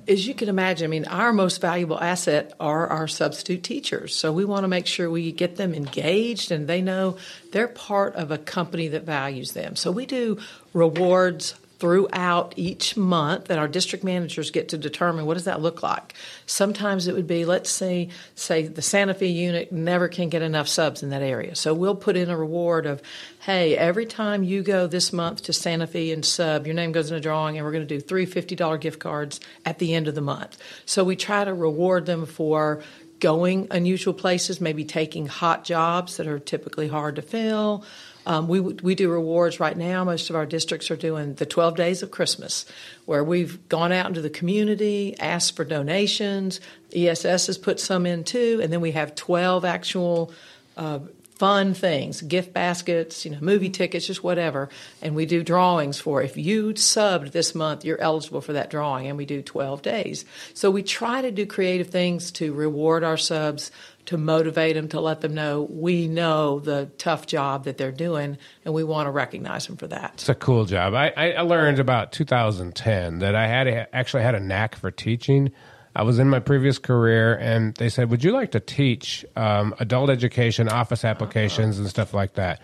as 0.09 0.27
you 0.27 0.33
can 0.33 0.49
imagine, 0.49 0.87
I 0.87 0.89
mean, 0.89 1.05
our 1.05 1.35
most 1.35 1.61
valuable 1.61 2.01
asset 2.01 2.55
are 2.59 2.87
our 2.87 3.07
substitute 3.07 3.63
teachers. 3.63 4.17
So, 4.17 4.33
we 4.33 4.47
want 4.47 4.65
to 4.65 4.69
make 4.69 4.87
sure 4.87 5.11
we 5.11 5.33
get 5.33 5.57
them 5.57 5.75
engaged 5.75 6.51
and 6.51 6.67
they 6.67 6.81
know 6.81 7.19
they're 7.53 7.69
part 7.69 8.15
of 8.15 8.31
a 8.31 8.39
company 8.39 8.89
that 8.89 9.05
values 9.05 9.53
them. 9.53 9.77
So, 9.77 9.91
we 9.91 10.07
do 10.07 10.39
rewards 10.73 11.55
throughout 11.79 12.55
each 12.57 12.97
month 12.97 13.47
that 13.47 13.59
our 13.59 13.69
district 13.69 14.05
managers 14.05 14.51
get 14.51 14.71
to 14.71 14.79
determine 14.79 15.27
what 15.27 15.35
does 15.35 15.45
that 15.45 15.61
look 15.61 15.83
like. 15.83 16.15
Sometimes 16.47 17.07
it 17.07 17.15
would 17.15 17.27
be 17.27 17.45
let's 17.45 17.71
say 17.71 18.09
say 18.35 18.67
the 18.67 18.83
Santa 18.83 19.15
Fe 19.15 19.27
unit 19.27 19.73
never 19.73 20.09
can 20.09 20.29
get 20.29 20.43
enough 20.43 20.69
subs 20.69 21.03
in 21.03 21.11
that 21.11 21.23
area. 21.23 21.55
So 21.55 21.75
we'll 21.75 21.95
put 21.95 22.17
in 22.17 22.31
a 22.31 22.37
reward 22.37 22.87
of 22.87 23.03
hey, 23.41 23.77
every 23.77 24.07
time 24.07 24.43
you 24.43 24.63
go 24.63 24.87
this 24.87 25.13
month 25.13 25.43
to 25.43 25.53
Santa 25.53 25.87
Fe 25.87 26.11
and 26.11 26.25
sub, 26.25 26.67
your 26.67 26.75
name 26.75 26.93
goes 26.93 27.11
in 27.11 27.17
a 27.17 27.21
drawing 27.21 27.57
and 27.57 27.65
we're 27.65 27.73
going 27.73 27.87
to 27.87 27.95
do 27.95 28.01
three 28.01 28.27
$50 28.27 28.81
gift 28.81 28.99
cards 28.99 29.39
at 29.65 29.79
the 29.79 29.95
end 29.95 30.09
of 30.09 30.15
the 30.15 30.21
month. 30.21 30.59
So 30.85 31.05
we 31.05 31.15
try 31.15 31.45
to 31.45 31.55
reward 31.55 32.07
them 32.07 32.27
for 32.27 32.83
going 33.21 33.67
unusual 33.71 34.15
places, 34.15 34.61
maybe 34.61 34.85
taking 34.85 35.27
hot 35.27 35.65
jobs 35.65 36.17
that 36.17 36.27
are 36.27 36.39
typically 36.39 36.89
hard 36.89 37.17
to 37.17 37.23
fill. 37.23 37.85
Um, 38.27 38.49
we 38.49 38.61
we 38.61 38.95
do 38.95 39.11
rewards 39.11 39.61
right 39.61 39.77
now. 39.77 40.05
Most 40.05 40.29
of 40.29 40.37
our 40.37 40.45
districts 40.45 40.91
are 40.91 40.97
doing 40.97 41.35
the 41.35 41.47
12 41.47 41.77
days 41.77 42.03
of 42.03 42.11
Christmas, 42.11 42.67
where 43.05 43.23
we've 43.23 43.67
gone 43.69 43.93
out 43.93 44.07
into 44.07 44.21
the 44.21 44.31
community, 44.31 45.17
asked 45.19 45.57
for 45.57 45.65
donations. 45.65 46.61
ESS 46.95 47.47
has 47.47 47.57
put 47.57 47.79
some 47.79 48.05
in 48.05 48.25
too, 48.25 48.61
and 48.63 48.73
then 48.73 48.81
we 48.81 48.93
have 48.93 49.15
12 49.15 49.65
actual 49.65 50.33
uh, 50.77 50.99
fun 51.37 51.75
things, 51.75 52.23
gift 52.23 52.53
baskets, 52.55 53.25
you 53.25 53.31
know, 53.31 53.39
movie 53.41 53.69
tickets, 53.69 54.07
just 54.07 54.25
whatever. 54.25 54.71
And 55.03 55.15
we 55.15 55.27
do 55.27 55.43
drawings 55.43 55.99
for 55.99 56.23
if 56.23 56.37
you 56.37 56.73
subbed 56.73 57.33
this 57.33 57.55
month, 57.55 57.85
you're 57.85 58.01
eligible 58.01 58.41
for 58.41 58.55
that 58.55 58.71
drawing, 58.71 59.07
and 59.07 59.17
we 59.17 59.27
do 59.27 59.43
12 59.43 59.83
days. 59.83 60.25
So 60.55 60.71
we 60.71 60.83
try 60.83 61.21
to 61.23 61.31
do 61.31 61.47
creative 61.47 61.89
things 61.89 62.31
to 62.33 62.53
reward 62.55 63.05
our 63.05 63.19
subs, 63.19 63.71
to 64.07 64.17
motivate 64.17 64.77
them, 64.77 64.89
to 64.89 65.01
let 65.01 65.21
them 65.21 65.35
know 65.35 65.63
we 65.71 66.09
know 66.09 66.61
the 66.61 66.91
tough 66.99 67.27
job 67.27 67.65
that 67.65 67.77
they're 67.77 67.93
doing, 67.93 68.39
and 68.65 68.75
we 68.75 68.85
want 68.85 69.07
to 69.07 69.11
recognize 69.11 69.67
them 69.67 69.77
for 69.77 69.87
that. 69.89 70.13
It's 70.15 70.29
a 70.29 70.35
cool 70.35 70.65
job. 70.65 70.95
I, 70.95 71.11
I 71.17 71.41
learned 71.43 71.79
about 71.79 72.13
2010 72.13 73.19
that 73.21 73.35
I 73.35 73.47
had 73.47 73.67
a, 73.67 73.95
actually 73.95 74.23
had 74.23 74.35
a 74.35 74.41
knack 74.41 74.77
for 74.77 74.91
teaching. 74.91 75.53
I 75.95 76.03
was 76.03 76.19
in 76.19 76.29
my 76.29 76.41
previous 76.41 76.79
career, 76.79 77.37
and 77.39 77.75
they 77.77 77.89
said, 77.89 78.11
"Would 78.11 78.23
you 78.23 78.33
like 78.33 78.51
to 78.53 78.61
teach 78.61 79.25
um, 79.35 79.75
adult 79.81 80.11
education, 80.11 80.69
office 80.69 81.05
applications, 81.05 81.79
and 81.79 81.89
stuff 81.89 82.13
like 82.13 82.35
that?" 82.35 82.61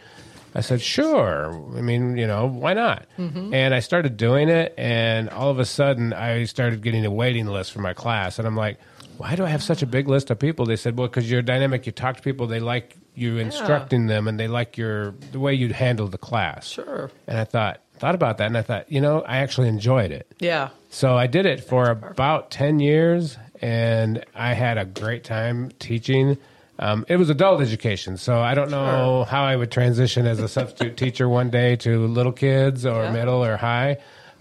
I 0.54 0.60
said, 0.60 0.82
"Sure." 0.82 1.50
I 1.76 1.80
mean, 1.80 2.18
you 2.18 2.26
know, 2.26 2.46
why 2.46 2.74
not? 2.74 3.06
Mhm. 3.18 3.54
And 3.54 3.74
I 3.74 3.80
started 3.80 4.18
doing 4.18 4.50
it, 4.50 4.74
and 4.76 5.30
all 5.30 5.50
of 5.50 5.58
a 5.58 5.64
sudden, 5.64 6.12
I 6.12 6.44
started 6.44 6.82
getting 6.82 7.06
a 7.06 7.10
waiting 7.10 7.46
list 7.46 7.72
for 7.72 7.80
my 7.80 7.94
class, 7.94 8.38
and 8.38 8.46
I'm 8.46 8.56
like, 8.56 8.78
"Why 9.18 9.34
do 9.36 9.44
I 9.44 9.48
have 9.48 9.62
such 9.62 9.82
a 9.82 9.86
big 9.86 10.08
list 10.08 10.30
of 10.30 10.38
people?" 10.38 10.66
They 10.66 10.76
said, 10.76 10.96
"Well, 10.98 11.08
because 11.08 11.30
you're 11.30 11.42
dynamic. 11.42 11.86
You 11.86 11.92
talk 11.92 12.16
to 12.16 12.22
people. 12.22 12.46
They 12.46 12.60
like 12.60 12.96
you 13.14 13.38
instructing 13.38 14.06
them, 14.06 14.26
and 14.28 14.38
they 14.40 14.48
like 14.48 14.76
your 14.76 15.12
the 15.32 15.38
way 15.40 15.54
you 15.54 15.72
handle 15.72 16.08
the 16.08 16.18
class." 16.18 16.68
Sure. 16.68 17.10
And 17.26 17.38
I 17.38 17.44
thought 17.44 17.80
thought 17.98 18.14
about 18.16 18.38
that, 18.38 18.46
and 18.46 18.56
I 18.58 18.62
thought, 18.62 18.90
you 18.90 19.00
know, 19.00 19.20
I 19.22 19.38
actually 19.38 19.68
enjoyed 19.68 20.10
it. 20.10 20.26
Yeah. 20.40 20.70
So 20.90 21.16
I 21.16 21.26
did 21.28 21.46
it 21.46 21.62
for 21.62 21.88
about 21.90 22.50
10 22.50 22.80
years 22.80 23.38
and 23.62 24.24
I 24.34 24.54
had 24.54 24.76
a 24.76 24.84
great 24.84 25.22
time 25.22 25.70
teaching. 25.78 26.36
Um, 26.80 27.06
it 27.08 27.16
was 27.16 27.30
adult 27.30 27.60
education, 27.60 28.16
so 28.16 28.40
I 28.40 28.54
don't 28.54 28.72
know 28.72 29.22
how 29.22 29.44
I 29.44 29.54
would 29.54 29.70
transition 29.70 30.26
as 30.26 30.40
a 30.40 30.48
substitute 30.48 30.96
teacher 30.96 31.28
one 31.28 31.48
day 31.50 31.76
to 31.76 32.08
little 32.08 32.32
kids 32.32 32.84
or 32.84 33.04
Yeah. 33.04 33.12
middle 33.12 33.44
or 33.44 33.56
high, 33.56 33.98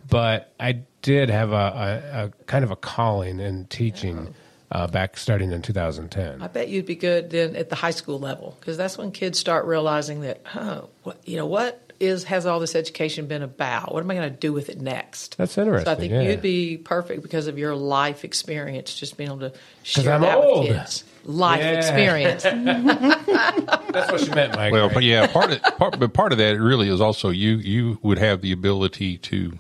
but 0.10 0.52
I 0.60 0.80
did 1.04 1.30
have 1.30 1.52
a, 1.52 1.56
a, 1.56 2.26
a 2.26 2.32
kind 2.48 2.64
of 2.66 2.72
a 2.72 2.76
calling 2.76 3.40
in 3.40 3.66
teaching 3.66 4.34
uh, 4.72 4.88
back 4.88 5.18
starting 5.18 5.52
in 5.52 5.62
2010. 5.62 6.42
I 6.42 6.48
bet 6.48 6.70
you'd 6.70 6.86
be 6.86 6.96
good 6.96 7.30
then 7.30 7.56
at 7.56 7.70
the 7.70 7.76
high 7.76 7.92
school 7.92 8.20
level 8.20 8.58
because 8.60 8.78
that's 8.78 8.98
when 8.98 9.12
kids 9.12 9.38
start 9.38 9.66
realizing 9.66 10.22
that, 10.22 10.42
oh, 10.56 10.90
what, 11.04 11.28
you 11.28 11.38
know, 11.38 11.46
what 11.46 11.92
is 12.00 12.24
has 12.24 12.46
all 12.48 12.60
this 12.60 12.74
education 12.76 13.28
been 13.28 13.44
about? 13.44 13.94
What 13.94 14.04
am 14.04 14.10
I 14.10 14.16
going 14.16 14.32
to 14.32 14.36
do 14.40 14.52
with 14.54 14.70
it 14.70 14.82
next? 14.82 15.38
That's 15.38 15.58
interesting. 15.58 15.86
So 15.86 15.92
I 15.92 15.96
think 15.96 16.12
yeah. 16.12 16.22
you'd 16.22 16.42
be 16.42 16.78
perfect 16.78 17.22
because 17.22 17.48
of 17.48 17.60
your 17.60 17.76
life 17.76 18.24
experience, 18.24 18.96
just 18.96 19.18
being 19.18 19.30
able 19.30 19.42
to 19.42 19.54
share 19.84 20.14
I'm 20.14 20.22
that 20.22 20.38
old. 20.38 20.68
with 20.68 20.78
kids. 20.78 21.04
Life 21.26 21.60
Yeah. 21.60 21.72
experience. 21.74 22.44
That's 22.44 24.12
what 24.12 24.22
she 24.22 24.30
meant, 24.32 24.56
Mike. 24.56 24.72
Well, 24.72 24.90
but 24.92 25.04
yeah, 25.04 25.28
part 25.28 25.52
of 25.52 25.62
part, 25.78 26.00
but 26.00 26.14
part 26.14 26.32
of 26.32 26.40
that 26.40 26.60
really 26.60 26.90
is 26.90 27.00
also 27.00 27.30
you 27.30 27.58
you 27.58 28.00
would 28.02 28.18
have 28.18 28.42
the 28.42 28.52
ability 28.52 29.20
to 29.20 29.60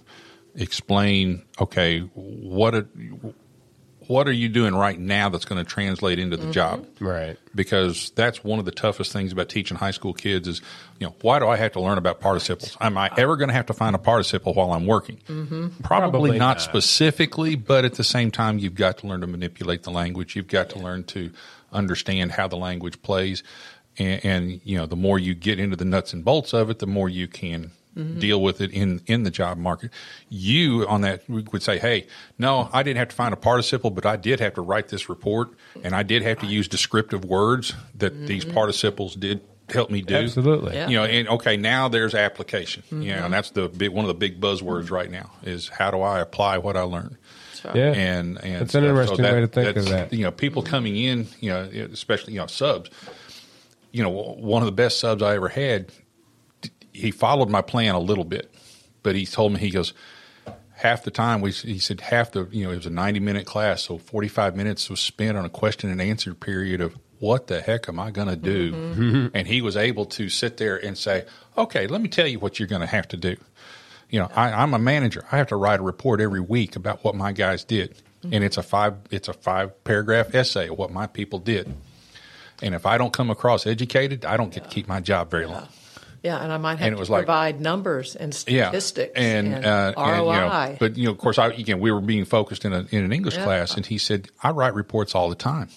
explain. 0.56 1.44
Okay, 1.60 2.00
what 2.00 2.74
it, 2.74 2.88
what 4.12 4.28
are 4.28 4.34
you 4.34 4.50
doing 4.50 4.76
right 4.76 5.00
now 5.00 5.30
that's 5.30 5.46
going 5.46 5.64
to 5.64 5.70
translate 5.70 6.20
into 6.20 6.36
the 6.36 6.52
job? 6.52 6.86
Right. 7.00 7.38
Because 7.56 8.10
that's 8.12 8.44
one 8.44 8.60
of 8.60 8.66
the 8.66 8.72
toughest 8.72 9.14
things 9.14 9.32
about 9.32 9.48
teaching 9.48 9.78
high 9.78 9.92
school 9.92 10.14
kids 10.14 10.50
is, 10.50 10.62
you 11.00 11.08
know, 11.08 11.16
why 11.22 11.40
do 11.40 11.48
I 11.48 11.56
have 11.56 11.72
to 11.72 11.82
learn 11.82 11.98
about 11.98 12.20
participles? 12.20 12.76
Am 12.82 12.98
I 12.98 13.10
ever 13.16 13.38
going 13.38 13.48
to 13.48 13.54
have 13.54 13.68
to 13.68 13.74
find 13.74 13.96
a 13.96 14.00
participle 14.00 14.54
while 14.54 14.74
I'm 14.74 14.86
working? 14.86 15.16
Mm-hmm. 15.30 15.68
Probably, 15.82 15.82
Probably 15.84 16.32
not, 16.32 16.58
not. 16.58 16.62
specifically, 16.62 17.56
but 17.56 17.86
at 17.86 17.94
the 17.94 18.04
same 18.04 18.32
time, 18.32 18.60
you've 18.60 18.76
got 18.76 18.98
to 18.98 19.08
learn 19.08 19.22
to 19.22 19.28
manipulate 19.28 19.84
the 19.84 19.92
language. 19.92 20.36
You've 20.36 20.50
got 20.50 20.70
to 20.72 20.80
learn 20.80 21.06
to 21.06 21.32
understand 21.72 22.34
how 22.34 22.50
the 22.50 22.58
language 22.58 23.02
plays, 23.02 23.44
and, 23.98 24.26
and 24.26 24.62
you 24.66 24.78
know, 24.78 24.88
the 24.88 24.98
more 24.98 25.20
you 25.20 25.34
get 25.34 25.58
into 25.58 25.78
the 25.78 25.86
nuts 25.86 26.12
and 26.12 26.26
bolts 26.26 26.54
of 26.54 26.70
it, 26.70 26.80
the 26.80 26.86
more 26.86 27.08
you 27.08 27.30
can 27.30 27.72
Mhm. 27.98 28.20
deal 28.20 28.42
with 28.42 28.62
it 28.62 28.72
in 28.72 29.02
in 29.08 29.24
the 29.24 29.32
job 29.32 29.58
market. 29.58 29.92
You 30.30 30.88
on 30.88 31.02
that 31.02 31.24
would 31.30 31.62
say, 31.62 31.78
"Hey, 31.78 32.08
no, 32.40 32.70
I 32.72 32.84
didn't 32.84 32.98
have 33.00 33.10
to 33.10 33.16
find 33.16 33.34
a 33.34 33.38
participle, 33.38 33.90
but 33.92 34.06
I 34.06 34.16
did 34.16 34.40
have 34.40 34.54
to 34.54 34.62
write 34.62 34.88
this 34.88 35.10
report, 35.10 35.50
and 35.84 35.94
I 35.96 36.04
did 36.04 36.22
have 36.24 36.40
to 36.40 36.46
use 36.46 36.68
descriptive 36.68 37.26
words 37.26 37.74
that 37.98 38.28
these 38.28 38.46
participles 38.46 39.16
did." 39.16 39.42
Help 39.70 39.90
me 39.90 40.02
do 40.02 40.16
Absolutely. 40.16 40.74
Yeah. 40.76 40.90
You 40.90 40.98
know, 40.98 41.04
and 41.06 41.30
okay, 41.30 41.56
now 41.56 41.88
there's 41.88 42.14
application. 42.14 42.84
You 42.92 42.98
know, 42.98 43.22
Mhm. 43.22 43.26
and 43.26 43.34
that's 43.34 43.52
the 43.52 43.70
big 43.70 43.92
one 43.92 44.04
of 44.04 44.08
the 44.10 44.14
big 44.16 44.42
buzzwords 44.42 44.92
right 44.92 45.10
now 45.10 45.32
is 45.44 45.70
how 45.70 45.92
do 45.92 46.02
I 46.02 46.20
apply 46.20 46.58
what 46.58 46.76
I 46.76 46.82
learned? 46.82 47.16
right. 47.64 47.76
Yeah. 47.76 47.92
and 47.94 48.38
and 48.44 48.54
That's 48.62 48.62
an 48.62 48.70
stuff. 48.70 48.84
interesting 48.84 49.24
way 49.24 49.40
to 49.42 49.48
think 49.48 49.78
of 49.78 49.86
that. 49.90 50.12
You 50.12 50.24
know, 50.24 50.32
people 50.32 50.62
coming 50.64 50.98
in, 50.98 51.28
you 51.40 51.52
know, 51.52 51.70
especially 51.94 52.34
you 52.34 52.40
know 52.40 52.48
subs. 52.48 52.90
You 53.94 54.04
know, 54.04 54.10
one 54.10 54.62
of 54.62 54.66
the 54.66 54.72
best 54.74 55.00
subs 55.00 55.22
I 55.22 55.36
ever 55.36 55.48
had. 55.50 55.88
He 57.02 57.12
followed 57.12 57.50
my 57.50 57.62
plan 57.62 57.96
a 57.96 58.00
little 58.00 58.24
bit, 58.24 58.54
but 59.04 59.16
he 59.16 59.26
told 59.26 59.54
me 59.54 59.60
he 59.60 59.72
goes 59.72 59.94
half 60.82 61.04
the 61.04 61.12
time 61.12 61.42
we 61.42 61.52
he 61.52 61.78
said 61.78 62.02
half 62.02 62.32
the 62.32 62.48
you 62.52 62.66
know 62.66 62.72
it 62.72 62.76
was 62.76 62.86
a 62.88 62.92
90 62.92 63.20
minute 63.20 63.46
class 63.46 63.84
so 63.84 64.00
45 64.00 64.56
minutes 64.56 64.90
was 64.90 65.00
spent 65.00 65.38
on 65.38 65.46
a 65.46 65.50
question 65.50 65.92
and 65.92 66.02
answer 66.02 66.34
period 66.34 66.82
of 66.82 66.98
what 67.20 67.46
the 67.46 67.62
heck 67.62 67.88
am 67.88 68.00
i 68.00 68.10
going 68.10 68.28
to 68.28 68.36
do? 68.36 68.72
Mm-hmm. 68.72 69.28
and 69.36 69.48
he 69.48 69.62
was 69.62 69.78
able 69.78 70.06
to 70.06 70.28
sit 70.28 70.58
there 70.58 70.84
and 70.84 70.98
say 70.98 71.26
okay 71.56 71.86
let 71.86 72.02
me 72.02 72.10
tell 72.10 72.28
you 72.28 72.40
what 72.40 72.58
you're 72.58 72.68
going 72.68 72.82
to 72.82 72.88
have 72.88 73.08
to 73.10 73.18
do. 73.18 73.38
You 74.10 74.20
know 74.20 74.32
I, 74.36 74.52
i'm 74.52 74.74
a 74.74 74.80
manager. 74.80 75.24
I 75.32 75.38
have 75.38 75.48
to 75.48 75.56
write 75.56 75.80
a 75.80 75.84
report 75.84 76.20
every 76.20 76.42
week 76.42 76.76
about 76.76 77.04
what 77.04 77.16
my 77.16 77.32
guys 77.32 77.64
did. 77.64 77.94
Mm-hmm. 78.24 78.34
and 78.34 78.44
it's 78.44 78.58
a 78.58 78.64
five 78.64 78.96
it's 79.12 79.28
a 79.28 79.34
five 79.34 79.84
paragraph 79.84 80.34
essay 80.34 80.70
of 80.70 80.78
what 80.78 80.92
my 80.92 81.06
people 81.06 81.38
did. 81.38 81.72
And 82.64 82.74
if 82.74 82.88
i 82.88 82.98
don't 82.98 83.14
come 83.14 83.30
across 83.30 83.68
educated 83.68 84.26
i 84.26 84.36
don't 84.36 84.52
get 84.52 84.64
to 84.64 84.70
keep 84.70 84.88
my 84.88 85.00
job 85.00 85.30
very 85.30 85.46
long 85.46 85.68
Yeah, 86.24 86.38
and 86.38 86.52
I 86.54 86.58
might 86.58 86.78
have 86.78 86.88
And 86.94 87.00
it 87.00 87.04
to 87.06 87.12
like- 87.12 87.26
provide 87.26 87.60
numbers 87.62 88.16
and 88.16 88.34
statistics 88.34 89.14
and, 89.16 89.56
and, 89.56 89.66
uh, 89.66 89.94
and, 89.98 90.18
you 90.18 90.24
ROI. 90.24 90.36
know, 90.70 90.76
but 90.80 90.96
you 90.96 91.06
know, 91.06 91.12
of 91.12 91.18
course, 91.18 91.40
I 91.40 91.48
again 91.48 91.80
we 91.80 91.92
were 91.92 92.00
being 92.02 92.26
focused 92.26 92.64
in 92.64 92.74
a 92.74 92.86
in 92.92 93.04
an 93.04 93.12
English 93.12 93.38
Yeah. 93.38 93.44
class, 93.46 93.76
and 93.76 93.86
he 93.86 93.98
said, 93.98 94.30
"I 94.44 94.52
write 94.52 94.76
reports 94.76 95.16
all 95.16 95.30
the 95.30 95.36
time, 95.36 95.70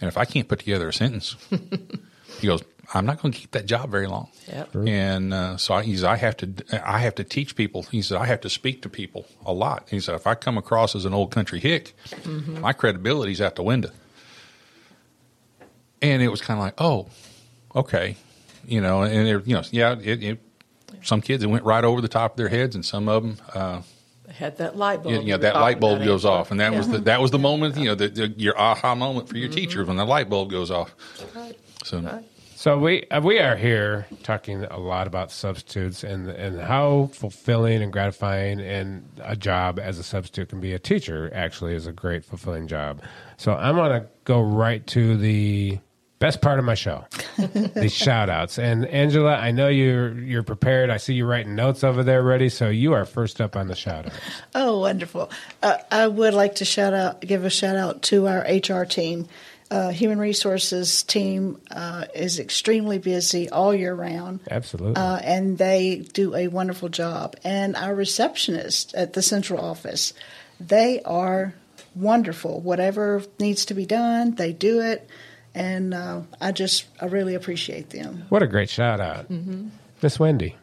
and 0.00 0.06
if 0.08 0.16
I 0.16 0.24
can't 0.24 0.46
put 0.46 0.60
together 0.60 0.88
a 0.88 0.92
sentence, 0.92 1.34
he 2.40 2.46
goes, 2.46 2.62
I'm 2.94 3.06
not 3.06 3.20
going 3.22 3.32
to 3.32 3.38
keep 3.40 3.50
that 3.52 3.66
job 3.66 3.90
very 3.90 4.06
long." 4.06 4.28
Yep. 4.48 4.74
And 4.86 5.34
uh, 5.34 5.56
so 5.56 5.74
I, 5.74 5.82
he 5.82 5.96
said, 5.96 6.06
I 6.06 6.16
have 6.16 6.36
to 6.38 6.48
I 6.84 6.98
have 7.00 7.16
to 7.16 7.24
teach 7.24 7.56
people. 7.56 7.82
He 7.90 8.02
said, 8.02 8.18
I 8.18 8.26
have 8.26 8.40
to 8.42 8.50
speak 8.50 8.82
to 8.82 8.88
people 8.88 9.26
a 9.44 9.52
lot. 9.52 9.88
He 9.90 9.98
said, 9.98 10.14
if 10.14 10.26
I 10.28 10.34
come 10.36 10.58
across 10.58 10.94
as 10.94 11.04
an 11.04 11.12
old 11.14 11.32
country 11.32 11.58
hick, 11.58 11.94
Mhm. 12.22 12.60
my 12.60 12.72
credibility's 12.72 13.40
out 13.40 13.56
the 13.56 13.64
window. 13.64 13.90
And 16.02 16.22
it 16.22 16.28
was 16.28 16.40
kind 16.40 16.58
of 16.58 16.64
like, 16.64 16.74
oh, 16.78 17.08
okay, 17.74 18.16
you 18.64 18.80
know, 18.80 19.02
and 19.02 19.26
they're, 19.26 19.40
you 19.40 19.54
know, 19.54 19.62
yeah, 19.70 19.96
it, 20.00 20.22
it, 20.22 20.40
some 21.02 21.20
kids 21.20 21.42
it 21.42 21.46
went 21.46 21.64
right 21.64 21.84
over 21.84 22.00
the 22.00 22.08
top 22.08 22.32
of 22.32 22.36
their 22.36 22.48
heads, 22.48 22.74
and 22.74 22.84
some 22.84 23.08
of 23.08 23.22
them, 23.22 23.36
uh, 23.54 23.82
had 24.30 24.58
that 24.58 24.76
light 24.76 25.02
bulb. 25.02 25.14
Yeah, 25.14 25.20
you 25.20 25.32
know, 25.32 25.38
that 25.38 25.54
light 25.54 25.80
bulb 25.80 25.98
goes 25.98 26.24
Angela. 26.24 26.40
off, 26.40 26.50
and 26.50 26.60
that 26.60 26.72
was 26.72 26.88
the 26.88 26.98
that 26.98 27.20
was 27.20 27.30
the 27.30 27.38
moment, 27.38 27.76
you 27.76 27.86
know, 27.86 27.94
the, 27.94 28.08
the, 28.08 28.28
your 28.28 28.58
aha 28.58 28.94
moment 28.94 29.28
for 29.28 29.36
your 29.36 29.48
teachers 29.48 29.86
when 29.86 29.96
the 29.96 30.04
light 30.04 30.28
bulb 30.28 30.50
goes 30.50 30.70
off. 30.70 30.94
So. 31.84 32.22
So 32.54 32.78
we 32.78 33.08
uh, 33.08 33.22
we 33.22 33.38
are 33.38 33.56
here 33.56 34.06
talking 34.22 34.64
a 34.64 34.78
lot 34.78 35.06
about 35.06 35.32
substitutes 35.32 36.04
and 36.04 36.28
and 36.28 36.60
how 36.60 37.08
fulfilling 37.14 37.82
and 37.82 37.90
gratifying 37.90 38.60
and 38.60 39.08
a 39.22 39.34
job 39.34 39.78
as 39.78 39.98
a 39.98 40.02
substitute 40.02 40.50
can 40.50 40.60
be. 40.60 40.74
A 40.74 40.78
teacher 40.78 41.30
actually 41.34 41.74
is 41.74 41.86
a 41.86 41.92
great 41.92 42.22
fulfilling 42.22 42.68
job. 42.68 43.00
So 43.38 43.54
I'm 43.54 43.76
going 43.76 44.02
to 44.02 44.08
go 44.24 44.42
right 44.42 44.86
to 44.88 45.16
the 45.16 45.78
best 46.20 46.40
part 46.40 46.60
of 46.60 46.64
my 46.64 46.74
show, 46.74 47.04
the 47.38 47.88
shout 47.88 48.30
outs. 48.30 48.58
And 48.58 48.86
Angela, 48.86 49.34
I 49.34 49.50
know 49.50 49.66
you're 49.66 50.16
you're 50.16 50.44
prepared. 50.44 50.90
I 50.90 50.98
see 50.98 51.14
you 51.14 51.26
writing 51.26 51.56
notes 51.56 51.82
over 51.82 52.04
there 52.04 52.22
ready. 52.22 52.48
So 52.48 52.68
you 52.68 52.92
are 52.92 53.04
first 53.04 53.40
up 53.40 53.56
on 53.56 53.66
the 53.66 53.74
shout 53.74 54.06
outs. 54.06 54.16
Oh, 54.54 54.78
wonderful. 54.78 55.30
Uh, 55.62 55.78
I 55.90 56.06
would 56.06 56.34
like 56.34 56.56
to 56.56 56.64
shout 56.64 56.94
out, 56.94 57.20
give 57.20 57.44
a 57.44 57.50
shout 57.50 57.74
out 57.74 58.02
to 58.02 58.28
our 58.28 58.40
HR 58.42 58.84
team. 58.84 59.26
Uh, 59.70 59.90
Human 59.90 60.18
Resources 60.18 61.04
team 61.04 61.60
uh, 61.70 62.06
is 62.12 62.40
extremely 62.40 62.98
busy 62.98 63.48
all 63.48 63.72
year 63.72 63.94
round. 63.94 64.40
Absolutely. 64.50 64.96
Uh, 64.96 65.18
and 65.18 65.58
they 65.58 66.04
do 66.12 66.34
a 66.34 66.48
wonderful 66.48 66.88
job. 66.88 67.36
And 67.44 67.76
our 67.76 67.94
receptionists 67.94 68.92
at 68.96 69.12
the 69.12 69.22
central 69.22 69.60
office, 69.64 70.12
they 70.58 71.00
are 71.02 71.54
wonderful. 71.94 72.60
Whatever 72.60 73.22
needs 73.38 73.66
to 73.66 73.74
be 73.74 73.86
done, 73.86 74.34
they 74.34 74.52
do 74.52 74.80
it. 74.80 75.08
And 75.54 75.92
uh, 75.94 76.20
I 76.40 76.52
just, 76.52 76.86
I 77.00 77.06
really 77.06 77.34
appreciate 77.34 77.90
them. 77.90 78.24
What 78.28 78.42
a 78.42 78.46
great 78.46 78.70
shout 78.70 79.00
out, 79.00 79.28
Mhm. 79.30 79.70
Miss 80.02 80.18
Wendy. 80.18 80.56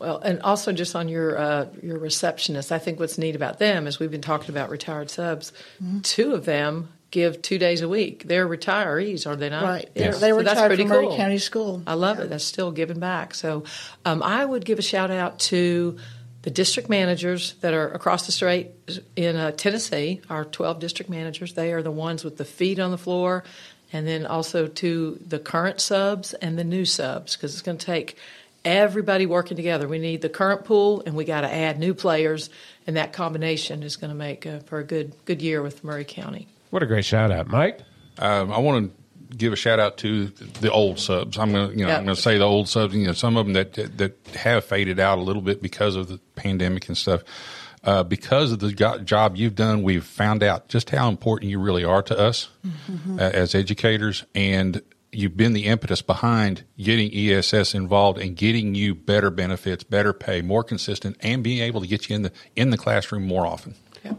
Well, 0.00 0.18
and 0.18 0.42
also 0.42 0.72
just 0.72 0.96
on 0.96 1.08
your 1.08 1.38
uh, 1.38 1.66
your 1.80 1.96
receptionist, 1.98 2.72
I 2.72 2.78
think 2.80 2.98
what's 2.98 3.18
neat 3.18 3.36
about 3.36 3.60
them 3.60 3.86
is 3.86 4.00
we've 4.00 4.10
been 4.10 4.20
talking 4.20 4.50
about 4.50 4.68
retired 4.68 5.10
subs. 5.10 5.52
Mm-hmm. 5.82 6.00
Two 6.00 6.34
of 6.34 6.44
them 6.44 6.88
give 7.12 7.40
two 7.40 7.56
days 7.58 7.82
a 7.82 7.88
week. 7.88 8.24
They're 8.26 8.48
retirees, 8.48 9.28
are 9.28 9.36
they 9.36 9.48
not? 9.48 9.62
Right. 9.62 9.88
Yeah. 9.94 10.10
They're- 10.10 10.12
they 10.18 10.30
So 10.30 10.36
retired 10.38 10.56
that's 10.56 10.66
pretty 10.66 10.82
from 10.82 10.88
Maury 10.90 11.06
cool. 11.06 11.16
County 11.16 11.38
School. 11.38 11.82
I 11.86 11.94
love 11.94 12.18
it. 12.18 12.30
That's 12.30 12.42
still 12.42 12.72
giving 12.72 12.98
back. 12.98 13.34
So 13.34 13.62
um, 14.04 14.24
I 14.24 14.44
would 14.44 14.64
give 14.64 14.80
a 14.80 14.82
shout 14.82 15.10
out 15.12 15.38
to 15.40 15.96
the 16.40 16.50
district 16.50 16.88
managers 16.88 17.54
that 17.60 17.72
are 17.72 17.88
across 17.92 18.26
the 18.26 18.32
strait 18.32 18.70
in 19.14 19.36
uh, 19.36 19.52
Tennessee, 19.52 20.20
our 20.28 20.44
12 20.44 20.80
district 20.80 21.10
managers. 21.10 21.52
They 21.52 21.72
are 21.72 21.82
the 21.82 21.92
ones 21.92 22.24
with 22.24 22.38
the 22.38 22.44
feet 22.44 22.80
on 22.80 22.90
the 22.90 22.98
floor. 22.98 23.44
And 23.92 24.06
then 24.06 24.26
also 24.26 24.66
to 24.66 25.18
the 25.26 25.38
current 25.38 25.80
subs 25.80 26.32
and 26.34 26.58
the 26.58 26.64
new 26.64 26.84
subs, 26.84 27.36
because 27.36 27.52
it's 27.52 27.62
going 27.62 27.78
to 27.78 27.86
take 27.86 28.16
everybody 28.64 29.26
working 29.26 29.56
together. 29.56 29.88
We 29.88 29.98
need 29.98 30.22
the 30.22 30.28
current 30.28 30.64
pool, 30.64 31.02
and 31.04 31.14
we 31.14 31.24
got 31.24 31.42
to 31.42 31.52
add 31.52 31.78
new 31.78 31.94
players, 31.94 32.48
and 32.86 32.96
that 32.96 33.12
combination 33.12 33.82
is 33.82 33.96
going 33.96 34.10
to 34.10 34.16
make 34.16 34.46
uh, 34.46 34.60
for 34.60 34.78
a 34.78 34.84
good 34.84 35.14
good 35.24 35.42
year 35.42 35.62
with 35.62 35.84
Maury 35.84 36.04
County. 36.04 36.48
What 36.70 36.82
a 36.82 36.86
great 36.86 37.04
shout 37.04 37.30
out, 37.30 37.48
Mike. 37.48 37.80
Um, 38.18 38.52
I 38.52 38.58
want 38.58 38.90
to 38.90 39.36
give 39.36 39.52
a 39.52 39.56
shout 39.56 39.80
out 39.80 39.98
to 39.98 40.26
the 40.26 40.70
old 40.70 40.98
subs. 40.98 41.38
I'm 41.38 41.52
going 41.52 41.70
to, 41.70 41.76
you 41.76 41.82
know, 41.82 41.88
Yep. 41.88 41.98
I'm 41.98 42.04
going 42.04 42.16
to 42.16 42.22
say 42.22 42.38
the 42.38 42.44
old 42.44 42.68
subs. 42.68 42.94
You 42.94 43.06
know, 43.06 43.12
some 43.12 43.36
of 43.36 43.46
them 43.46 43.54
that 43.54 43.74
that 43.98 44.16
have 44.36 44.64
faded 44.64 45.00
out 45.00 45.18
a 45.18 45.22
little 45.22 45.42
bit 45.42 45.62
because 45.62 45.96
of 45.96 46.08
the 46.08 46.18
pandemic 46.36 46.88
and 46.88 46.96
stuff. 46.96 47.22
Uh, 47.84 48.04
because 48.04 48.52
of 48.52 48.60
the 48.60 48.70
jo- 48.72 48.98
job 48.98 49.36
you've 49.36 49.56
done, 49.56 49.82
we've 49.82 50.04
found 50.04 50.42
out 50.42 50.68
just 50.68 50.90
how 50.90 51.08
important 51.08 51.50
you 51.50 51.58
really 51.58 51.84
are 51.84 52.02
to 52.02 52.16
us 52.18 52.48
Mm-hmm. 52.64 53.18
uh, 53.18 53.22
as 53.22 53.54
educators, 53.56 54.24
and 54.34 54.80
you've 55.10 55.36
been 55.36 55.52
the 55.52 55.64
impetus 55.66 56.00
behind 56.00 56.64
getting 56.78 57.12
ESS 57.14 57.74
involved 57.74 58.18
and 58.18 58.36
getting 58.36 58.74
you 58.76 58.94
better 58.94 59.30
benefits, 59.30 59.82
better 59.84 60.12
pay, 60.12 60.42
more 60.42 60.62
consistent, 60.64 61.16
and 61.20 61.42
being 61.42 61.60
able 61.62 61.80
to 61.80 61.86
get 61.88 62.08
you 62.08 62.14
in 62.16 62.22
the 62.22 62.32
in 62.56 62.70
the 62.70 62.78
classroom 62.78 63.26
more 63.26 63.46
often. 63.46 63.74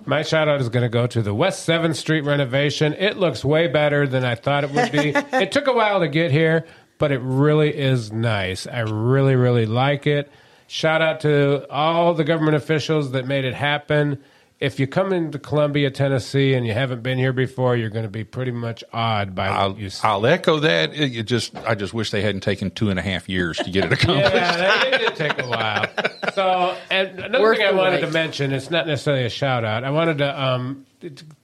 My 0.05 0.21
shout 0.23 0.47
out 0.47 0.61
is 0.61 0.69
going 0.69 0.83
to 0.83 0.89
go 0.89 1.07
to 1.07 1.21
the 1.21 1.33
West 1.33 1.67
7th 1.67 1.95
Street 1.95 2.21
renovation. 2.21 2.93
It 2.93 3.17
looks 3.17 3.43
way 3.43 3.67
better 3.67 4.07
than 4.07 4.23
I 4.23 4.35
thought 4.35 4.63
it 4.63 4.71
would 4.71 4.91
be. 4.91 5.09
it 5.37 5.51
took 5.51 5.67
a 5.67 5.73
while 5.73 5.99
to 6.01 6.07
get 6.07 6.31
here, 6.31 6.65
but 6.99 7.11
it 7.11 7.19
really 7.19 7.75
is 7.75 8.11
nice. 8.11 8.65
I 8.67 8.81
really, 8.81 9.35
really 9.35 9.65
like 9.65 10.05
it. 10.07 10.31
Shout 10.73 11.03
out 11.03 11.19
to 11.19 11.69
all 11.71 12.15
the 12.15 12.23
government 12.23 12.55
officials 12.55 13.11
that 13.11 13.27
made 13.27 13.45
it 13.45 13.53
happen. 13.53 14.23
If 14.59 14.79
you 14.79 14.87
come 14.87 15.13
into 15.13 15.37
Columbia, 15.37 15.91
Tennessee, 15.91 16.55
and 16.55 16.65
you 16.65 16.73
haven't 16.73 17.03
been 17.03 17.19
here 17.19 17.31
before, 17.31 17.75
you're 17.75 17.91
going 17.91 18.05
to 18.05 18.09
be 18.09 18.23
pretty 18.23 18.49
much 18.49 18.83
awed 18.91 19.35
by 19.35 19.49
I'll, 19.49 19.73
what 19.73 19.77
you 19.77 19.91
see. 19.91 20.07
I'll 20.07 20.25
echo 20.25 20.61
that. 20.61 20.95
It, 20.95 21.15
it 21.15 21.23
just 21.27 21.55
I 21.57 21.75
just 21.75 21.93
wish 21.93 22.09
they 22.09 22.23
hadn't 22.23 22.41
taken 22.41 22.71
two 22.71 22.89
and 22.89 22.97
a 22.97 23.03
half 23.03 23.29
years 23.29 23.57
to 23.57 23.69
get 23.69 23.85
it 23.85 23.93
accomplished. 23.93 24.33
Yeah, 24.33 24.83
they, 24.83 24.89
they 24.89 24.97
did 24.97 25.15
take 25.15 25.37
a 25.37 25.47
while. 25.47 25.85
So, 26.33 26.75
and 26.89 27.19
another 27.19 27.43
Worth 27.43 27.57
thing 27.59 27.67
I 27.67 27.71
wanted 27.71 28.01
wait. 28.01 28.07
to 28.07 28.11
mention, 28.11 28.51
it's 28.51 28.71
not 28.71 28.87
necessarily 28.87 29.25
a 29.25 29.29
shout 29.29 29.63
out. 29.63 29.83
I 29.83 29.91
wanted 29.91 30.17
to 30.17 30.43
um, 30.43 30.87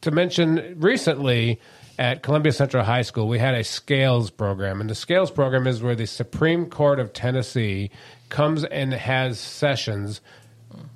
to 0.01 0.09
mention 0.09 0.79
recently 0.79 1.59
at 1.99 2.23
Columbia 2.23 2.53
Central 2.53 2.83
High 2.83 3.03
School, 3.03 3.27
we 3.27 3.37
had 3.37 3.53
a 3.53 3.63
scales 3.63 4.31
program, 4.31 4.81
and 4.81 4.89
the 4.89 4.95
scales 4.95 5.29
program 5.29 5.67
is 5.67 5.83
where 5.83 5.95
the 5.95 6.07
Supreme 6.07 6.65
Court 6.65 6.99
of 6.99 7.13
Tennessee 7.13 7.91
comes 8.29 8.63
and 8.63 8.93
has 8.93 9.39
sessions 9.39 10.21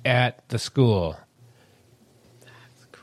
at 0.04 0.48
the 0.48 0.58
school. 0.58 1.16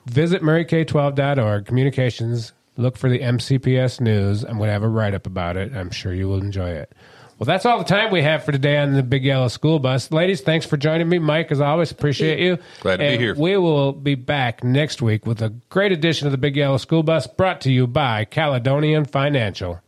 Visit 0.06 0.42
mauryk12.org, 0.42 1.66
communications, 1.66 2.54
look 2.78 2.98
for 2.98 3.10
the 3.10 3.20
MCPS 3.20 4.02
news. 4.02 4.44
I'm 4.44 4.58
going 4.58 4.68
to 4.68 4.74
have 4.74 4.84
a 4.84 4.90
write 4.90 5.14
up 5.14 5.28
about 5.28 5.58
it. 5.58 5.74
I'm 5.76 5.92
sure 5.92 6.14
you 6.14 6.28
will 6.28 6.42
enjoy 6.42 6.72
it. 6.72 6.92
Well, 7.38 7.46
that's 7.46 7.66
all 7.66 7.80
the 7.80 7.86
time 7.86 8.12
we 8.12 8.22
have 8.22 8.44
for 8.44 8.52
today 8.52 8.78
on 8.78 8.94
the 8.94 9.02
Big 9.02 9.24
Yellow 9.24 9.48
School 9.48 9.80
Bus. 9.80 10.12
Ladies, 10.12 10.42
thanks 10.42 10.64
for 10.64 10.78
joining 10.78 11.10
me. 11.10 11.18
Mike, 11.18 11.52
as 11.52 11.60
always, 11.60 11.90
appreciate 11.90 12.38
you. 12.38 12.60
Glad 12.82 12.98
to 12.98 13.10
be 13.10 13.18
here. 13.18 13.34
We 13.36 13.58
will 13.58 13.94
be 13.94 14.14
back 14.14 14.64
next 14.64 15.02
week 15.02 15.26
with 15.26 15.42
a 15.42 15.50
great 15.70 15.92
edition 15.92 16.28
of 16.28 16.32
the 16.34 16.38
Big 16.38 16.56
Yellow 16.56 16.78
School 16.78 17.02
Bus 17.02 17.26
brought 17.26 17.62
to 17.62 17.72
you 17.72 17.88
by 17.88 18.26
Caledonian 18.26 19.06
Financial. 19.06 19.82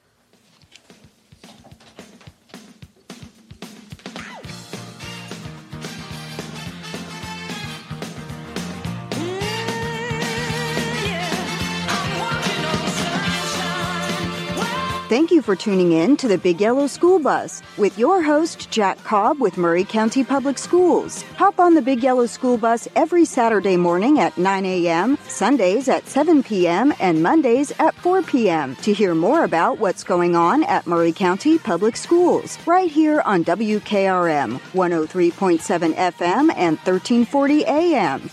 Thank 15.13 15.29
you 15.29 15.43
for 15.43 15.55
tuning 15.55 15.91
in 15.91 16.17
to 16.17 16.27
the 16.27 16.39
Big 16.39 16.59
Yellow 16.59 16.87
School 16.87 17.19
Bus 17.19 17.61
with 17.77 17.99
your 17.99 18.23
host, 18.23 18.71
Jack 18.71 18.97
Cobb 19.03 19.39
with 19.39 19.59
Maury 19.59 19.83
County 19.83 20.23
Public 20.23 20.57
Schools. 20.57 21.21
Hop 21.37 21.59
on 21.59 21.75
the 21.75 21.83
Big 21.83 22.01
Yellow 22.01 22.25
School 22.25 22.57
Bus 22.57 22.87
every 22.95 23.23
Saturday 23.23 23.77
morning 23.77 24.19
at 24.19 24.35
9 24.39 24.65
a.m., 24.65 25.19
Sundays 25.27 25.87
at 25.87 26.07
7 26.07 26.41
p.m., 26.41 26.95
and 26.99 27.21
Mondays 27.21 27.71
at 27.77 27.93
4 27.93 28.23
p.m. 28.23 28.75
to 28.77 28.91
hear 28.91 29.13
more 29.13 29.43
about 29.43 29.77
what's 29.77 30.03
going 30.03 30.35
on 30.35 30.63
at 30.63 30.87
Maury 30.87 31.13
County 31.13 31.59
Public 31.59 31.95
Schools, 31.95 32.57
right 32.65 32.89
here 32.89 33.21
on 33.21 33.45
WKRM 33.45 34.59
103.7 34.73 35.93
FM 35.93 36.51
and 36.55 36.77
1340 36.79 37.65
AM. 37.67 38.31